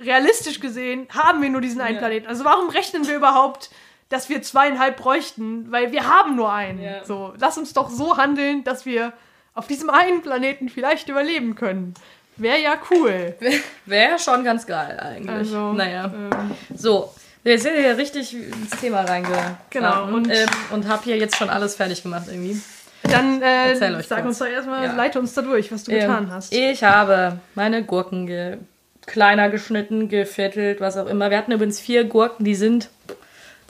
realistisch 0.00 0.58
gesehen 0.58 1.06
haben 1.10 1.40
wir 1.40 1.50
nur 1.50 1.60
diesen 1.60 1.80
einen 1.80 1.94
Ja. 1.94 2.00
Planeten. 2.00 2.26
Also 2.26 2.44
warum 2.44 2.68
rechnen 2.70 3.06
wir 3.06 3.14
überhaupt, 3.14 3.70
dass 4.08 4.28
wir 4.28 4.42
zweieinhalb 4.42 4.96
bräuchten? 4.96 5.70
Weil 5.70 5.92
wir 5.92 6.08
haben 6.08 6.34
nur 6.34 6.52
einen. 6.52 6.82
Ja. 6.82 7.04
So, 7.04 7.32
lass 7.38 7.56
uns 7.58 7.74
doch 7.74 7.90
so 7.90 8.16
handeln, 8.16 8.64
dass 8.64 8.86
wir 8.86 9.12
auf 9.56 9.66
diesem 9.66 9.90
einen 9.90 10.22
Planeten 10.22 10.68
vielleicht 10.68 11.08
überleben 11.08 11.54
können. 11.56 11.94
Wäre 12.36 12.60
ja 12.60 12.74
cool. 12.90 13.34
Wäre 13.86 14.18
schon 14.18 14.44
ganz 14.44 14.66
geil 14.66 14.98
eigentlich. 15.00 15.30
Also, 15.30 15.72
naja. 15.72 16.04
ähm, 16.14 16.30
So, 16.74 17.12
wir 17.42 17.58
sind 17.58 17.76
hier 17.76 17.96
richtig 17.96 18.34
ins 18.34 18.70
Thema 18.80 19.00
reingegangen. 19.02 19.56
Genau, 19.70 20.04
Und, 20.04 20.14
und- 20.14 20.30
ähm, 20.30 20.48
und 20.70 20.86
hab 20.88 21.04
hier 21.04 21.16
jetzt 21.16 21.36
schon 21.36 21.48
alles 21.50 21.74
fertig 21.76 22.02
gemacht 22.02 22.24
irgendwie. 22.28 22.60
Dann 23.04 23.40
äh, 23.40 23.74
sag 23.76 23.92
kurz. 23.94 24.24
uns 24.26 24.38
doch 24.38 24.46
erstmal, 24.46 24.84
Ja. 24.84 24.92
leite 24.94 25.18
uns 25.20 25.32
da 25.32 25.42
durch, 25.42 25.70
was 25.72 25.84
du 25.84 25.92
getan 25.92 26.24
Ähm, 26.24 26.30
hast. 26.32 26.52
Ich 26.52 26.82
habe 26.84 27.38
meine 27.54 27.82
Gurken 27.84 28.26
ge 28.26 28.58
kleiner 29.06 29.48
geschnitten, 29.48 30.08
geviertelt, 30.08 30.80
was 30.80 30.96
auch 30.96 31.06
immer. 31.06 31.30
Wir 31.30 31.38
hatten 31.38 31.52
übrigens 31.52 31.78
vier 31.78 32.02
Gurken, 32.04 32.44
die 32.44 32.56
sind 32.56 32.88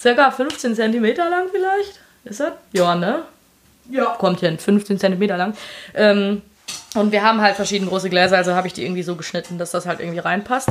circa 0.00 0.30
15 0.30 0.74
Zentimeter 0.74 1.28
lang 1.28 1.44
vielleicht. 1.52 2.00
Ist 2.24 2.40
das? 2.40 2.52
Ja, 2.72 2.94
ne? 2.94 3.24
Ja. 3.90 4.16
Kommt 4.18 4.40
hin, 4.40 4.58
15 4.58 4.98
Zentimeter 4.98 5.36
lang. 5.36 5.54
Ähm, 5.94 6.42
und 6.94 7.12
wir 7.12 7.22
haben 7.22 7.40
halt 7.40 7.56
verschiedene 7.56 7.90
große 7.90 8.10
Gläser, 8.10 8.36
also 8.36 8.54
habe 8.54 8.66
ich 8.66 8.72
die 8.72 8.84
irgendwie 8.84 9.02
so 9.02 9.16
geschnitten, 9.16 9.58
dass 9.58 9.70
das 9.70 9.86
halt 9.86 10.00
irgendwie 10.00 10.18
reinpasst. 10.18 10.70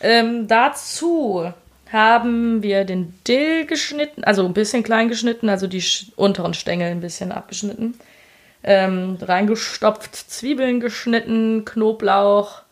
Ähm, 0.00 0.48
dazu 0.48 1.52
haben 1.92 2.62
wir 2.62 2.84
den 2.84 3.14
Dill 3.28 3.66
geschnitten, 3.66 4.24
also 4.24 4.44
ein 4.44 4.54
bisschen 4.54 4.82
klein 4.82 5.08
geschnitten, 5.08 5.48
also 5.48 5.66
die 5.66 5.84
unteren 6.16 6.54
Stängel 6.54 6.90
ein 6.90 7.00
bisschen 7.00 7.32
abgeschnitten. 7.32 7.94
Ähm, 8.64 9.18
reingestopft, 9.20 10.14
Zwiebeln 10.14 10.80
geschnitten, 10.80 11.64
Knoblauch, 11.64 12.62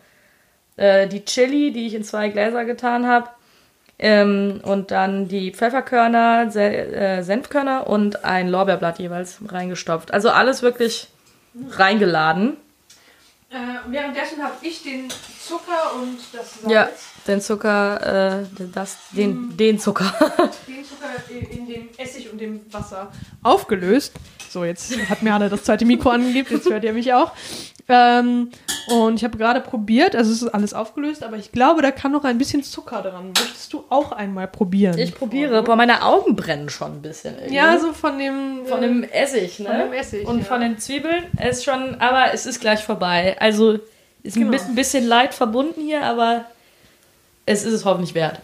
äh, 0.76 1.06
die 1.06 1.24
Chili, 1.24 1.72
die 1.72 1.86
ich 1.86 1.94
in 1.94 2.04
zwei 2.04 2.28
Gläser 2.30 2.64
getan 2.64 3.06
habe. 3.06 3.28
Ähm, 4.02 4.60
und 4.62 4.90
dann 4.90 5.28
die 5.28 5.52
Pfefferkörner, 5.52 6.50
Se 6.50 6.62
äh, 6.62 7.22
Senfkörner 7.22 7.86
und 7.86 8.24
ein 8.24 8.48
Lorbeerblatt 8.48 8.98
jeweils 8.98 9.38
reingestopft. 9.46 10.14
Also 10.14 10.30
alles 10.30 10.62
wirklich 10.62 11.08
reingeladen. 11.70 12.56
Äh, 13.50 13.56
währenddessen 13.90 14.42
habe 14.42 14.54
ich 14.62 14.82
den 14.84 15.08
Zucker 15.10 15.94
und 16.00 16.18
das 16.32 16.60
Salz, 16.60 16.72
Ja, 16.72 16.88
den 17.26 17.42
Zucker, 17.42 18.40
äh, 18.40 18.46
das, 18.72 18.96
den, 19.10 19.56
den 19.58 19.78
Zucker. 19.78 20.14
den 20.66 20.84
Zucker 20.84 21.10
in, 21.28 21.58
in 21.58 21.66
dem 21.68 21.88
Essig 21.98 22.32
und 22.32 22.40
dem 22.40 22.60
Wasser 22.72 23.12
aufgelöst. 23.42 24.14
So, 24.50 24.64
jetzt 24.64 24.92
hat 25.08 25.22
mir 25.22 25.32
Hanne 25.32 25.48
das 25.48 25.62
zweite 25.62 25.84
Mikro 25.84 26.10
angegeben, 26.10 26.48
jetzt 26.50 26.68
hört 26.68 26.82
ihr 26.82 26.92
mich 26.92 27.12
auch. 27.14 27.30
Ähm, 27.88 28.50
und 28.88 29.14
ich 29.14 29.22
habe 29.24 29.38
gerade 29.38 29.60
probiert, 29.60 30.16
also 30.16 30.32
es 30.32 30.42
ist 30.42 30.48
alles 30.48 30.74
aufgelöst, 30.74 31.22
aber 31.22 31.36
ich 31.36 31.52
glaube, 31.52 31.82
da 31.82 31.92
kann 31.92 32.10
noch 32.10 32.24
ein 32.24 32.36
bisschen 32.36 32.64
Zucker 32.64 33.02
dran. 33.02 33.28
Möchtest 33.28 33.72
du 33.72 33.84
auch 33.90 34.10
einmal 34.10 34.48
probieren? 34.48 34.98
Ich 34.98 35.14
probiere, 35.14 35.62
boah, 35.62 35.76
meine 35.76 36.02
Augen 36.02 36.34
brennen 36.34 36.68
schon 36.68 36.94
ein 36.96 37.02
bisschen. 37.02 37.36
Irgendwie. 37.36 37.54
Ja, 37.54 37.78
so 37.78 37.92
von 37.92 38.18
dem. 38.18 38.66
Von 38.66 38.82
äh, 38.82 38.88
dem 38.88 39.02
Essig, 39.04 39.60
ne? 39.60 39.66
Von 39.68 39.78
dem 39.78 39.92
Essig, 39.92 40.26
Und 40.26 40.38
ja. 40.38 40.44
von 40.44 40.60
den 40.60 40.78
Zwiebeln 40.78 41.24
ist 41.48 41.64
schon, 41.64 42.00
aber 42.00 42.32
es 42.34 42.44
ist 42.46 42.60
gleich 42.60 42.82
vorbei. 42.82 43.36
Also 43.38 43.78
ist 44.24 44.36
ein 44.36 44.40
Genau. 44.40 44.50
bisschen, 44.52 44.74
bisschen 44.74 45.06
Leid 45.06 45.32
verbunden 45.32 45.80
hier, 45.80 46.02
aber 46.02 46.44
es 47.46 47.64
ist 47.64 47.72
es 47.72 47.84
hoffentlich 47.84 48.14
wert. 48.14 48.40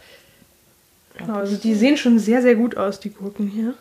Genau, 1.18 1.34
also 1.34 1.56
die 1.56 1.74
sehen 1.74 1.96
schon 1.96 2.18
sehr, 2.20 2.42
sehr 2.42 2.54
gut 2.54 2.76
aus, 2.76 3.00
die 3.00 3.10
Gurken 3.10 3.48
hier. 3.48 3.74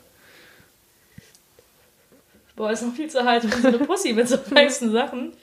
Boah, 2.56 2.72
ist 2.72 2.84
noch 2.84 2.94
viel 2.94 3.10
zu 3.10 3.24
heiß 3.24 3.46
für 3.46 3.62
so 3.62 3.68
eine 3.68 3.80
Pussy 3.80 4.13
mit 4.13 4.30
so 4.30 4.38
heißen 4.54 4.91
Sachen. 4.91 5.34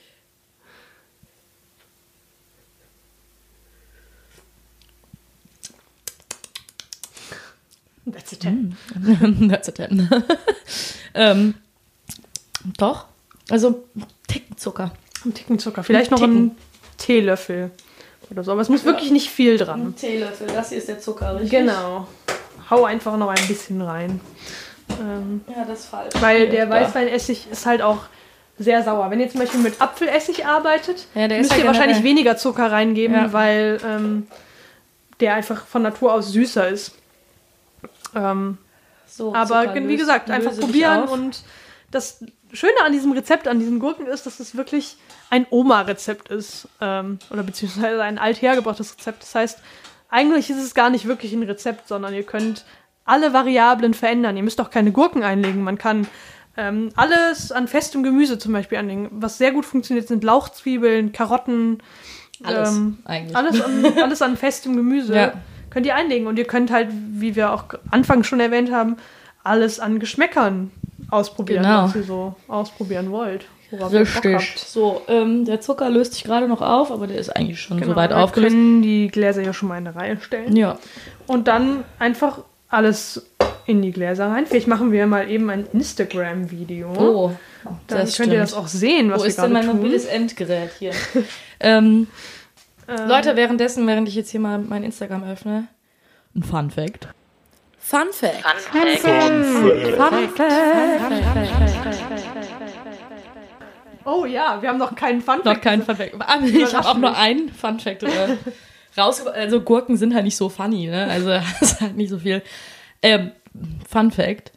That's 8.11 8.33
a 8.33 8.37
ten. 8.37 8.77
That's 9.49 9.69
a 9.69 9.75
10. 9.75 10.09
ähm, 11.15 11.55
doch. 12.79 13.07
Also, 13.49 13.85
Ticken 14.27 14.57
Zucker. 14.57 14.93
Ein 15.25 15.35
Ticken 15.35 15.59
Zucker. 15.59 15.85
Vielleicht 15.85 16.11
noch 16.11 16.19
Ticken. 16.19 16.47
ein 16.47 16.57
Teelöffel 16.99 17.71
oder 18.31 18.43
so. 18.43 18.53
Aber 18.53 18.61
es 18.61 18.69
muss 18.69 18.85
wirklich 18.85 19.11
nicht 19.11 19.31
viel 19.31 19.57
dran. 19.57 19.89
Ein 19.89 19.97
Teelöffel, 19.97 20.49
das 20.49 20.71
hier 20.71 20.79
ist 20.79 20.89
der 20.89 20.99
Zucker, 20.99 21.35
richtig? 21.35 21.51
Genau. 21.51 22.09
Hau 22.71 22.85
einfach 22.85 23.17
noch 23.17 23.29
ein 23.29 23.47
bisschen 23.47 23.83
rein. 23.83 24.21
Ähm, 25.01 25.41
Ja, 25.49 25.65
das 25.65 25.81
ist 25.81 25.87
falsch. 25.87 26.15
weil 26.21 26.49
der. 26.49 26.69
Weißweinessig 26.71 27.49
ist 27.51 27.67
halt 27.67 27.83
auch 27.83 27.99
sehr 28.59 28.83
sauer. 28.83 29.11
Wenn 29.11 29.21
ihr 29.21 29.29
zum 29.31 29.41
Beispiel 29.41 29.61
mit 29.61 29.81
Apfelessig 29.81 30.47
arbeitet, 30.47 31.07
Ja, 31.15 31.27
der 31.29 31.39
ist 31.39 31.45
müsst 31.45 31.53
ja 31.53 31.59
ihr 31.59 31.67
wahrscheinlich 31.67 31.97
generell- 31.99 32.17
weniger 32.17 32.37
Zucker 32.37 32.71
reingeben, 32.71 33.17
Ja. 33.17 33.33
weil 33.33 33.81
ähm, 33.85 34.27
der 35.21 35.35
einfach 35.35 35.67
von 35.67 35.83
Natur 35.83 36.13
aus 36.15 36.31
süßer 36.33 36.69
ist. 36.69 36.93
Ähm, 38.15 38.59
So, 39.07 39.35
aber 39.35 39.65
Zucker 39.67 39.89
wie 39.89 39.97
gesagt, 39.97 40.31
einfach 40.31 40.51
löse 40.51 40.61
probieren 40.63 41.05
und 41.09 41.43
das 41.91 42.25
Schöne 42.53 42.73
an 42.85 42.93
diesem 42.93 43.13
Rezept, 43.13 43.49
an 43.49 43.59
diesen 43.59 43.79
Gurken 43.79 44.07
ist, 44.07 44.27
dass 44.27 44.39
es 44.41 44.57
wirklich 44.57 44.97
ein 45.31 45.47
Oma-Rezept 45.51 46.29
ist. 46.29 46.69
Ähm, 46.81 47.19
oder 47.31 47.43
beziehungsweise 47.43 48.03
ein 48.03 48.19
althergebrachtes 48.19 48.95
Rezept. 48.99 49.23
Das 49.23 49.35
heißt, 49.35 49.59
eigentlich 50.11 50.51
ist 50.51 50.59
es 50.63 50.75
gar 50.75 50.91
nicht 50.91 51.07
wirklich 51.07 51.33
ein 51.33 51.43
Rezept, 51.43 51.89
sondern 51.89 52.13
ihr 52.15 52.23
könnt 52.25 52.65
alle 53.05 53.33
Variablen 53.33 53.95
verändern. 53.95 54.37
Ihr 54.37 54.43
müsst 54.43 54.61
auch 54.61 54.71
keine 54.71 54.93
Gurken 54.93 55.23
einlegen. 55.23 55.63
Man 55.63 55.79
kann 55.79 56.07
ähm, 56.57 56.91
alles 56.97 57.51
an 57.53 57.67
festem 57.69 58.03
Gemüse 58.03 58.39
zum 58.39 58.53
Beispiel 58.53 58.79
anlegen. 58.79 59.09
Was 59.13 59.39
sehr 59.39 59.53
gut 59.53 59.65
funktioniert, 59.65 60.07
sind 60.09 60.23
Lauchzwiebeln, 60.25 61.13
Karotten. 61.13 61.79
Alles, 62.45 62.77
ähm, 62.77 62.99
eigentlich. 63.05 63.37
alles, 63.37 63.61
an, 63.63 63.85
alles 64.03 64.23
an 64.23 64.37
festem 64.37 64.77
Gemüse 64.77 65.15
Ja. 65.15 65.33
könnt 65.71 65.87
ihr 65.87 65.95
einlegen. 65.95 66.27
Und 66.27 66.39
ihr 66.39 66.45
könnt 66.47 66.71
halt, 66.71 66.89
wie 66.93 67.35
wir 67.37 67.53
auch 67.53 67.65
anfangs 67.91 68.27
schon 68.27 68.41
erwähnt 68.41 68.71
haben, 68.73 68.97
alles 69.45 69.81
an 69.81 69.99
Geschmäckern 69.99 70.71
ausprobieren, 71.11 71.63
Genau. 71.65 71.85
was 71.85 71.97
ihr 71.97 72.05
so 72.05 72.35
ausprobieren 72.49 73.11
wollt. 73.11 73.47
Richtig. 73.73 74.59
So, 74.59 75.01
ähm, 75.09 75.47
der 75.47 75.61
Zucker 75.63 75.89
löst 75.89 76.13
sich 76.13 76.25
gerade 76.25 76.47
noch 76.47 76.61
auf, 76.61 76.91
aber 76.93 77.07
der 77.07 77.17
ist 77.17 77.35
eigentlich 77.35 77.61
schon 77.61 77.79
Genau, 77.81 77.93
soweit 77.93 78.11
wir 78.11 78.19
aufgelöst. 78.19 78.53
können 78.53 78.83
die 78.83 79.09
Gläser 79.09 79.43
ja 79.43 79.55
schon 79.55 79.69
mal 79.71 79.79
in 79.79 79.87
eine 79.87 79.97
Reihe 79.97 80.21
stellen. 80.21 80.55
Ja. 80.57 80.79
Und 81.27 81.49
dann 81.49 81.83
einfach 81.99 82.41
alles 82.73 83.25
in 83.67 83.81
die 83.83 83.93
Gläser 83.93 84.29
rein. 84.29 84.47
Vielleicht 84.47 84.67
machen 84.67 84.91
wir 84.91 85.07
mal 85.07 85.31
eben 85.31 85.49
ein 85.51 85.67
Instagram-Video. 85.73 86.89
Oh, 86.99 87.33
dann 87.87 88.01
das 88.01 88.17
könnt 88.17 88.33
ihr 88.33 88.41
das 88.41 88.51
stimmt. 88.51 88.65
auch 88.65 88.69
sehen, 88.69 89.11
was 89.13 89.21
Wo 89.21 89.23
wir 89.25 89.29
ist 89.29 89.39
denn 89.39 89.53
mein 89.53 89.67
tun. 89.67 89.77
mobiles 89.77 90.05
Endgerät 90.07 90.71
hier? 90.79 90.93
ähm, 91.61 92.09
Ähm, 92.89 93.09
Leute, 93.09 93.37
währenddessen, 93.37 93.87
während 93.87 94.09
ich 94.09 94.17
jetzt 94.17 94.31
hier 94.31 94.41
mal 94.41 94.59
mein 94.59 94.83
Instagram 94.83 95.23
öffne, 95.23 95.69
ein 96.35 96.43
Fun 96.43 96.71
Fact. 96.73 97.07
Fun 97.79 98.09
Fact. 98.13 98.43
Fun 98.43 100.29
Oh 104.05 104.25
ja, 104.25 104.61
wir 104.61 104.69
haben 104.69 104.79
noch 104.79 104.95
keinen 104.97 105.21
Fun 105.21 105.39
Noch 105.45 105.61
kein 105.61 105.83
Fun 105.83 105.95
Fact. 105.97 106.15
Ah, 106.19 106.39
Ich 106.45 106.75
habe 106.75 106.89
auch 106.89 106.97
nur 106.99 107.17
einen 107.17 107.49
Fun 107.51 107.79
Fact 107.79 108.03
äh, 108.03 108.37
raus. 108.97 109.27
Also 109.27 109.61
Gurken 109.61 109.97
sind 109.97 110.15
halt 110.15 110.25
nicht 110.25 110.37
so 110.37 110.49
funny, 110.49 110.87
ne? 110.87 111.07
Also 111.09 111.29
das 111.61 111.63
ist 111.63 111.81
halt 111.81 111.97
nicht 111.97 112.11
so 112.11 112.19
viel. 112.19 112.43
Ähm, 113.03 113.33
Fun 113.89 114.11
Fact. 114.11 114.53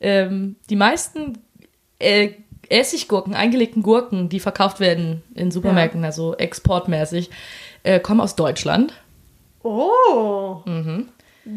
Ähm, 0.00 0.56
die 0.70 0.76
meisten 0.76 1.38
äh, 1.98 2.30
Essiggurken, 2.68 3.34
eingelegten 3.34 3.82
Gurken, 3.82 4.28
die 4.28 4.40
verkauft 4.40 4.80
werden 4.80 5.22
in 5.34 5.50
Supermärkten, 5.50 6.04
also 6.04 6.36
exportmäßig, 6.36 7.30
äh, 7.82 7.98
kommen 8.00 8.20
aus 8.20 8.36
Deutschland. 8.36 8.94
Oh. 9.62 10.62
Mhm. 10.66 11.08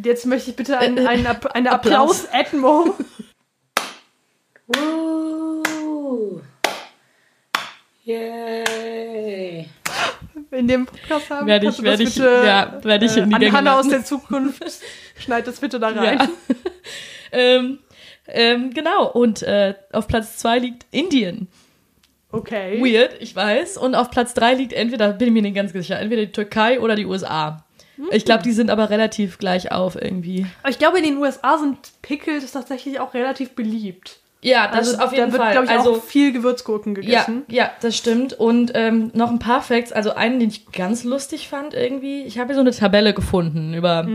Jetzt 0.04 0.26
möchte 0.26 0.50
ich 0.50 0.56
bitte 0.56 0.80
einen, 0.80 1.06
einen, 1.06 1.26
App- 1.26 1.52
eine 1.54 1.72
Applaus-Atmo. 1.72 2.96
Uh. 4.76 6.42
Yay. 8.06 9.68
In 10.54 10.68
dem 10.68 10.86
Podcast 10.86 11.30
haben. 11.30 11.48
Werde 11.48 11.68
ich, 11.70 11.82
werde 11.82 12.04
ich, 12.04 12.16
bitte, 12.16 12.44
ja, 12.46 12.80
werde 12.84 13.06
ich 13.06 13.18
in 13.18 13.30
die 13.30 13.36
an 13.36 13.42
Gänge 13.42 13.58
Hannah 13.58 13.80
aus 13.80 13.90
der 13.90 14.04
Zukunft. 14.06 14.64
Schneid 15.18 15.48
das 15.48 15.60
bitte 15.60 15.80
da 15.80 15.90
rein. 15.90 16.20
Ja. 16.20 16.30
ähm, 17.32 17.80
ähm, 18.28 18.74
genau, 18.74 19.12
und 19.12 19.44
äh, 19.44 19.76
auf 19.92 20.08
Platz 20.08 20.38
zwei 20.38 20.60
liegt 20.60 20.86
Indien. 20.92 21.48
Okay. 22.32 22.82
Weird, 22.82 23.22
ich 23.22 23.36
weiß. 23.36 23.78
Und 23.78 23.94
auf 23.94 24.10
Platz 24.10 24.34
drei 24.34 24.56
liegt 24.56 24.74
entweder, 24.74 25.14
bin 25.14 25.28
ich 25.28 25.34
mir 25.34 25.42
nicht 25.44 25.56
ganz 25.56 25.72
sicher, 25.72 26.00
entweder 26.00 26.26
die 26.26 26.32
Türkei 26.32 26.80
oder 26.80 26.96
die 26.96 27.06
USA. 27.06 27.64
Ich 28.12 28.26
glaube, 28.26 28.42
die 28.44 28.52
sind 28.52 28.72
aber 28.72 28.90
relativ 28.90 29.38
gleich 29.38 29.72
auf 29.72 29.96
irgendwie. 29.96 30.48
Aber 30.64 30.72
ich 30.72 30.80
glaube, 30.80 30.98
in 30.98 31.04
den 31.04 31.18
USA 31.18 31.60
sind 31.60 31.78
Pickles 32.02 32.52
tatsächlich 32.52 33.00
auch 33.00 33.14
relativ 33.14 33.52
beliebt. 33.52 34.20
Ja, 34.44 34.68
das 34.68 34.90
also 34.90 35.04
auf 35.04 35.12
jeden 35.14 35.28
da 35.28 35.32
wird, 35.32 35.42
Fall. 35.42 35.52
glaube 35.54 35.66
ich, 35.66 35.72
also, 35.72 35.96
auch 35.96 36.04
viel 36.04 36.34
Gewürzgurken 36.34 36.96
ja, 36.96 37.02
gegessen. 37.02 37.44
ja, 37.48 37.72
das 37.82 37.98
stimmt. 37.98 38.34
Und 38.34 38.72
ähm, 38.76 39.10
noch 39.14 39.32
ein 39.32 39.40
paar 39.40 39.62
Facts. 39.62 39.92
Also 39.92 40.14
einen, 40.14 40.40
den 40.40 40.50
ich 40.50 40.72
ganz 40.72 41.04
lustig 41.04 41.48
fand 41.48 41.74
irgendwie. 41.74 42.24
Ich 42.24 42.38
habe 42.38 42.48
hier 42.48 42.56
so 42.56 42.62
eine 42.62 42.72
Tabelle 42.72 43.14
gefunden 43.14 43.74
über 43.74 44.08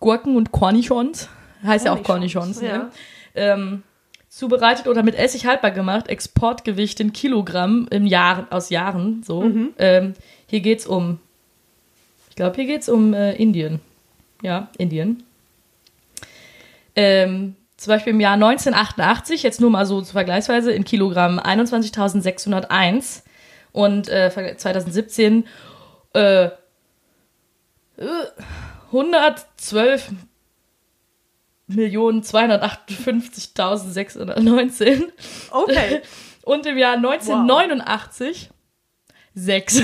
Gurken 0.00 0.36
und 0.36 0.52
Cornichons. 0.52 1.28
Heißt 1.64 1.86
ja 1.86 1.92
auch 1.92 2.02
Cornichons, 2.02 2.60
Cornichons. 2.60 2.84
Ne? 2.84 2.90
Ähm, 3.34 3.82
zubereitet 4.28 4.88
oder 4.88 5.02
mit 5.02 5.14
Essig 5.14 5.46
haltbar 5.46 5.70
gemacht. 5.70 6.08
Exportgewicht 6.08 7.00
in 7.00 7.12
Kilogramm 7.12 7.86
im 7.90 8.06
Jahr, 8.06 8.48
aus 8.50 8.70
Jahren. 8.70 9.22
So. 9.24 9.42
Ähm, 9.78 10.14
hier 10.46 10.60
geht's 10.60 10.86
um. 10.86 11.20
Ich 12.28 12.36
glaube, 12.36 12.56
hier 12.56 12.66
geht's 12.66 12.88
um 12.88 13.14
äh, 13.14 13.34
Indien. 13.34 13.80
Ja, 14.42 14.68
Indien. 14.78 15.22
Ähm, 16.94 17.54
zum 17.78 17.92
Beispiel 17.92 18.12
im 18.12 18.20
Jahr 18.20 18.34
1988, 18.34 19.42
jetzt 19.44 19.60
nur 19.60 19.70
mal 19.70 19.86
so 19.86 20.04
vergleichsweise, 20.04 20.72
in 20.72 20.84
Kilogramm 20.84 21.38
21.601 21.38 23.22
und 23.72 24.08
äh, 24.08 24.56
2017 24.56 25.46
äh, 26.14 26.46
äh, 26.46 26.50
112 28.86 30.10
Millionen 31.68 32.22
258.619 32.22 35.12
Okay. 35.50 36.00
und 36.42 36.66
im 36.66 36.76
Jahr 36.78 36.96
1989 36.96 38.50
sechs. 39.34 39.74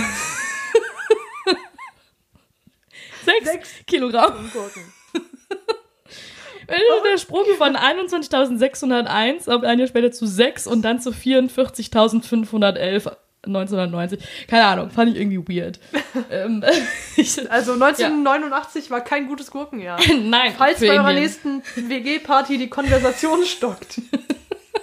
sechs 3.25 3.45
Sechs. 3.45 3.71
Kilogramm. 3.87 4.51
Gurken. 6.67 7.11
Der 7.11 7.19
Sprung 7.19 7.45
von 7.59 7.77
21.601 7.77 9.51
auf 9.51 9.63
ein 9.63 9.79
Jahr 9.79 9.89
später 9.89 10.13
zu 10.13 10.27
6 10.27 10.67
und 10.67 10.83
dann 10.83 11.01
zu 11.01 11.11
44.511 11.11 13.13
1990. 13.47 14.21
Keine 14.49 14.65
Ahnung, 14.65 14.91
fand 14.91 15.13
ich 15.13 15.21
irgendwie 15.21 15.57
weird. 15.57 15.79
ähm, 16.31 16.65
ich, 17.17 17.51
Also 17.51 17.75
1989 17.75 18.91
war 18.91 19.03
kein 19.03 19.27
gutes 19.27 19.51
Gurkenjahr. 19.51 19.99
nein, 20.23 20.55
Falls 20.57 20.81
bei 20.81 20.91
eurer 20.91 21.13
nächsten 21.13 21.63
WG-Party 21.77 22.59
die 22.59 22.69
Konversation 22.69 23.45
stockt. 23.45 24.01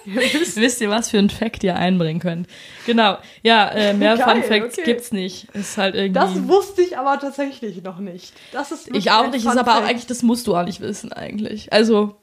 Wisst 0.56 0.82
ihr, 0.82 0.90
was 0.90 1.10
für 1.10 1.18
ein 1.18 1.30
Fact 1.30 1.64
ihr 1.64 1.76
einbringen 1.76 2.20
könnt? 2.20 2.48
Genau. 2.86 3.18
Ja, 3.44 3.70
äh, 3.70 3.94
mehr 3.94 4.18
Geil, 4.18 4.42
Fun 4.42 4.44
Facts 4.44 4.78
okay. 4.78 4.86
gibt's 4.86 5.12
nicht. 5.12 5.48
Ist 5.54 5.78
halt 5.78 5.96
irgendwie. 5.96 6.20
Das 6.20 6.48
wusste 6.48 6.82
ich 6.82 6.98
aber 6.98 7.20
tatsächlich 7.20 7.84
noch 7.84 8.00
nicht. 8.00 8.34
Das 8.52 8.72
ist 8.72 8.90
ich 8.94 9.12
auch 9.12 9.30
nicht, 9.30 9.44
Fun 9.44 9.54
ist 9.54 9.58
aber 9.58 9.78
auch 9.78 9.84
eigentlich, 9.84 10.08
das 10.08 10.24
musst 10.24 10.48
du 10.48 10.56
auch 10.56 10.66
nicht 10.66 10.82
wissen, 10.82 11.14
eigentlich. 11.14 11.72
Also, 11.72 12.16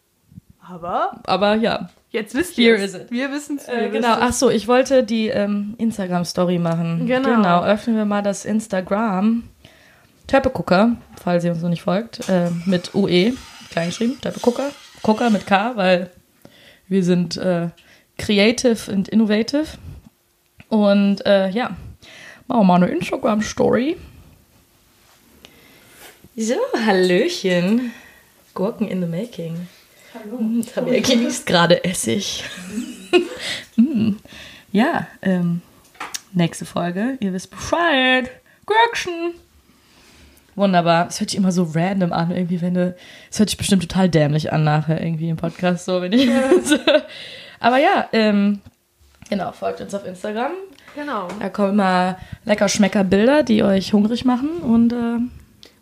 Aber 0.60 1.20
aber 1.24 1.54
ja. 1.54 1.90
jetzt 2.10 2.34
wisst 2.34 2.58
ihr 2.58 2.82
it. 2.82 3.10
Wir 3.10 3.30
wissen 3.30 3.58
es. 3.58 3.68
Äh, 3.68 3.90
genau, 3.90 4.16
ach 4.20 4.32
so, 4.32 4.50
ich 4.50 4.68
wollte 4.68 5.04
die 5.04 5.28
ähm, 5.28 5.74
Instagram-Story 5.78 6.58
machen. 6.58 7.06
Genau. 7.06 7.28
Genau, 7.28 7.62
öffnen 7.62 7.96
wir 7.96 8.04
mal 8.04 8.22
das 8.22 8.44
Instagram. 8.44 9.44
Törpegucker, 10.26 10.96
falls 11.22 11.42
ihr 11.44 11.52
uns 11.52 11.62
noch 11.62 11.70
nicht 11.70 11.82
folgt, 11.82 12.28
äh, 12.28 12.50
mit 12.66 12.94
UE, 12.94 13.32
kleingeschrieben, 13.70 14.20
Törpegucker. 14.20 14.70
Gucker 15.02 15.30
mit 15.30 15.46
K, 15.46 15.72
weil 15.74 16.10
wir 16.88 17.04
sind 17.04 17.36
äh, 17.36 17.68
creative 18.18 18.90
und 18.90 19.08
innovative. 19.08 19.66
Und 20.68 21.24
äh, 21.24 21.48
ja, 21.50 21.76
machen 22.46 22.60
wir 22.60 22.64
mal 22.64 22.82
eine 22.82 22.88
Instagram-Story. 22.92 23.96
So, 26.36 26.54
Hallöchen. 26.86 27.92
Gurken 28.54 28.88
in 28.88 29.00
the 29.00 29.06
making. 29.06 29.68
Hallo. 30.14 30.62
Tabea 30.62 31.00
genießt 31.00 31.46
gerade 31.46 31.84
Essig. 31.84 32.44
Mm. 33.76 34.16
Ja, 34.70 35.06
ähm, 35.22 35.62
nächste 36.34 36.66
Folge. 36.66 37.16
Ihr 37.20 37.32
wisst 37.32 37.50
Bescheid. 37.50 38.30
Gürkchen. 38.66 39.32
Wunderbar. 40.58 41.06
Es 41.08 41.20
hört 41.20 41.30
sich 41.30 41.38
immer 41.38 41.52
so 41.52 41.68
random 41.74 42.12
an, 42.12 42.30
irgendwie, 42.30 42.60
wenn 42.60 42.74
du. 42.74 42.94
Es 43.30 43.38
hört 43.38 43.48
sich 43.48 43.56
bestimmt 43.58 43.82
total 43.82 44.08
dämlich 44.08 44.52
an 44.52 44.64
nachher 44.64 45.00
irgendwie 45.02 45.28
im 45.30 45.36
Podcast, 45.36 45.84
so, 45.86 46.02
wenn 46.02 46.12
ich. 46.12 46.28
Aber 47.60 47.78
ja, 47.78 48.08
ähm, 48.12 48.60
genau, 49.30 49.52
folgt 49.52 49.80
uns 49.80 49.94
auf 49.94 50.06
Instagram. 50.06 50.52
Genau. 50.94 51.28
Da 51.40 51.48
kommen 51.48 51.70
immer 51.74 52.16
lecker 52.44 52.68
Schmecker 52.68 53.04
Bilder, 53.04 53.42
die 53.42 53.62
euch 53.62 53.92
hungrig 53.92 54.24
machen 54.24 54.48
und 54.62 54.92
äh, 54.92 55.18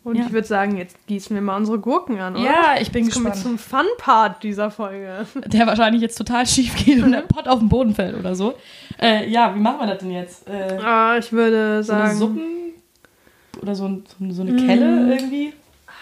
Und 0.04 0.16
Ja. 0.16 0.24
ich 0.26 0.32
würde 0.32 0.46
sagen, 0.46 0.76
jetzt 0.76 0.96
gießen 1.06 1.34
wir 1.34 1.42
mal 1.42 1.56
unsere 1.56 1.78
Gurken 1.78 2.20
an, 2.20 2.36
oder? 2.36 2.44
ja, 2.44 2.62
ich 2.80 2.92
bin 2.92 3.04
Jetzt 3.04 3.14
kommen 3.14 3.26
wir 3.26 3.32
gespannt. 3.32 3.58
zum 3.58 3.78
Fun-Part 3.78 4.42
dieser 4.42 4.70
Folge. 4.70 5.26
der 5.46 5.66
wahrscheinlich 5.66 6.02
jetzt 6.02 6.16
total 6.16 6.46
schief 6.46 6.76
geht 6.84 7.02
und 7.02 7.12
der 7.12 7.20
Pott 7.28 7.48
auf 7.48 7.58
den 7.60 7.68
Boden 7.68 7.94
fällt 7.94 8.14
oder 8.18 8.34
so. 8.34 8.54
Äh, 9.00 9.28
ja, 9.30 9.54
wie 9.54 9.58
machen 9.60 9.80
wir 9.80 9.86
das 9.86 9.98
denn 9.98 10.10
jetzt? 10.12 10.48
Äh, 10.48 10.78
Ah, 10.84 11.16
ich 11.18 11.32
würde 11.32 11.82
so 11.82 11.92
sagen. 11.92 12.16
Suppen 12.16 12.65
oder 13.60 13.74
so, 13.74 13.86
ein, 13.86 14.04
so, 14.30 14.42
eine 14.42 14.56
Kelle 14.56 15.14
irgendwie? 15.14 15.52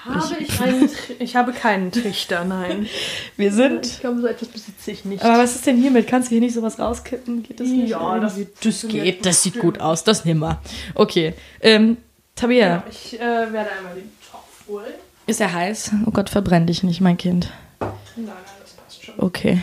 Habe 0.04 0.36
ich 0.38 0.60
einen 0.60 0.86
Tri- 0.88 1.14
Ich 1.18 1.34
habe 1.36 1.52
keinen 1.52 1.90
Trichter, 1.90 2.44
nein. 2.44 2.86
Wir 3.38 3.50
sind. 3.52 3.86
Ich 3.86 4.00
glaube, 4.00 4.20
so 4.20 4.26
etwas 4.26 4.48
besitze 4.48 4.90
ich 4.90 5.04
nicht. 5.06 5.22
Aber 5.22 5.38
was 5.42 5.54
ist 5.54 5.66
denn 5.66 5.78
hiermit? 5.80 6.06
Kannst 6.06 6.28
du 6.30 6.34
hier 6.34 6.40
nicht 6.40 6.54
sowas 6.54 6.78
rauskippen? 6.78 7.42
Geht 7.42 7.60
das 7.60 7.68
nicht? 7.68 7.88
Ja, 7.88 8.18
das 8.20 8.36
das 8.62 8.86
geht. 8.86 9.24
Das 9.24 9.42
sieht 9.42 9.58
gut 9.58 9.80
aus. 9.80 10.04
Das 10.04 10.24
nehmen 10.26 10.40
wir. 10.40 10.60
Okay. 10.94 11.32
Ähm, 11.60 11.96
Tabea, 12.34 12.66
Ja, 12.66 12.84
ich 12.90 13.14
äh, 13.18 13.20
werde 13.20 13.70
einmal 13.78 13.94
den 13.94 14.10
Topf 14.30 14.68
holen. 14.68 14.92
ist 15.26 15.40
er 15.40 15.52
heiß? 15.52 15.92
Oh 16.06 16.10
Gott, 16.10 16.28
verbrenn 16.28 16.66
dich 16.66 16.82
nicht, 16.82 17.00
mein 17.00 17.16
Kind. 17.16 17.50
Nein, 17.80 17.90
nein, 18.16 18.34
das 18.60 18.72
passt 18.72 19.04
schon. 19.04 19.14
Okay. 19.18 19.62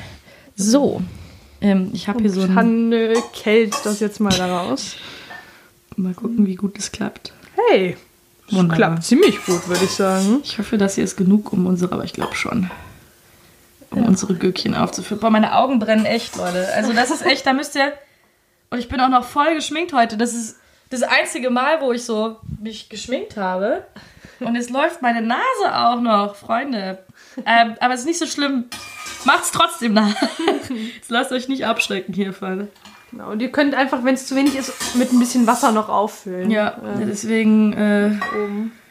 So. 0.56 1.02
Ähm, 1.62 1.92
ich 1.94 2.08
habe 2.08 2.20
hier 2.22 2.32
so 2.32 2.42
ein. 2.42 2.56
Dann 2.56 2.92
äh, 2.94 3.14
kält 3.34 3.76
das 3.84 4.00
jetzt 4.00 4.20
mal 4.20 4.34
da 4.36 4.62
raus. 4.62 4.96
Mal 5.98 6.14
gucken, 6.16 6.48
wie 6.48 6.56
gut 6.56 6.80
es 6.80 6.92
klappt. 6.92 7.34
Hey, 7.70 7.98
Wunderbar. 8.50 8.76
klappt 8.78 9.04
ziemlich 9.04 9.44
gut, 9.46 9.68
würde 9.68 9.86
ich 9.86 9.92
sagen. 9.92 10.42
Ich 10.44 10.58
hoffe, 10.58 10.78
das 10.78 10.96
hier 10.96 11.04
ist 11.04 11.16
genug, 11.18 11.54
um 11.54 11.66
unsere, 11.66 11.94
aber 11.94 12.04
ich 12.04 12.14
glaube 12.14 12.36
schon. 12.36 12.70
Um 13.92 14.06
unsere 14.06 14.36
Gürkchen 14.36 14.76
aufzuführen. 14.76 15.20
Boah, 15.20 15.30
meine 15.30 15.56
Augen 15.56 15.80
brennen 15.80 16.06
echt, 16.06 16.36
Leute. 16.38 16.68
Also 16.76 16.94
das 16.94 17.12
ist 17.12 17.26
echt, 17.26 17.46
da 17.46 17.54
müsst 17.54 17.76
ihr. 17.76 17.94
Und 18.70 18.80
ich 18.80 18.88
bin 18.88 19.02
auch 19.02 19.10
noch 19.10 19.26
voll 19.26 19.54
geschminkt 19.56 19.94
heute. 19.94 20.16
Das 20.18 20.34
ist 20.34 20.58
das 20.90 21.04
einzige 21.04 21.50
Mal, 21.50 21.82
wo 21.82 21.92
ich 21.92 22.04
so 22.06 22.38
mich 22.62 22.88
geschminkt 22.90 23.36
habe. 23.38 23.86
Und 24.40 24.56
jetzt 24.56 24.70
läuft 24.70 25.02
meine 25.02 25.22
Nase 25.22 25.42
auch 25.74 26.00
noch, 26.02 26.36
Freunde. 26.36 27.00
Ähm, 27.46 27.76
aber 27.80 27.94
es 27.94 28.02
ist 28.02 28.06
nicht 28.08 28.20
so 28.20 28.26
schlimm. 28.26 28.66
Macht's 29.26 29.52
trotzdem 29.52 29.94
nach. 29.94 30.16
Jetzt 30.96 31.10
lasst 31.12 31.32
euch 31.32 31.48
nicht 31.48 31.66
abschrecken 31.66 32.14
hiervon. 32.14 32.70
Genau. 33.12 33.30
Und 33.32 33.42
ihr 33.42 33.52
könnt 33.52 33.76
einfach, 33.76 34.04
wenn 34.04 34.14
es 34.16 34.26
zu 34.26 34.36
wenig 34.36 34.56
ist, 34.56 34.74
mit 34.96 35.12
ein 35.12 35.20
bisschen 35.20 35.46
Wasser 35.48 35.72
noch 35.72 35.90
auffüllen. 35.90 36.50
Ja, 36.50 36.70
Äh, 36.70 37.06
deswegen 37.06 37.74
äh, 37.74 38.12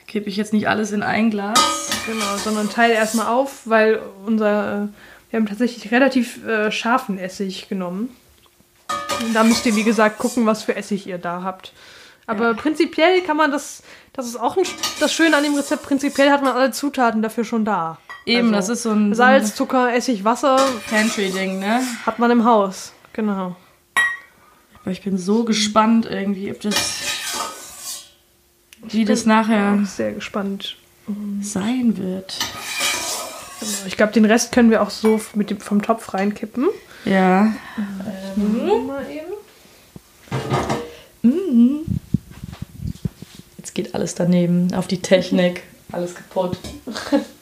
kippe 0.07 0.29
ich 0.29 0.37
jetzt 0.37 0.53
nicht 0.53 0.69
alles 0.69 0.93
in 0.93 1.03
ein 1.03 1.31
Glas. 1.31 1.59
Genau, 2.07 2.37
sondern 2.37 2.69
teile 2.71 2.95
erstmal 2.95 3.27
auf, 3.27 3.63
weil 3.65 4.01
unser. 4.27 4.85
Äh, 4.85 4.89
wir 5.31 5.39
haben 5.39 5.47
tatsächlich 5.47 5.93
relativ 5.93 6.45
äh, 6.45 6.73
scharfen 6.73 7.17
Essig 7.19 7.69
genommen. 7.69 8.09
Und 9.25 9.33
da 9.33 9.45
müsst 9.45 9.65
ihr, 9.65 9.77
wie 9.77 9.85
gesagt, 9.85 10.19
gucken, 10.19 10.45
was 10.45 10.65
für 10.65 10.75
Essig 10.75 11.07
ihr 11.07 11.19
da 11.19 11.43
habt. 11.45 11.73
Aber 12.27 12.55
prinzipiell 12.55 13.21
kann 13.23 13.37
man 13.37 13.51
das. 13.53 13.83
Das 14.13 14.27
ist 14.27 14.39
auch 14.39 14.57
ein, 14.57 14.65
das 14.99 15.13
Schöne 15.13 15.37
an 15.37 15.45
dem 15.45 15.55
Rezept. 15.55 15.85
Prinzipiell 15.85 16.31
hat 16.31 16.43
man 16.43 16.57
alle 16.57 16.73
Zutaten 16.73 17.23
dafür 17.23 17.45
schon 17.45 17.65
da. 17.65 17.99
Eben, 18.27 18.53
Also, 18.55 18.73
das 18.73 18.79
ist 18.79 18.83
so 18.83 18.91
ein, 18.91 19.15
Salz, 19.15 19.55
Zucker, 19.55 19.95
Essig, 19.95 20.25
Wasser 20.25 20.59
Pantry-Ding, 20.91 21.59
ne? 21.61 21.81
hat 22.05 22.19
man 22.19 22.31
im 22.31 22.45
Haus. 22.45 22.93
Genau. 23.13 23.57
Aber 24.83 24.93
ich 24.93 25.03
bin 25.03 25.19
so 25.19 25.45
gespannt 25.45 26.07
irgendwie, 26.07 26.51
ob 26.51 26.61
das. 26.61 26.75
Wie 28.83 29.05
das 29.05 29.27
nachher 29.27 29.85
Sehr 29.85 30.13
gespannt. 30.13 30.77
sein 31.43 31.97
wird. 31.99 32.39
Genau. 33.61 33.73
Ich 33.87 33.97
glaube, 33.97 34.13
den 34.13 34.25
Rest 34.25 34.53
können 34.53 34.71
wir 34.71 34.83
auch 34.83 34.91
so 34.91 35.21
mit 35.35 35.51
dem, 35.51 35.61
vom 35.61 35.83
Topf 35.83 36.15
reinkippen. 36.15 36.69
Ja. 37.05 37.53
Mal 38.37 39.07
eben. 39.11 39.31
Jetzt 43.59 43.75
geht 43.75 43.95
alles 43.95 44.15
daneben. 44.15 44.73
Auf 44.75 44.87
die 44.87 45.03
Technik. 45.03 45.63
Alles 45.93 46.15
kaputt. 46.15 46.57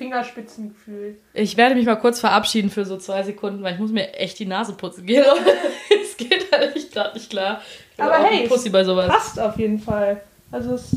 Fingerspitzengefühl. 0.00 1.18
Ich 1.34 1.58
werde 1.58 1.74
mich 1.74 1.84
mal 1.84 1.96
kurz 1.96 2.20
verabschieden 2.20 2.70
für 2.70 2.86
so 2.86 2.96
zwei 2.96 3.22
Sekunden, 3.22 3.62
weil 3.62 3.74
ich 3.74 3.78
muss 3.78 3.90
mir 3.90 4.14
echt 4.14 4.38
die 4.38 4.46
Nase 4.46 4.72
putzen 4.72 5.04
gehen. 5.04 5.22
es 6.02 6.16
geht 6.16 6.50
halt 6.50 6.74
echt 6.74 6.90
gerade 6.90 7.12
nicht 7.12 7.28
klar. 7.28 7.60
Aber 7.98 8.14
hey, 8.14 8.48
Pussy 8.48 8.70
bei 8.70 8.82
sowas. 8.82 9.08
Passt 9.08 9.38
auf 9.38 9.58
jeden 9.58 9.78
Fall. 9.78 10.22
Also 10.50 10.72
es, 10.72 10.92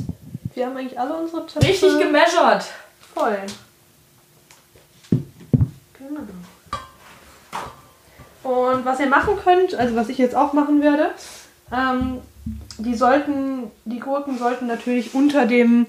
wir 0.54 0.66
haben 0.66 0.78
eigentlich 0.78 0.97
alle 0.97 1.16
unsere 1.16 1.45
Töpfe 1.45 1.68
Richtig 1.68 1.99
gemeasured. 1.99 2.64
voll. 3.14 3.39
Genau. 5.99 6.22
Und 8.43 8.86
was 8.86 9.01
ihr 9.01 9.08
machen 9.08 9.36
könnt, 9.43 9.76
also 9.76 9.97
was 9.97 10.08
ich 10.08 10.18
jetzt 10.18 10.34
auch 10.34 10.54
machen 10.54 10.82
werde, 10.82 11.12
ähm, 11.74 12.22
die 12.78 12.95
sollten, 12.95 13.70
die 13.84 13.99
Gurken 13.99 14.38
sollten 14.38 14.66
natürlich 14.68 15.14
unter 15.14 15.45
dem 15.45 15.88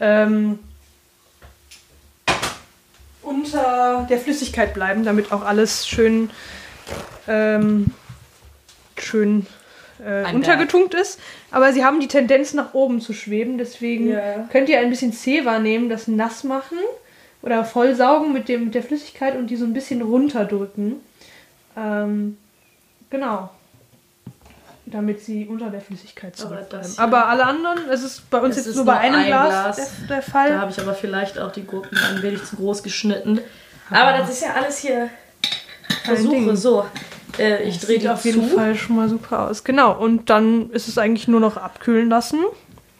ähm, 0.00 0.58
unter 3.22 4.06
der 4.08 4.18
Flüssigkeit 4.18 4.74
bleiben, 4.74 5.04
damit 5.04 5.32
auch 5.32 5.44
alles 5.44 5.86
schön 5.86 6.30
ähm, 7.28 7.92
schön 8.98 9.46
äh, 10.04 10.32
untergetunkt 10.32 10.94
ist. 10.94 11.20
Aber 11.50 11.72
sie 11.72 11.84
haben 11.84 12.00
die 12.00 12.08
Tendenz 12.08 12.54
nach 12.54 12.74
oben 12.74 13.00
zu 13.00 13.12
schweben, 13.12 13.58
deswegen 13.58 14.10
Ja. 14.10 14.48
könnt 14.50 14.68
ihr 14.68 14.78
ein 14.80 14.90
bisschen 14.90 15.12
Zewa 15.12 15.58
nehmen, 15.58 15.88
das 15.88 16.08
nass 16.08 16.44
machen 16.44 16.78
oder 17.42 17.64
vollsaugen 17.64 18.32
mit, 18.32 18.48
dem, 18.48 18.66
mit 18.66 18.74
der 18.74 18.82
Flüssigkeit 18.82 19.36
und 19.36 19.48
die 19.48 19.56
so 19.56 19.64
ein 19.64 19.72
bisschen 19.72 20.02
runterdrücken. 20.02 20.96
Ähm, 21.76 22.36
genau. 23.10 23.50
Damit 24.90 25.20
sie 25.20 25.46
unter 25.46 25.70
der 25.70 25.80
Flüssigkeit 25.80 26.34
Aber 26.40 26.48
zurückbleiben. 26.50 26.92
Aber, 26.98 27.18
hier- 27.18 27.28
alle 27.28 27.46
anderen, 27.46 27.78
es 27.90 28.02
ist 28.02 28.28
bei 28.30 28.38
uns 28.38 28.56
Es 28.56 28.66
jetzt 28.66 28.76
nur 28.76 28.84
bei 28.84 28.98
einem 28.98 29.16
ein 29.20 29.26
Glas, 29.26 29.76
Glas. 29.76 29.76
Der, 29.76 30.16
der 30.16 30.22
Fall. 30.22 30.50
Da 30.50 30.60
habe 30.60 30.70
ich 30.72 30.80
aber 30.80 30.94
vielleicht 30.94 31.38
auch 31.38 31.52
die 31.52 31.62
Gurken 31.64 31.96
ein 31.98 32.22
wenig 32.22 32.42
zu 32.44 32.56
groß 32.56 32.82
geschnitten. 32.82 33.40
Aber 33.90 34.18
das 34.18 34.30
ist 34.30 34.42
ja 34.42 34.54
alles 34.54 34.78
hier 34.78 35.08
Versuche. 36.04 36.56
So, 36.56 36.86
äh, 37.38 37.62
ich 37.64 37.78
drehe 37.80 37.98
die 37.98 38.08
auf 38.08 38.24
jeden 38.24 38.48
zu. 38.48 38.56
Fall 38.56 38.74
schon 38.74 38.96
mal 38.96 39.08
super 39.08 39.48
aus. 39.50 39.64
Genau, 39.64 39.92
und 39.98 40.30
dann 40.30 40.70
ist 40.70 40.88
es 40.88 40.98
eigentlich 40.98 41.28
nur 41.28 41.40
noch 41.40 41.56
abkühlen 41.56 42.08
lassen. 42.08 42.38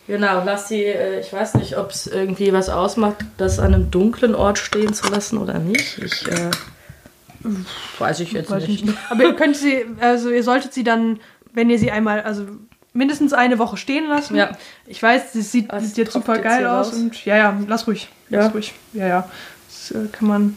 Genau, 0.06 0.42
lass 0.44 0.66
die, 0.68 0.84
äh, 0.84 1.20
ich 1.20 1.32
weiß 1.32 1.54
nicht, 1.54 1.76
ob 1.78 1.90
es 1.90 2.06
irgendwie 2.08 2.52
was 2.52 2.68
ausmacht, 2.68 3.16
das 3.36 3.58
an 3.60 3.74
einem 3.74 3.90
dunklen 3.92 4.34
Ort 4.34 4.58
stehen 4.58 4.92
zu 4.92 5.08
lassen 5.08 5.38
oder 5.38 5.58
nicht. 5.58 5.98
Ich, 5.98 6.26
äh, 6.28 6.50
weiß 7.98 8.20
ich 8.20 8.32
jetzt 8.32 8.50
Weiß 8.50 8.66
nicht. 8.66 8.80
ich 8.80 8.84
nicht. 8.86 8.98
Aber 9.08 9.22
ihr 9.24 9.34
könnt 9.34 9.56
sie, 9.56 9.84
also 10.00 10.30
ihr 10.30 10.42
solltet 10.42 10.74
sie 10.74 10.84
dann, 10.84 11.20
wenn 11.52 11.70
ihr 11.70 11.78
sie 11.78 11.90
einmal, 11.90 12.22
also 12.22 12.46
mindestens 12.92 13.32
eine 13.32 13.58
Woche 13.58 13.76
stehen 13.76 14.08
lassen. 14.08 14.36
Ja. 14.36 14.50
Ich 14.86 15.02
weiß, 15.02 15.32
das 15.32 15.52
sieht, 15.52 15.72
es 15.72 15.88
sieht 15.88 15.98
jetzt 15.98 16.12
super 16.12 16.34
jetzt 16.34 16.44
geil 16.44 16.58
hier 16.60 16.72
aus 16.72 16.92
und 16.92 17.24
ja, 17.24 17.36
ja, 17.36 17.60
lass 17.66 17.86
ruhig. 17.86 18.08
Ja? 18.28 18.40
Lass 18.40 18.54
ruhig. 18.54 18.74
Ja, 18.92 19.06
ja. 19.06 19.30
Das 19.68 19.90
äh, 19.92 20.08
kann 20.08 20.28
man, 20.28 20.56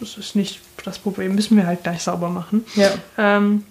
das 0.00 0.18
ist 0.18 0.36
nicht 0.36 0.60
das 0.84 0.98
Problem, 0.98 1.34
müssen 1.34 1.56
wir 1.56 1.66
halt 1.66 1.82
gleich 1.82 2.02
sauber 2.02 2.28
machen. 2.28 2.64
Ja. 2.74 2.90
Ähm, 3.16 3.64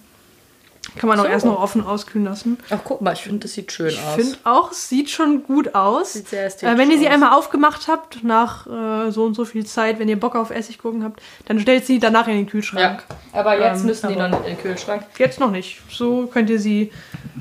kann 0.98 1.10
man 1.10 1.20
auch 1.20 1.24
So. 1.24 1.30
erst 1.30 1.46
noch 1.46 1.60
offen 1.62 1.86
auskühlen 1.86 2.26
lassen. 2.26 2.58
Ach, 2.70 2.80
guck 2.84 3.02
mal, 3.02 3.14
ich 3.14 3.22
finde, 3.24 3.40
das 3.40 3.54
sieht 3.54 3.72
schön 3.72 3.88
Ich 3.90 4.00
aus. 4.02 4.16
finde 4.16 4.38
auch, 4.44 4.72
es 4.72 4.90
sieht 4.90 5.10
schon 5.10 5.44
gut 5.44 5.74
aus. 5.76 6.14
Sieht 6.14 6.28
sehr 6.30 6.46
ästhetisch 6.46 6.74
Äh, 6.74 6.78
wenn 6.78 6.92
ihr 6.92 6.98
sie 7.00 7.08
aus. 7.08 7.14
einmal 7.14 7.34
aufgemacht 7.38 7.88
habt, 7.88 8.24
nach 8.24 8.68
äh, 8.68 9.12
so 9.12 9.24
und 9.26 9.34
so 9.34 9.46
viel 9.46 9.66
Zeit, 9.66 10.00
wenn 10.00 10.10
ihr 10.10 10.20
Bock 10.20 10.36
auf 10.36 10.50
Essiggurken 10.52 11.04
habt, 11.04 11.22
dann 11.46 11.60
stellt 11.60 11.86
sie 11.86 12.00
danach 12.00 12.28
in 12.28 12.36
den 12.36 12.46
ja, 12.46 12.52
Kühlschrank. 12.52 13.04
aber 13.32 13.60
jetzt 13.60 13.82
Ähm, 13.82 13.88
müssen 13.88 14.10
die 14.10 14.16
noch 14.16 14.30
nicht 14.30 14.40
in 14.40 14.56
den 14.56 14.58
Kühlschrank. 14.60 15.04
Jetzt 15.18 15.40
noch 15.40 15.52
nicht. 15.52 15.82
So 15.90 16.28
könnt 16.28 16.50
ihr 16.50 16.60
sie 16.60 16.92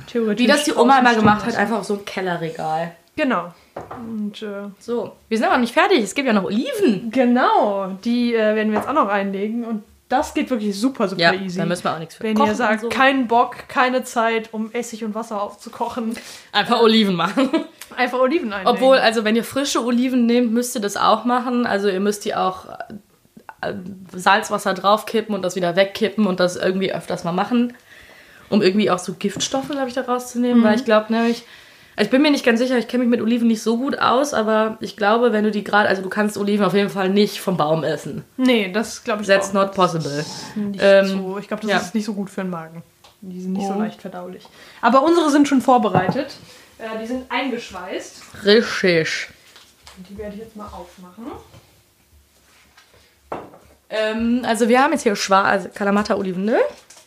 theoretisch. 0.07 0.43
Wie 0.43 0.47
das 0.49 0.65
die 0.65 0.75
Oma 0.75 0.99
immer 0.99 1.15
gemacht 1.15 1.45
hat, 1.47 1.57
einfach 1.57 1.79
auf 1.79 1.85
so 1.85 1.95
ein 1.95 2.05
Kellerregal. 2.05 2.93
Genau. 3.17 3.53
Und 4.07 4.43
äh, 4.43 4.71
So, 4.79 5.13
wir 5.29 5.37
sind 5.39 5.47
aber 5.47 5.59
nicht 5.59 5.75
fertig. 5.75 6.01
Es 6.03 6.15
gibt 6.15 6.27
ja 6.27 6.33
noch 6.33 6.45
Oliven. 6.45 7.11
genau, 7.11 7.89
die 8.05 8.35
äh, 8.35 8.55
werden 8.55 8.71
wir 8.73 8.79
jetzt 8.79 8.89
auch 8.89 8.95
noch 8.95 9.09
einlegen. 9.09 9.65
Und 9.65 9.83
das 10.13 10.35
geht 10.35 10.51
wirklich 10.51 10.79
super, 10.79 11.09
super 11.09 11.21
Ja, 11.23 11.33
easy. 11.33 11.59
da 11.59 11.65
müssen 11.67 11.85
wir 11.85 11.95
auch 11.95 11.99
nichts 11.99 12.17
für 12.17 12.23
Wenn 12.25 12.35
kochen 12.35 12.49
ihr 12.51 12.55
sagt, 12.55 12.83
so. 12.83 12.89
kein 12.89 13.27
Bock, 13.27 13.69
keine 13.69 14.05
Zeit, 14.05 14.51
um 14.53 14.71
Essig 14.73 15.05
und 15.05 15.15
Wasser 15.15 15.41
aufzukochen, 15.43 16.15
Einfach 16.53 16.81
Oliven 16.81 17.15
machen. 17.15 17.49
einfach 17.97 18.19
Oliven 18.21 18.53
einlegen. 18.53 18.71
Obwohl, 18.77 18.99
also 18.99 19.25
wenn 19.25 19.35
ihr 19.37 19.45
frische 19.45 19.83
Oliven 19.85 20.27
nehmt, 20.27 20.53
müsst 20.53 20.75
ihr 20.75 20.81
das 20.81 20.97
auch 20.97 21.25
machen. 21.25 21.67
Also 21.67 21.89
ihr 21.89 22.01
müsst 22.01 22.25
die 22.25 22.35
auch 22.35 22.67
äh, 23.63 23.73
Salzwasser 24.15 24.75
draufkippen 24.75 25.35
und 25.35 25.43
das 25.43 25.57
wieder 25.57 25.77
wegkippen 25.77 26.27
und 26.27 26.41
das 26.41 26.57
irgendwie 26.57 26.93
öfters 26.93 27.25
mal 27.25 27.33
machen, 27.33 27.75
um 28.51 28.61
irgendwie 28.63 28.91
auch 28.91 28.99
so 28.99 29.15
Giftstoffe, 29.15 29.69
glaube 29.69 29.89
ich, 29.89 29.95
da 29.95 30.03
rauszunehmen. 30.03 30.63
Weil 30.63 30.77
ich 30.77 30.85
glaube 30.85 31.13
nämlich, 31.13 31.45
ich 31.99 32.11
bin 32.11 32.23
mir 32.23 32.31
nicht 32.31 32.45
ganz 32.45 32.59
sicher, 32.61 32.79
ich 32.79 32.89
kenne 32.89 33.05
mich 33.05 33.11
mit 33.11 33.21
Oliven 33.21 33.49
nicht 33.49 33.63
so 33.63 33.77
gut 33.77 33.99
aus, 33.99 34.33
aber 34.35 34.79
ich 34.81 34.97
glaube, 34.97 35.33
wenn 35.33 35.45
du 35.45 35.51
die 35.51 35.63
gerade, 35.65 35.89
also 35.89 36.03
du 36.03 36.09
kannst 36.09 36.37
Oliven 36.39 36.65
auf 36.65 36.75
jeden 36.75 36.89
Fall 36.91 37.09
nicht 37.11 37.41
vom 37.41 37.57
Baum 37.57 37.85
essen. 37.85 38.25
Nee, 38.37 38.73
das 38.73 39.05
glaube 39.05 39.23
ich 39.23 39.29
That's 39.29 39.51
auch. 39.51 39.55
not 39.55 39.73
possible. 39.75 40.25
Nicht 40.55 40.81
Ähm, 40.83 41.07
so. 41.07 41.39
Ich 41.39 41.49
glaube, 41.49 41.63
das 41.63 41.71
ja. 41.71 41.77
ist 41.79 41.95
nicht 41.95 42.05
so 42.05 42.15
gut 42.15 42.31
für 42.31 42.43
den 42.43 42.51
Magen. 42.51 42.83
Die 43.21 43.41
sind 43.41 43.53
nicht 43.53 43.67
so 43.67 43.75
Oh. 43.75 43.79
leicht 43.79 44.01
verdaulich. 44.01 44.45
Aber 44.81 45.03
unsere 45.05 45.31
sind 45.31 45.47
schon 45.47 45.61
vorbereitet. 45.63 46.35
Äh, 46.79 46.99
die 47.01 47.07
sind 47.07 47.31
eingeschweißt. 47.31 48.23
Richtig. 48.45 49.29
Und 49.97 50.09
die 50.09 50.19
werde 50.19 50.35
ich 50.35 50.41
jetzt 50.41 50.57
mal 50.57 50.67
aufmachen. 50.67 51.27
Ähm, 53.91 54.43
also 54.47 54.69
wir 54.69 54.83
haben 54.83 54.93
jetzt 54.93 55.03
hier 55.03 55.15
schwarze 55.17 55.49
also 55.49 55.69
Kalamata-Olivenöl. 55.75 56.61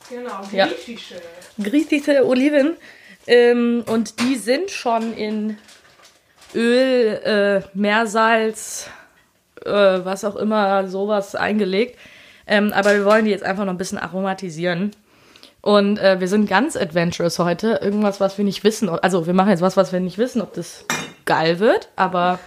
Genau, 0.09 0.39
Ja. 0.51 0.67
griechische. 0.67 1.15
griechische 1.61 2.25
Oliven. 2.25 2.75
Ähm, 3.28 3.84
und 3.88 4.19
die 4.19 4.36
sind 4.36 4.71
schon 4.71 5.13
in 5.13 5.57
Öl, 6.53 7.21
äh, 7.23 7.61
Meersalz, 7.73 8.89
äh, 9.65 9.71
was 9.71 10.23
auch 10.23 10.36
immer, 10.36 10.88
sowas 10.88 11.36
eingelegt. 11.36 11.97
Ähm, 12.47 12.71
aber 12.73 12.93
wir 12.93 13.05
wollen 13.05 13.26
die 13.26 13.32
jetzt 13.32 13.43
einfach 13.43 13.65
noch 13.65 13.73
ein 13.73 13.78
bisschen 13.78 13.97
aromatisieren. 13.97 14.91
Und 15.61 15.97
äh, 15.97 16.19
wir 16.19 16.28
sind 16.28 16.47
ganz 16.47 16.78
adventurous 16.78 17.39
heute. 17.39 17.80
Irgendwas, 17.82 18.19
was 18.19 18.38
wir 18.38 18.45
nicht 18.45 18.63
wissen. 18.63 18.88
Also 18.88 19.26
wir 19.26 19.34
machen 19.34 19.49
jetzt 19.49 19.61
was, 19.61 19.76
was 19.76 19.91
wir 19.91 19.99
nicht 19.99 20.19
wissen, 20.19 20.41
ob 20.41 20.53
das 20.53 20.86
geil 21.26 21.59
wird. 21.59 21.89
Aber 21.95 22.38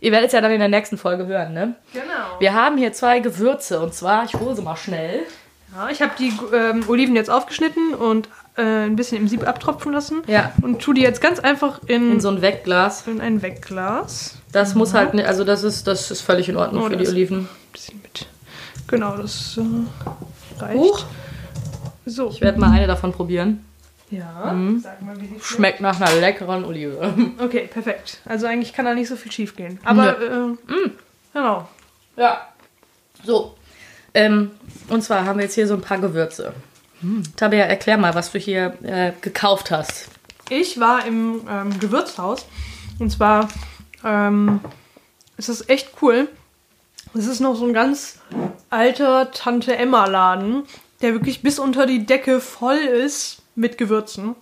ihr 0.00 0.12
werdet 0.12 0.28
es 0.28 0.32
ja 0.32 0.40
dann 0.40 0.52
in 0.52 0.60
der 0.60 0.68
nächsten 0.68 0.96
Folge 0.96 1.26
hören, 1.26 1.54
ne? 1.54 1.74
Genau. 1.92 2.38
Wir 2.38 2.54
haben 2.54 2.78
hier 2.78 2.92
zwei 2.92 3.18
Gewürze. 3.18 3.80
Und 3.80 3.94
zwar, 3.94 4.24
ich 4.24 4.34
hole 4.34 4.54
sie 4.54 4.62
mal 4.62 4.76
schnell. 4.76 5.22
Ja, 5.74 5.88
ich 5.90 6.00
habe 6.00 6.12
die 6.18 6.32
ähm, 6.54 6.84
Oliven 6.88 7.16
jetzt 7.16 7.30
aufgeschnitten 7.30 7.94
und 7.94 8.28
äh, 8.58 8.84
ein 8.86 8.96
bisschen 8.96 9.18
im 9.18 9.28
Sieb 9.28 9.46
abtropfen 9.46 9.92
lassen. 9.92 10.22
Ja. 10.26 10.52
Und 10.62 10.80
tue 10.80 10.94
die 10.94 11.02
jetzt 11.02 11.20
ganz 11.20 11.38
einfach 11.38 11.80
in, 11.86 12.12
In 12.12 12.20
so 12.20 12.28
ein 12.28 12.42
Wegglas. 12.42 13.06
in 13.06 13.20
ein 13.20 13.40
Wegglas. 13.42 14.34
Das 14.52 14.74
muss 14.74 14.94
halt 14.94 15.14
nicht, 15.14 15.26
also 15.26 15.44
das 15.44 15.62
ist, 15.62 15.86
das 15.86 16.10
ist 16.10 16.20
völlig 16.22 16.48
in 16.48 16.56
Ordnung 16.56 16.84
Oh, 16.84 16.88
für 16.88 16.96
die 16.96 17.06
Oliven. 17.08 17.40
Ein 17.40 17.48
bisschen 17.72 18.00
mit. 18.02 18.26
Genau, 18.86 19.16
das 19.16 19.58
äh, 19.58 20.62
reicht. 20.62 20.76
Huch. 20.78 21.04
So. 22.06 22.30
Ich 22.30 22.40
werde 22.40 22.58
mal 22.58 22.70
eine 22.70 22.86
davon 22.86 23.12
probieren. 23.12 23.64
Ja, 24.10 24.56
sag 24.82 25.02
mal, 25.02 25.20
wie 25.20 25.26
sie 25.26 25.40
schmeckt. 25.40 25.82
Nach 25.82 26.00
einer 26.00 26.18
leckeren 26.18 26.64
Olive. 26.64 27.12
Okay, 27.38 27.68
perfekt. 27.70 28.20
Also 28.24 28.46
eigentlich 28.46 28.72
kann 28.72 28.86
da 28.86 28.94
nicht 28.94 29.08
so 29.08 29.16
viel 29.16 29.30
schief 29.30 29.54
gehen. 29.54 29.78
Aber, 29.84 30.18
äh, 30.18 30.56
genau. 31.34 31.68
Ja. 32.16 32.48
So. 33.22 33.54
Ähm, 34.14 34.52
und 34.88 35.02
zwar 35.04 35.26
haben 35.26 35.38
wir 35.38 35.44
jetzt 35.44 35.54
hier 35.54 35.66
so 35.66 35.74
ein 35.74 35.82
paar 35.82 35.98
Gewürze. 35.98 36.54
Tabea, 37.36 37.64
erklär 37.64 37.96
mal, 37.96 38.14
was 38.14 38.32
du 38.32 38.38
hier 38.38 38.74
äh, 38.82 39.12
gekauft 39.20 39.70
hast. 39.70 40.08
Ich 40.50 40.80
war 40.80 41.06
im 41.06 41.42
ähm, 41.48 41.78
Gewürzhaus 41.78 42.46
und 42.98 43.10
zwar 43.10 43.48
ähm, 44.04 44.60
ist 45.36 45.48
das 45.48 45.68
echt 45.68 45.90
cool. 46.02 46.28
Es 47.14 47.26
ist 47.26 47.40
noch 47.40 47.56
so 47.56 47.66
ein 47.66 47.72
ganz 47.72 48.20
alter 48.70 49.30
Tante 49.30 49.76
Emma 49.76 50.06
Laden, 50.06 50.64
der 51.00 51.12
wirklich 51.12 51.42
bis 51.42 51.58
unter 51.58 51.86
die 51.86 52.04
Decke 52.04 52.40
voll 52.40 52.76
ist 52.76 53.42
mit 53.54 53.78
Gewürzen. 53.78 54.34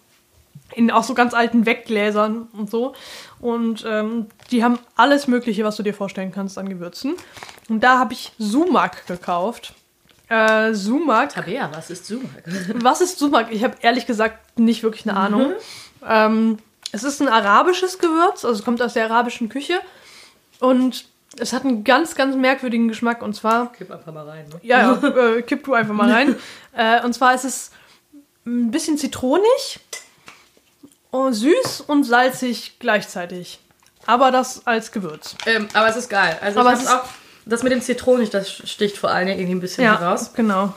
In 0.75 0.91
auch 0.91 1.05
so 1.05 1.15
ganz 1.15 1.33
alten 1.33 1.65
Weggläsern 1.65 2.49
und 2.53 2.71
so. 2.71 2.95
Und 3.41 3.85
ähm, 3.87 4.27
die 4.51 4.65
haben 4.65 4.79
alles 4.97 5.29
Mögliche, 5.29 5.65
was 5.65 5.77
du 5.77 5.83
dir 5.83 5.95
vorstellen 5.95 6.33
kannst 6.33 6.59
an 6.59 6.69
Gewürzen. 6.69 7.15
Und 7.69 7.85
da 7.85 7.99
habe 7.99 8.15
ich 8.15 8.33
Sumak 8.39 9.07
gekauft. 9.07 9.75
Äh, 10.29 10.75
Sumak 10.75 11.31
Tabea, 11.31 11.71
was 11.73 11.91
ist 11.91 12.07
Sumak? 12.07 12.43
was 12.75 13.01
ist 13.01 13.19
Sumak? 13.19 13.53
Ich 13.53 13.63
habe 13.63 13.77
ehrlich 13.81 14.07
gesagt 14.07 14.59
nicht 14.59 14.83
wirklich 14.83 15.09
eine 15.09 15.17
Ahnung. 15.17 15.53
Ähm, 16.07 16.59
es 16.93 17.05
ist 17.05 17.21
ein 17.21 17.29
arabisches 17.29 17.99
Gewürz, 17.99 18.45
also 18.45 18.59
es 18.59 18.65
kommt 18.65 18.83
aus 18.83 18.95
der 18.95 19.05
arabischen 19.05 19.49
Küche. 19.49 19.81
Und 20.61 21.07
es 21.39 21.53
hat 21.53 21.65
einen 21.65 21.85
ganz, 21.85 22.15
ganz 22.15 22.35
merkwürdigen 22.37 22.89
Geschmack. 22.89 23.23
Und 23.23 23.35
zwar, 23.35 23.73
Kipp 23.73 23.91
einfach 23.91 24.13
mal 24.13 24.29
rein. 24.29 24.49
Ne? 24.49 24.61
ja, 24.63 24.99
ja 25.03 25.09
äh, 25.37 25.43
kipp 25.43 25.65
du 25.65 25.75
einfach 25.75 25.95
mal 25.95 26.11
rein. 26.11 26.37
äh, 26.77 27.05
und 27.05 27.13
zwar 27.13 27.35
ist 27.35 27.45
es 27.45 27.71
ein 28.47 28.71
bisschen 28.71 28.97
zitronig, 28.97 29.81
oh, 31.11 31.31
süß 31.31 31.83
und 31.83 32.05
salzig 32.05 32.79
gleichzeitig. 32.79 33.61
Aber 34.07 34.31
das 34.31 34.67
als 34.67 34.93
Gewürz. 34.93 35.35
Ähm, 35.47 35.69
aber 35.73 35.89
es 35.89 35.97
ist 35.97 36.09
geil. 36.09 36.39
Also 36.41 36.61
Aber 36.61 36.73
ich 36.73 36.81
es 36.81 36.89
hab's 36.89 37.09
auch, 37.09 37.26
das 37.47 37.63
mit 37.63 37.73
dem 37.73 37.81
Zitronig, 37.81 38.31
das 38.31 38.51
sticht 38.51 38.99
vor 38.99 39.11
allen 39.11 39.27
Dingen 39.27 39.39
irgendwie 39.39 39.57
ein 39.57 39.61
bisschen 39.61 39.85
heraus. 39.85 40.33
genau. 40.35 40.75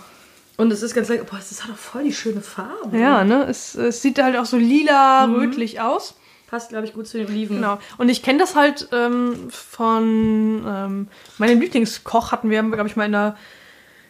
Und 0.56 0.74
es 0.74 0.84
ist 0.84 0.94
ganz 0.94 1.08
lecker. 1.08 1.24
Boah, 1.24 1.38
das 1.38 1.64
hat 1.64 1.72
auch 1.72 1.78
voll 1.78 2.04
die 2.04 2.14
schöne 2.14 2.42
Farbe. 2.42 2.98
Ja, 2.98 3.24
ne? 3.24 3.46
Es, 3.46 3.76
es 3.76 4.02
sieht 4.02 4.22
halt 4.22 4.36
auch 4.36 4.46
so 4.46 4.58
lila, 4.58 5.24
rötlich 5.24 5.80
aus. 5.80 6.16
Passt, 6.48 6.70
glaube 6.70 6.86
ich, 6.86 6.94
gut 6.94 7.08
zu 7.08 7.18
den 7.18 7.28
Oliven. 7.28 7.58
Genau. 7.58 7.80
Und 7.98 8.10
ich 8.10 8.24
kenne 8.24 8.40
das 8.40 8.58
halt 8.58 8.90
ähm, 8.92 9.50
von 9.50 10.64
ähm, 10.68 11.08
meinem 11.38 11.62
Lieblingskoch, 11.62 12.34
hatten 12.34 12.50
wir, 12.50 12.62
glaube 12.62 12.90
ich, 12.90 12.98
mal 12.98 13.06
in 13.06 13.14
der, 13.14 13.38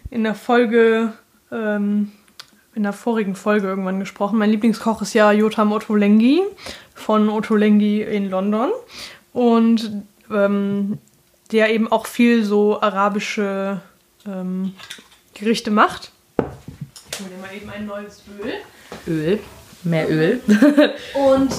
in 0.09 0.23
der 0.23 0.33
Folge, 0.33 1.13
ähm, 1.51 2.13
in 2.73 2.81
der 2.81 2.93
vorigen 2.93 3.35
Folge 3.35 3.67
irgendwann 3.67 3.99
gesprochen. 3.99 4.39
Mein 4.39 4.49
Lieblingskoch 4.49 5.03
ist 5.03 5.13
ja 5.13 5.31
Jotam 5.31 5.71
Ottolenghi 5.71 6.41
von 6.95 7.29
Ottolenghi 7.29 8.01
in 8.01 8.27
London. 8.27 8.71
Und 9.33 10.03
ähm, 10.31 10.97
der 11.51 11.73
eben 11.73 11.91
auch 11.91 12.05
viel 12.05 12.43
so 12.43 12.81
arabische 12.81 13.81
ähm, 14.25 14.75
Gerichte 15.33 15.71
macht. 15.71 16.11
Ich 17.11 17.19
hole 17.19 17.31
mal 17.41 17.55
eben 17.55 17.69
ein 17.69 17.85
neues 17.85 18.23
Öl. 18.41 18.53
Öl. 19.07 19.39
Mehr 19.83 20.09
Öl. 20.09 20.41
Und 21.13 21.53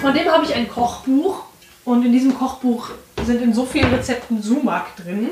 von 0.00 0.14
dem 0.14 0.28
habe 0.28 0.44
ich 0.44 0.54
ein 0.54 0.68
Kochbuch. 0.68 1.44
Und 1.84 2.04
in 2.04 2.12
diesem 2.12 2.36
Kochbuch 2.36 2.90
sind 3.24 3.42
in 3.42 3.54
so 3.54 3.64
vielen 3.64 3.92
Rezepten 3.92 4.42
Sumak 4.42 4.96
drin, 4.96 5.30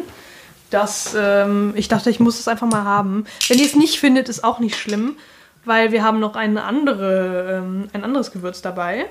dass 0.71 1.15
ähm, 1.17 1.75
ich 1.77 1.89
dachte, 1.89 2.09
ich 2.09 2.19
muss 2.19 2.41
es 2.41 2.49
einfach 2.49 2.67
mal 2.67 2.85
haben. 2.85 3.27
Wenn 3.49 3.59
ihr 3.59 3.67
es 3.67 3.77
nicht 3.77 4.01
findet, 4.01 4.29
ist 4.29 4.43
auch 4.43 4.59
nicht 4.59 4.77
schlimm, 4.77 5.17
weil 5.67 5.93
wir 5.93 6.03
haben 6.03 6.19
noch 6.19 6.35
eine 6.35 6.65
andere, 6.65 7.59
ähm, 7.59 7.89
ein 7.93 8.05
anderes 8.05 8.33
Gewürz 8.33 8.63
dabei. 8.63 9.07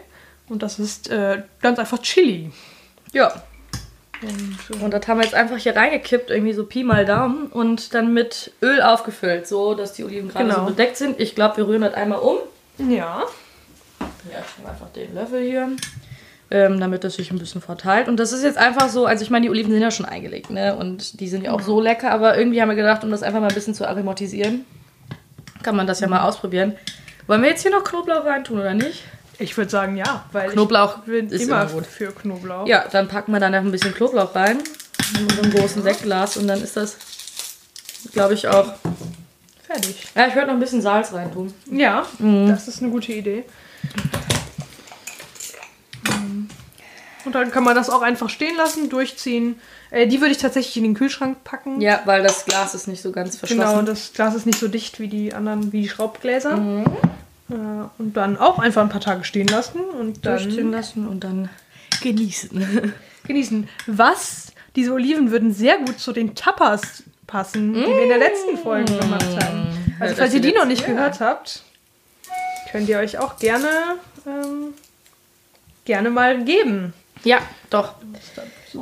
Und 0.49 0.63
das 0.63 0.79
ist 0.79 1.09
äh, 1.09 1.43
ganz 1.61 1.79
einfach 1.79 1.99
Chili. 1.99 2.51
ja. 3.13 3.31
Und, 4.21 4.81
Und 4.81 4.91
das 4.93 5.07
haben 5.07 5.17
wir 5.19 5.23
jetzt 5.25 5.35
einfach 5.35 5.57
hier 5.57 5.75
reingekippt, 5.75 6.29
irgendwie 6.29 6.53
so 6.53 6.65
Pi 6.65 6.83
mal 6.83 7.05
Daumen 7.05 7.47
und 7.47 7.93
dann 7.93 8.13
mit 8.13 8.51
Öl 8.61 8.81
aufgefüllt, 8.81 9.47
so 9.47 9.75
dass 9.75 9.93
die 9.93 10.03
Oliven 10.03 10.29
gerade 10.29 10.45
Genau. 10.45 10.59
so 10.61 10.65
bedeckt 10.65 10.97
sind. 10.97 11.19
Ich 11.19 11.35
glaube, 11.35 11.57
wir 11.57 11.67
rühren 11.67 11.81
das 11.81 11.93
einmal 11.93 12.19
um. 12.19 12.37
ja. 12.77 13.23
Ja, 14.31 14.39
ich 14.39 14.57
nehme 14.57 14.71
einfach 14.71 14.89
den 14.89 15.13
Löffel 15.13 15.41
hier, 15.43 15.69
ähm, 16.49 16.79
damit 16.79 17.03
das 17.03 17.15
sich 17.15 17.29
ein 17.31 17.37
bisschen 17.37 17.61
verteilt. 17.61 18.07
Und 18.07 18.17
das 18.17 18.31
ist 18.33 18.43
jetzt 18.43 18.57
einfach 18.57 18.89
so, 18.89 19.05
also 19.05 19.23
ich 19.23 19.29
meine, 19.29 19.43
die 19.45 19.49
Oliven 19.51 19.71
sind 19.71 19.81
ja 19.81 19.91
schon 19.91 20.05
eingelegt, 20.07 20.49
ne? 20.49 20.75
Und 20.75 21.19
die 21.19 21.27
sind 21.27 21.43
ja 21.43 21.51
auch 21.51 21.61
so 21.61 21.79
lecker, 21.79 22.09
aber 22.11 22.37
irgendwie 22.37 22.59
haben 22.61 22.69
wir 22.69 22.75
gedacht, 22.75 23.03
um 23.03 23.11
das 23.11 23.21
einfach 23.23 23.39
mal 23.39 23.47
ein 23.49 23.53
bisschen 23.53 23.75
zu 23.75 23.87
aromatisieren, 23.87 24.65
kann 25.63 25.75
man 25.75 25.85
das 25.87 25.99
ja 25.99 26.07
mal 26.07 26.21
ausprobieren. 26.27 26.75
Wollen 27.27 27.41
wir 27.43 27.49
jetzt 27.49 27.61
hier 27.61 27.71
noch 27.71 27.83
Knoblauch 27.83 28.25
reintun 28.25 28.59
oder 28.59 28.73
nicht? 28.73 29.03
Ich 29.39 29.57
würde 29.57 29.69
sagen, 29.69 29.97
ja, 29.97 30.25
weil 30.31 30.49
Knoblauch 30.51 30.99
ich 30.99 31.03
bin 31.11 31.29
ist 31.29 31.41
immer 31.41 31.65
gut. 31.65 31.85
für 31.85 32.11
Knoblauch. 32.11 32.67
Ja, 32.67 32.85
dann 32.91 33.07
packen 33.07 33.31
wir 33.33 33.39
dann 33.39 33.51
noch 33.51 33.59
ein 33.59 33.71
bisschen 33.71 33.93
Knoblauch 33.93 34.33
rein. 34.35 34.59
In 35.19 35.29
so 35.29 35.41
einem 35.41 35.53
großen 35.53 35.83
Sektglas 35.83 36.37
und 36.37 36.47
dann 36.47 36.61
ist 36.63 36.77
das, 36.77 36.97
glaube 38.13 38.33
ich, 38.33 38.47
auch. 38.47 38.73
Fertig. 39.67 40.07
Ja, 40.15 40.27
ich 40.27 40.35
würde 40.35 40.47
noch 40.47 40.53
ein 40.53 40.59
bisschen 40.59 40.81
Salz 40.81 41.11
reintun. 41.13 41.53
Ja, 41.69 42.05
Mhm. 42.19 42.47
das 42.49 42.67
ist 42.67 42.81
eine 42.81 42.91
gute 42.91 43.11
Idee. 43.11 43.43
Und 47.25 47.33
dann 47.33 47.49
kann 47.51 47.63
man 47.63 47.75
das 47.75 47.89
auch 47.89 48.03
einfach 48.03 48.29
stehen 48.29 48.55
lassen, 48.55 48.89
durchziehen. 48.89 49.59
Äh, 49.89 50.05
die 50.07 50.21
würde 50.21 50.31
ich 50.31 50.37
tatsächlich 50.37 50.77
in 50.77 50.83
den 50.83 50.93
Kühlschrank 50.93 51.43
packen. 51.43 51.81
Ja, 51.81 52.01
weil 52.05 52.21
das 52.21 52.45
Glas 52.45 52.75
ist 52.75 52.87
nicht 52.87 53.01
so 53.01 53.11
ganz 53.11 53.37
verschlossen. 53.37 53.67
Genau, 53.67 53.81
das 53.81 54.13
Glas 54.13 54.35
ist 54.35 54.45
nicht 54.45 54.59
so 54.59 54.67
dicht 54.67 54.99
wie 54.99 55.07
die 55.07 55.33
anderen, 55.33 55.71
wie 55.73 55.81
die 55.81 55.89
Schraubgläser. 55.89 56.55
Mhm. 56.57 56.85
Äh, 57.49 57.53
und 57.97 58.17
dann 58.17 58.37
auch 58.37 58.59
einfach 58.59 58.81
ein 58.81 58.89
paar 58.89 59.01
Tage 59.01 59.23
stehen 59.23 59.47
lassen 59.47 59.79
und 59.79 60.25
durchstehen 60.25 60.71
dann 60.71 60.71
lassen 60.71 61.07
und 61.07 61.23
dann 61.23 61.49
genießen. 62.01 62.93
genießen. 63.27 63.67
Was? 63.87 64.53
Diese 64.75 64.93
Oliven 64.93 65.31
würden 65.31 65.53
sehr 65.53 65.77
gut 65.77 65.99
zu 65.99 66.11
den 66.11 66.35
Tapas 66.35 67.03
passen, 67.27 67.73
die 67.73 67.79
wir 67.81 68.03
in 68.03 68.09
der 68.09 68.17
letzten 68.17 68.57
Folge 68.57 68.97
gemacht 68.97 69.43
haben. 69.43 69.67
Also 69.99 70.11
Hört 70.11 70.17
falls 70.17 70.33
ihr 70.33 70.41
die 70.41 70.51
die 70.51 70.57
noch 70.57 70.65
nicht 70.65 70.81
ja. 70.81 70.93
gehört 70.93 71.21
habt, 71.21 71.63
könnt 72.71 72.89
ihr 72.89 72.97
euch 72.97 73.17
auch 73.17 73.37
gerne, 73.37 73.69
ähm, 74.27 74.73
gerne 75.85 76.09
mal 76.09 76.43
geben. 76.43 76.93
Ja, 77.23 77.39
doch. 77.69 77.95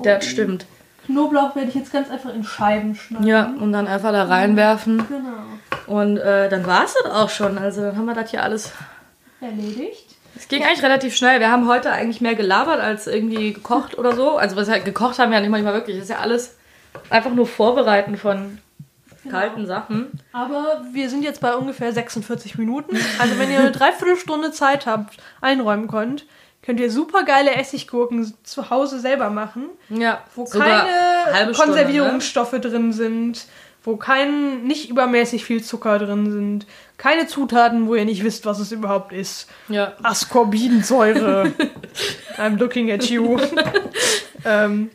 Das 0.03 0.25
stimmt. 0.25 0.65
Knoblauch 1.05 1.55
werde 1.55 1.69
ich 1.69 1.75
jetzt 1.75 1.91
ganz 1.91 2.09
einfach 2.09 2.33
in 2.33 2.43
Scheiben 2.43 2.95
schneiden. 2.95 3.27
Ja, 3.27 3.53
und 3.59 3.71
dann 3.71 3.87
einfach 3.87 4.11
da 4.11 4.23
reinwerfen. 4.23 5.05
Genau. 5.07 5.43
Und 5.87 6.17
äh, 6.17 6.49
dann 6.49 6.65
war 6.65 6.85
es 6.85 6.93
das 6.93 7.11
auch 7.11 7.29
schon. 7.29 7.57
Also 7.57 7.81
dann 7.81 7.97
haben 7.97 8.05
wir 8.05 8.15
das 8.15 8.31
hier 8.31 8.43
alles. 8.43 8.71
Erledigt. 9.41 10.07
Es 10.35 10.47
ging 10.47 10.63
eigentlich 10.63 10.83
relativ 10.83 11.15
schnell. 11.15 11.39
Wir 11.39 11.51
haben 11.51 11.67
heute 11.67 11.91
eigentlich 11.91 12.21
mehr 12.21 12.35
gelabert 12.35 12.79
als 12.79 13.07
irgendwie 13.07 13.53
gekocht 13.53 13.97
oder 13.97 14.15
so. 14.15 14.37
Also 14.37 14.55
was 14.55 14.69
halt 14.69 14.85
gekocht 14.85 15.19
haben 15.19 15.31
wir 15.31 15.37
ja 15.37 15.41
nicht 15.41 15.51
mal 15.51 15.63
wirklich. 15.73 15.97
Das 15.97 16.05
ist 16.05 16.09
ja 16.09 16.19
alles 16.19 16.55
einfach 17.09 17.31
nur 17.31 17.45
Vorbereiten 17.45 18.17
von 18.17 18.59
kalten 19.29 19.65
Sachen. 19.65 20.11
Aber 20.31 20.81
wir 20.91 21.09
sind 21.09 21.23
jetzt 21.23 21.39
bei 21.39 21.55
ungefähr 21.55 21.93
46 21.93 22.57
Minuten. 22.57 22.97
Also 23.19 23.37
wenn 23.37 23.51
ihr 23.51 23.59
eine 23.59 23.71
Dreiviertelstunde 23.71 24.51
Zeit 24.51 24.85
habt, 24.85 25.17
einräumen 25.39 25.87
könnt, 25.87 26.25
könnt 26.61 26.79
ihr 26.79 26.89
super 26.91 27.23
geile 27.23 27.55
Essiggurken 27.55 28.33
zu 28.43 28.69
Hause 28.69 28.99
selber 28.99 29.29
machen, 29.29 29.65
Ja, 29.89 30.23
wo 30.35 30.45
keine 30.45 30.87
Stunde, 31.29 31.53
Konservierungsstoffe 31.53 32.59
drin 32.59 32.93
sind, 32.93 33.45
wo 33.83 33.97
kein 33.97 34.63
nicht 34.63 34.89
übermäßig 34.89 35.43
viel 35.45 35.63
Zucker 35.63 35.99
drin 35.99 36.31
sind, 36.31 36.65
keine 36.97 37.27
Zutaten, 37.27 37.87
wo 37.87 37.95
ihr 37.95 38.05
nicht 38.05 38.23
wisst, 38.23 38.45
was 38.45 38.59
es 38.59 38.71
überhaupt 38.71 39.11
ist. 39.11 39.49
Ja. 39.67 39.93
Ascorbinsäure. 40.03 41.51
I'm 42.37 42.57
looking 42.57 42.91
at 42.91 43.03
you. 43.09 43.37
ähm, 44.45 44.89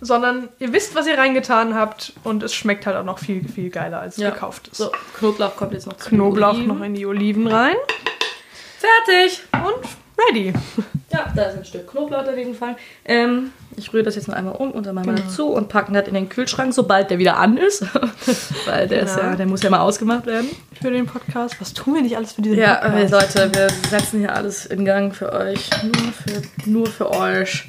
sondern 0.00 0.48
ihr 0.58 0.72
wisst, 0.72 0.94
was 0.94 1.06
ihr 1.06 1.18
reingetan 1.18 1.74
habt 1.74 2.12
und 2.24 2.42
es 2.42 2.54
schmeckt 2.54 2.86
halt 2.86 2.96
auch 2.96 3.04
noch 3.04 3.18
viel, 3.18 3.46
viel 3.48 3.70
geiler 3.70 4.00
als 4.00 4.16
Ja. 4.16 4.30
gekauft 4.30 4.68
ist. 4.68 4.76
So, 4.76 4.92
Knoblauch 5.18 5.56
kommt 5.56 5.72
jetzt 5.72 5.86
noch 5.86 5.96
zu 5.96 6.10
Knoblauch 6.10 6.58
noch 6.58 6.80
in 6.82 6.94
die 6.94 7.06
Oliven 7.06 7.46
rein 7.48 7.74
Fertig! 8.78 9.40
und 9.52 9.88
ready. 10.28 10.52
Ja, 11.12 11.32
da 11.34 11.42
ist 11.44 11.56
ein 11.58 11.64
Stück 11.64 11.86
Knoblauch 11.90 12.24
dagegen 12.24 12.52
gefallen. 12.52 12.76
Ähm, 13.04 13.52
ich 13.76 13.92
rühre 13.92 14.02
das 14.02 14.16
jetzt 14.16 14.28
noch 14.28 14.34
einmal 14.34 14.54
um 14.56 14.72
und 14.72 14.84
dann 14.86 14.94
wir 14.94 15.02
Genau. 15.02 15.16
dazu 15.22 15.48
und 15.48 15.68
packen 15.68 15.94
das 15.94 16.06
in 16.08 16.14
den 16.14 16.28
Kühlschrank, 16.28 16.74
sobald 16.74 17.10
der 17.10 17.18
wieder 17.18 17.36
an 17.38 17.56
ist. 17.56 17.84
Weil 18.66 18.88
der, 18.88 19.02
ist 19.02 19.16
Genau. 19.16 19.28
ja, 19.30 19.36
der 19.36 19.46
muss 19.46 19.62
ja 19.62 19.70
mal 19.70 19.80
ausgemacht 19.80 20.26
werden. 20.26 20.48
Für 20.80 20.90
den 20.90 21.06
Podcast. 21.06 21.56
Was 21.60 21.72
tun 21.72 21.94
wir 21.94 22.02
nicht 22.02 22.16
alles 22.16 22.32
für 22.32 22.42
diesen 22.42 22.58
Ja, 22.58 22.74
Podcast? 22.76 23.12
äh, 23.36 23.40
Leute, 23.46 23.54
wir 23.58 23.68
setzen 23.90 24.20
hier 24.20 24.34
alles 24.34 24.66
in 24.66 24.84
Gang 24.84 25.14
für 25.14 25.32
euch. 25.32 25.70
Nur 25.82 26.12
für, 26.12 26.68
nur 26.70 26.86
für 26.86 27.10
euch. 27.10 27.66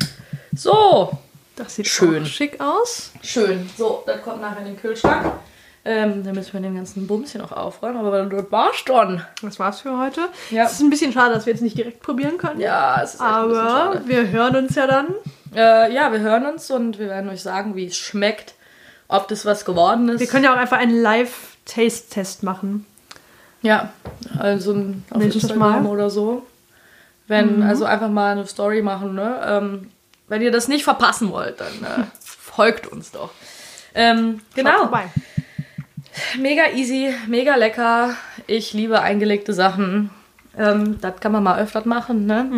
So, 0.53 1.11
Das 1.55 1.75
sieht 1.75 1.87
Schön. 1.87 2.25
schick 2.25 2.59
aus. 2.59 3.11
schön. 3.21 3.69
So, 3.77 4.03
das 4.05 4.21
kommt 4.21 4.41
nachher 4.41 4.59
in 4.59 4.65
den 4.73 4.77
Kühlschrank. 4.81 5.33
Ähm, 5.91 6.23
dann 6.23 6.35
müssen 6.35 6.53
wir 6.53 6.59
den 6.59 6.75
ganzen 6.75 7.07
Bums 7.07 7.31
hier 7.31 7.41
noch 7.41 7.51
aufräumen, 7.51 7.97
aber 7.97 8.23
das 8.23 8.51
war's 8.51 8.75
schon. 8.85 9.21
Das 9.41 9.57
war's 9.57 9.81
für 9.81 9.97
heute. 9.97 10.21
Ja. 10.51 10.65
Es 10.65 10.73
ist 10.73 10.81
ein 10.81 10.89
bisschen 10.91 11.11
schade, 11.11 11.33
dass 11.33 11.47
wir 11.47 11.53
jetzt 11.53 11.63
nicht 11.63 11.75
direkt 11.77 12.01
probieren 12.03 12.37
können. 12.37 12.59
Ja, 12.59 13.01
es 13.01 13.15
ist 13.15 13.21
Aber 13.21 13.99
wir 14.05 14.27
hören 14.29 14.55
uns 14.55 14.75
ja 14.75 14.85
dann. 14.85 15.07
Äh, 15.55 15.91
ja, 15.91 16.11
wir 16.11 16.19
hören 16.19 16.45
uns 16.45 16.69
und 16.69 16.99
wir 16.99 17.07
werden 17.07 17.27
euch 17.29 17.41
sagen, 17.41 17.75
wie 17.75 17.87
es 17.87 17.97
schmeckt, 17.97 18.53
ob 19.07 19.27
das 19.29 19.45
was 19.45 19.65
geworden 19.65 20.09
ist. 20.09 20.19
Wir 20.19 20.27
können 20.27 20.43
ja 20.43 20.53
auch 20.53 20.57
einfach 20.57 20.77
einen 20.77 21.01
Live-Taste-Test 21.01 22.43
machen. 22.43 22.85
Ja, 23.63 23.91
also 24.37 24.73
ein- 24.73 25.03
auf 25.09 25.17
Nächstes 25.17 25.43
Instagram 25.43 25.83
Mal. 25.85 25.89
oder 25.91 26.09
so. 26.11 26.45
Wenn, 27.27 27.63
also 27.63 27.85
einfach 27.85 28.09
mal 28.09 28.31
eine 28.33 28.45
Story 28.47 28.81
machen, 28.81 29.15
ne? 29.15 29.39
Ähm, 29.45 29.91
wenn 30.27 30.41
ihr 30.43 30.51
das 30.51 30.67
nicht 30.67 30.83
verpassen 30.83 31.31
wollt, 31.31 31.59
dann 31.59 31.73
äh, 31.83 32.03
folgt 32.19 32.85
uns 32.87 33.11
doch. 33.11 33.31
Ähm, 33.95 34.41
genau. 34.53 34.89
Mega 36.39 36.63
easy, 36.75 37.13
mega 37.27 37.55
lecker. 37.55 38.15
Ich 38.47 38.73
liebe 38.73 39.01
eingelegte 39.01 39.53
Sachen. 39.53 40.09
Ähm, 40.57 40.99
das 41.01 41.19
kann 41.19 41.31
man 41.31 41.43
mal 41.43 41.59
öfter 41.59 41.85
machen, 41.85 42.25
ne? 42.25 42.49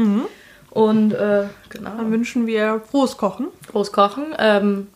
Und 0.71 1.13
äh, 1.13 1.45
genau. 1.69 1.97
Dann 1.97 2.11
wünschen 2.11 2.47
wir 2.47 2.81
frohes 2.89 3.17
Kochen. 3.17 3.47
groß 3.71 3.91
kochen. 3.91 4.33
Ähm, 4.39 4.87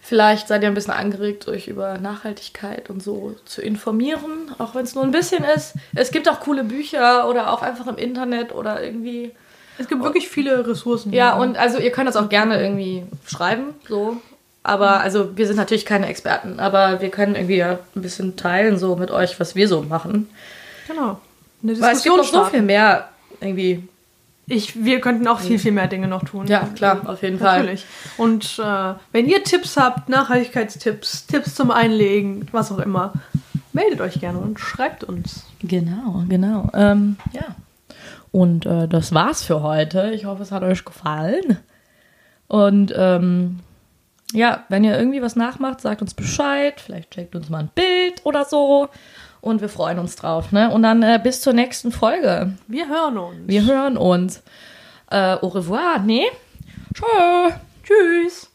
vielleicht 0.00 0.48
seid 0.48 0.62
ihr 0.62 0.68
ein 0.68 0.74
bisschen 0.74 0.92
angeregt, 0.92 1.48
euch 1.48 1.66
über 1.66 1.98
Nachhaltigkeit 1.98 2.90
und 2.90 3.02
so 3.02 3.34
zu 3.44 3.60
informieren, 3.60 4.54
auch 4.58 4.74
wenn 4.74 4.84
es 4.84 4.94
nur 4.94 5.02
ein 5.02 5.10
bisschen 5.10 5.42
ist. 5.44 5.74
Es 5.94 6.12
gibt 6.12 6.28
auch 6.28 6.40
coole 6.40 6.62
Bücher 6.62 7.28
oder 7.28 7.52
auch 7.52 7.62
einfach 7.62 7.88
im 7.88 7.96
Internet 7.96 8.54
oder 8.54 8.82
irgendwie. 8.82 9.32
Es 9.76 9.88
gibt 9.88 10.04
wirklich 10.04 10.28
viele 10.28 10.64
Ressourcen. 10.66 11.12
Ja, 11.12 11.34
und 11.34 11.56
also 11.56 11.78
ihr 11.78 11.90
könnt 11.90 12.08
das 12.08 12.16
auch 12.16 12.28
gerne 12.28 12.62
irgendwie 12.62 13.02
schreiben, 13.26 13.74
so. 13.88 14.18
Aber 14.64 15.00
also 15.00 15.36
wir 15.36 15.46
sind 15.46 15.56
natürlich 15.56 15.84
keine 15.84 16.06
Experten, 16.06 16.58
aber 16.58 17.02
wir 17.02 17.10
können 17.10 17.34
irgendwie 17.34 17.58
ja 17.58 17.78
ein 17.94 18.02
bisschen 18.02 18.34
teilen 18.36 18.78
so 18.78 18.96
mit 18.96 19.10
euch, 19.10 19.38
was 19.38 19.54
wir 19.54 19.68
so 19.68 19.82
machen. 19.82 20.30
Genau. 20.88 21.20
Eine 21.62 21.80
Weil 21.80 21.94
es 21.94 22.02
gibt 22.02 22.16
Diskussion 22.16 22.16
noch 22.16 22.24
so 22.24 22.30
starten. 22.30 22.50
viel 22.50 22.62
mehr 22.62 23.08
irgendwie. 23.40 23.86
Ich, 24.46 24.82
wir 24.84 25.00
könnten 25.00 25.26
auch 25.26 25.40
viel, 25.40 25.58
viel 25.58 25.72
mehr 25.72 25.86
Dinge 25.86 26.08
noch 26.08 26.24
tun. 26.24 26.46
Ja, 26.46 26.68
klar, 26.74 27.00
auf 27.06 27.22
jeden 27.22 27.38
Fall. 27.38 27.60
Natürlich. 27.60 27.86
Und 28.18 28.58
äh, 28.58 28.94
wenn 29.12 29.26
ihr 29.26 29.42
Tipps 29.42 29.76
habt, 29.76 30.08
Nachhaltigkeitstipps, 30.10 31.26
Tipps 31.26 31.54
zum 31.54 31.70
Einlegen, 31.70 32.46
was 32.52 32.70
auch 32.70 32.78
immer, 32.78 33.14
meldet 33.72 34.00
euch 34.00 34.20
gerne 34.20 34.38
und 34.38 34.60
schreibt 34.60 35.04
uns. 35.04 35.44
Genau, 35.62 36.24
genau. 36.28 36.70
Ähm, 36.74 37.16
ja. 37.32 37.54
Und 38.32 38.66
äh, 38.66 38.88
das 38.88 39.14
war's 39.14 39.42
für 39.44 39.62
heute. 39.62 40.10
Ich 40.14 40.26
hoffe, 40.26 40.42
es 40.42 40.52
hat 40.52 40.62
euch 40.62 40.84
gefallen. 40.84 41.58
Und 42.48 42.92
ähm, 42.96 43.60
ja, 44.32 44.64
wenn 44.68 44.84
ihr 44.84 44.98
irgendwie 44.98 45.22
was 45.22 45.36
nachmacht, 45.36 45.80
sagt 45.80 46.02
uns 46.02 46.14
Bescheid. 46.14 46.80
Vielleicht 46.80 47.14
schickt 47.14 47.36
uns 47.36 47.50
mal 47.50 47.58
ein 47.58 47.70
Bild 47.74 48.24
oder 48.24 48.44
so. 48.44 48.88
Und 49.40 49.60
wir 49.60 49.68
freuen 49.68 49.98
uns 49.98 50.16
drauf. 50.16 50.52
Ne? 50.52 50.70
Und 50.70 50.82
dann 50.82 51.02
äh, 51.02 51.20
bis 51.22 51.42
zur 51.42 51.52
nächsten 51.52 51.92
Folge. 51.92 52.54
Wir 52.66 52.88
hören 52.88 53.18
uns. 53.18 53.36
Wir 53.46 53.66
hören 53.66 53.96
uns. 53.96 54.42
äh, 55.10 55.34
au 55.34 55.48
revoir, 55.48 55.98
nee? 55.98 56.24
Tschö. 56.94 57.50
Tschüss. 57.82 58.50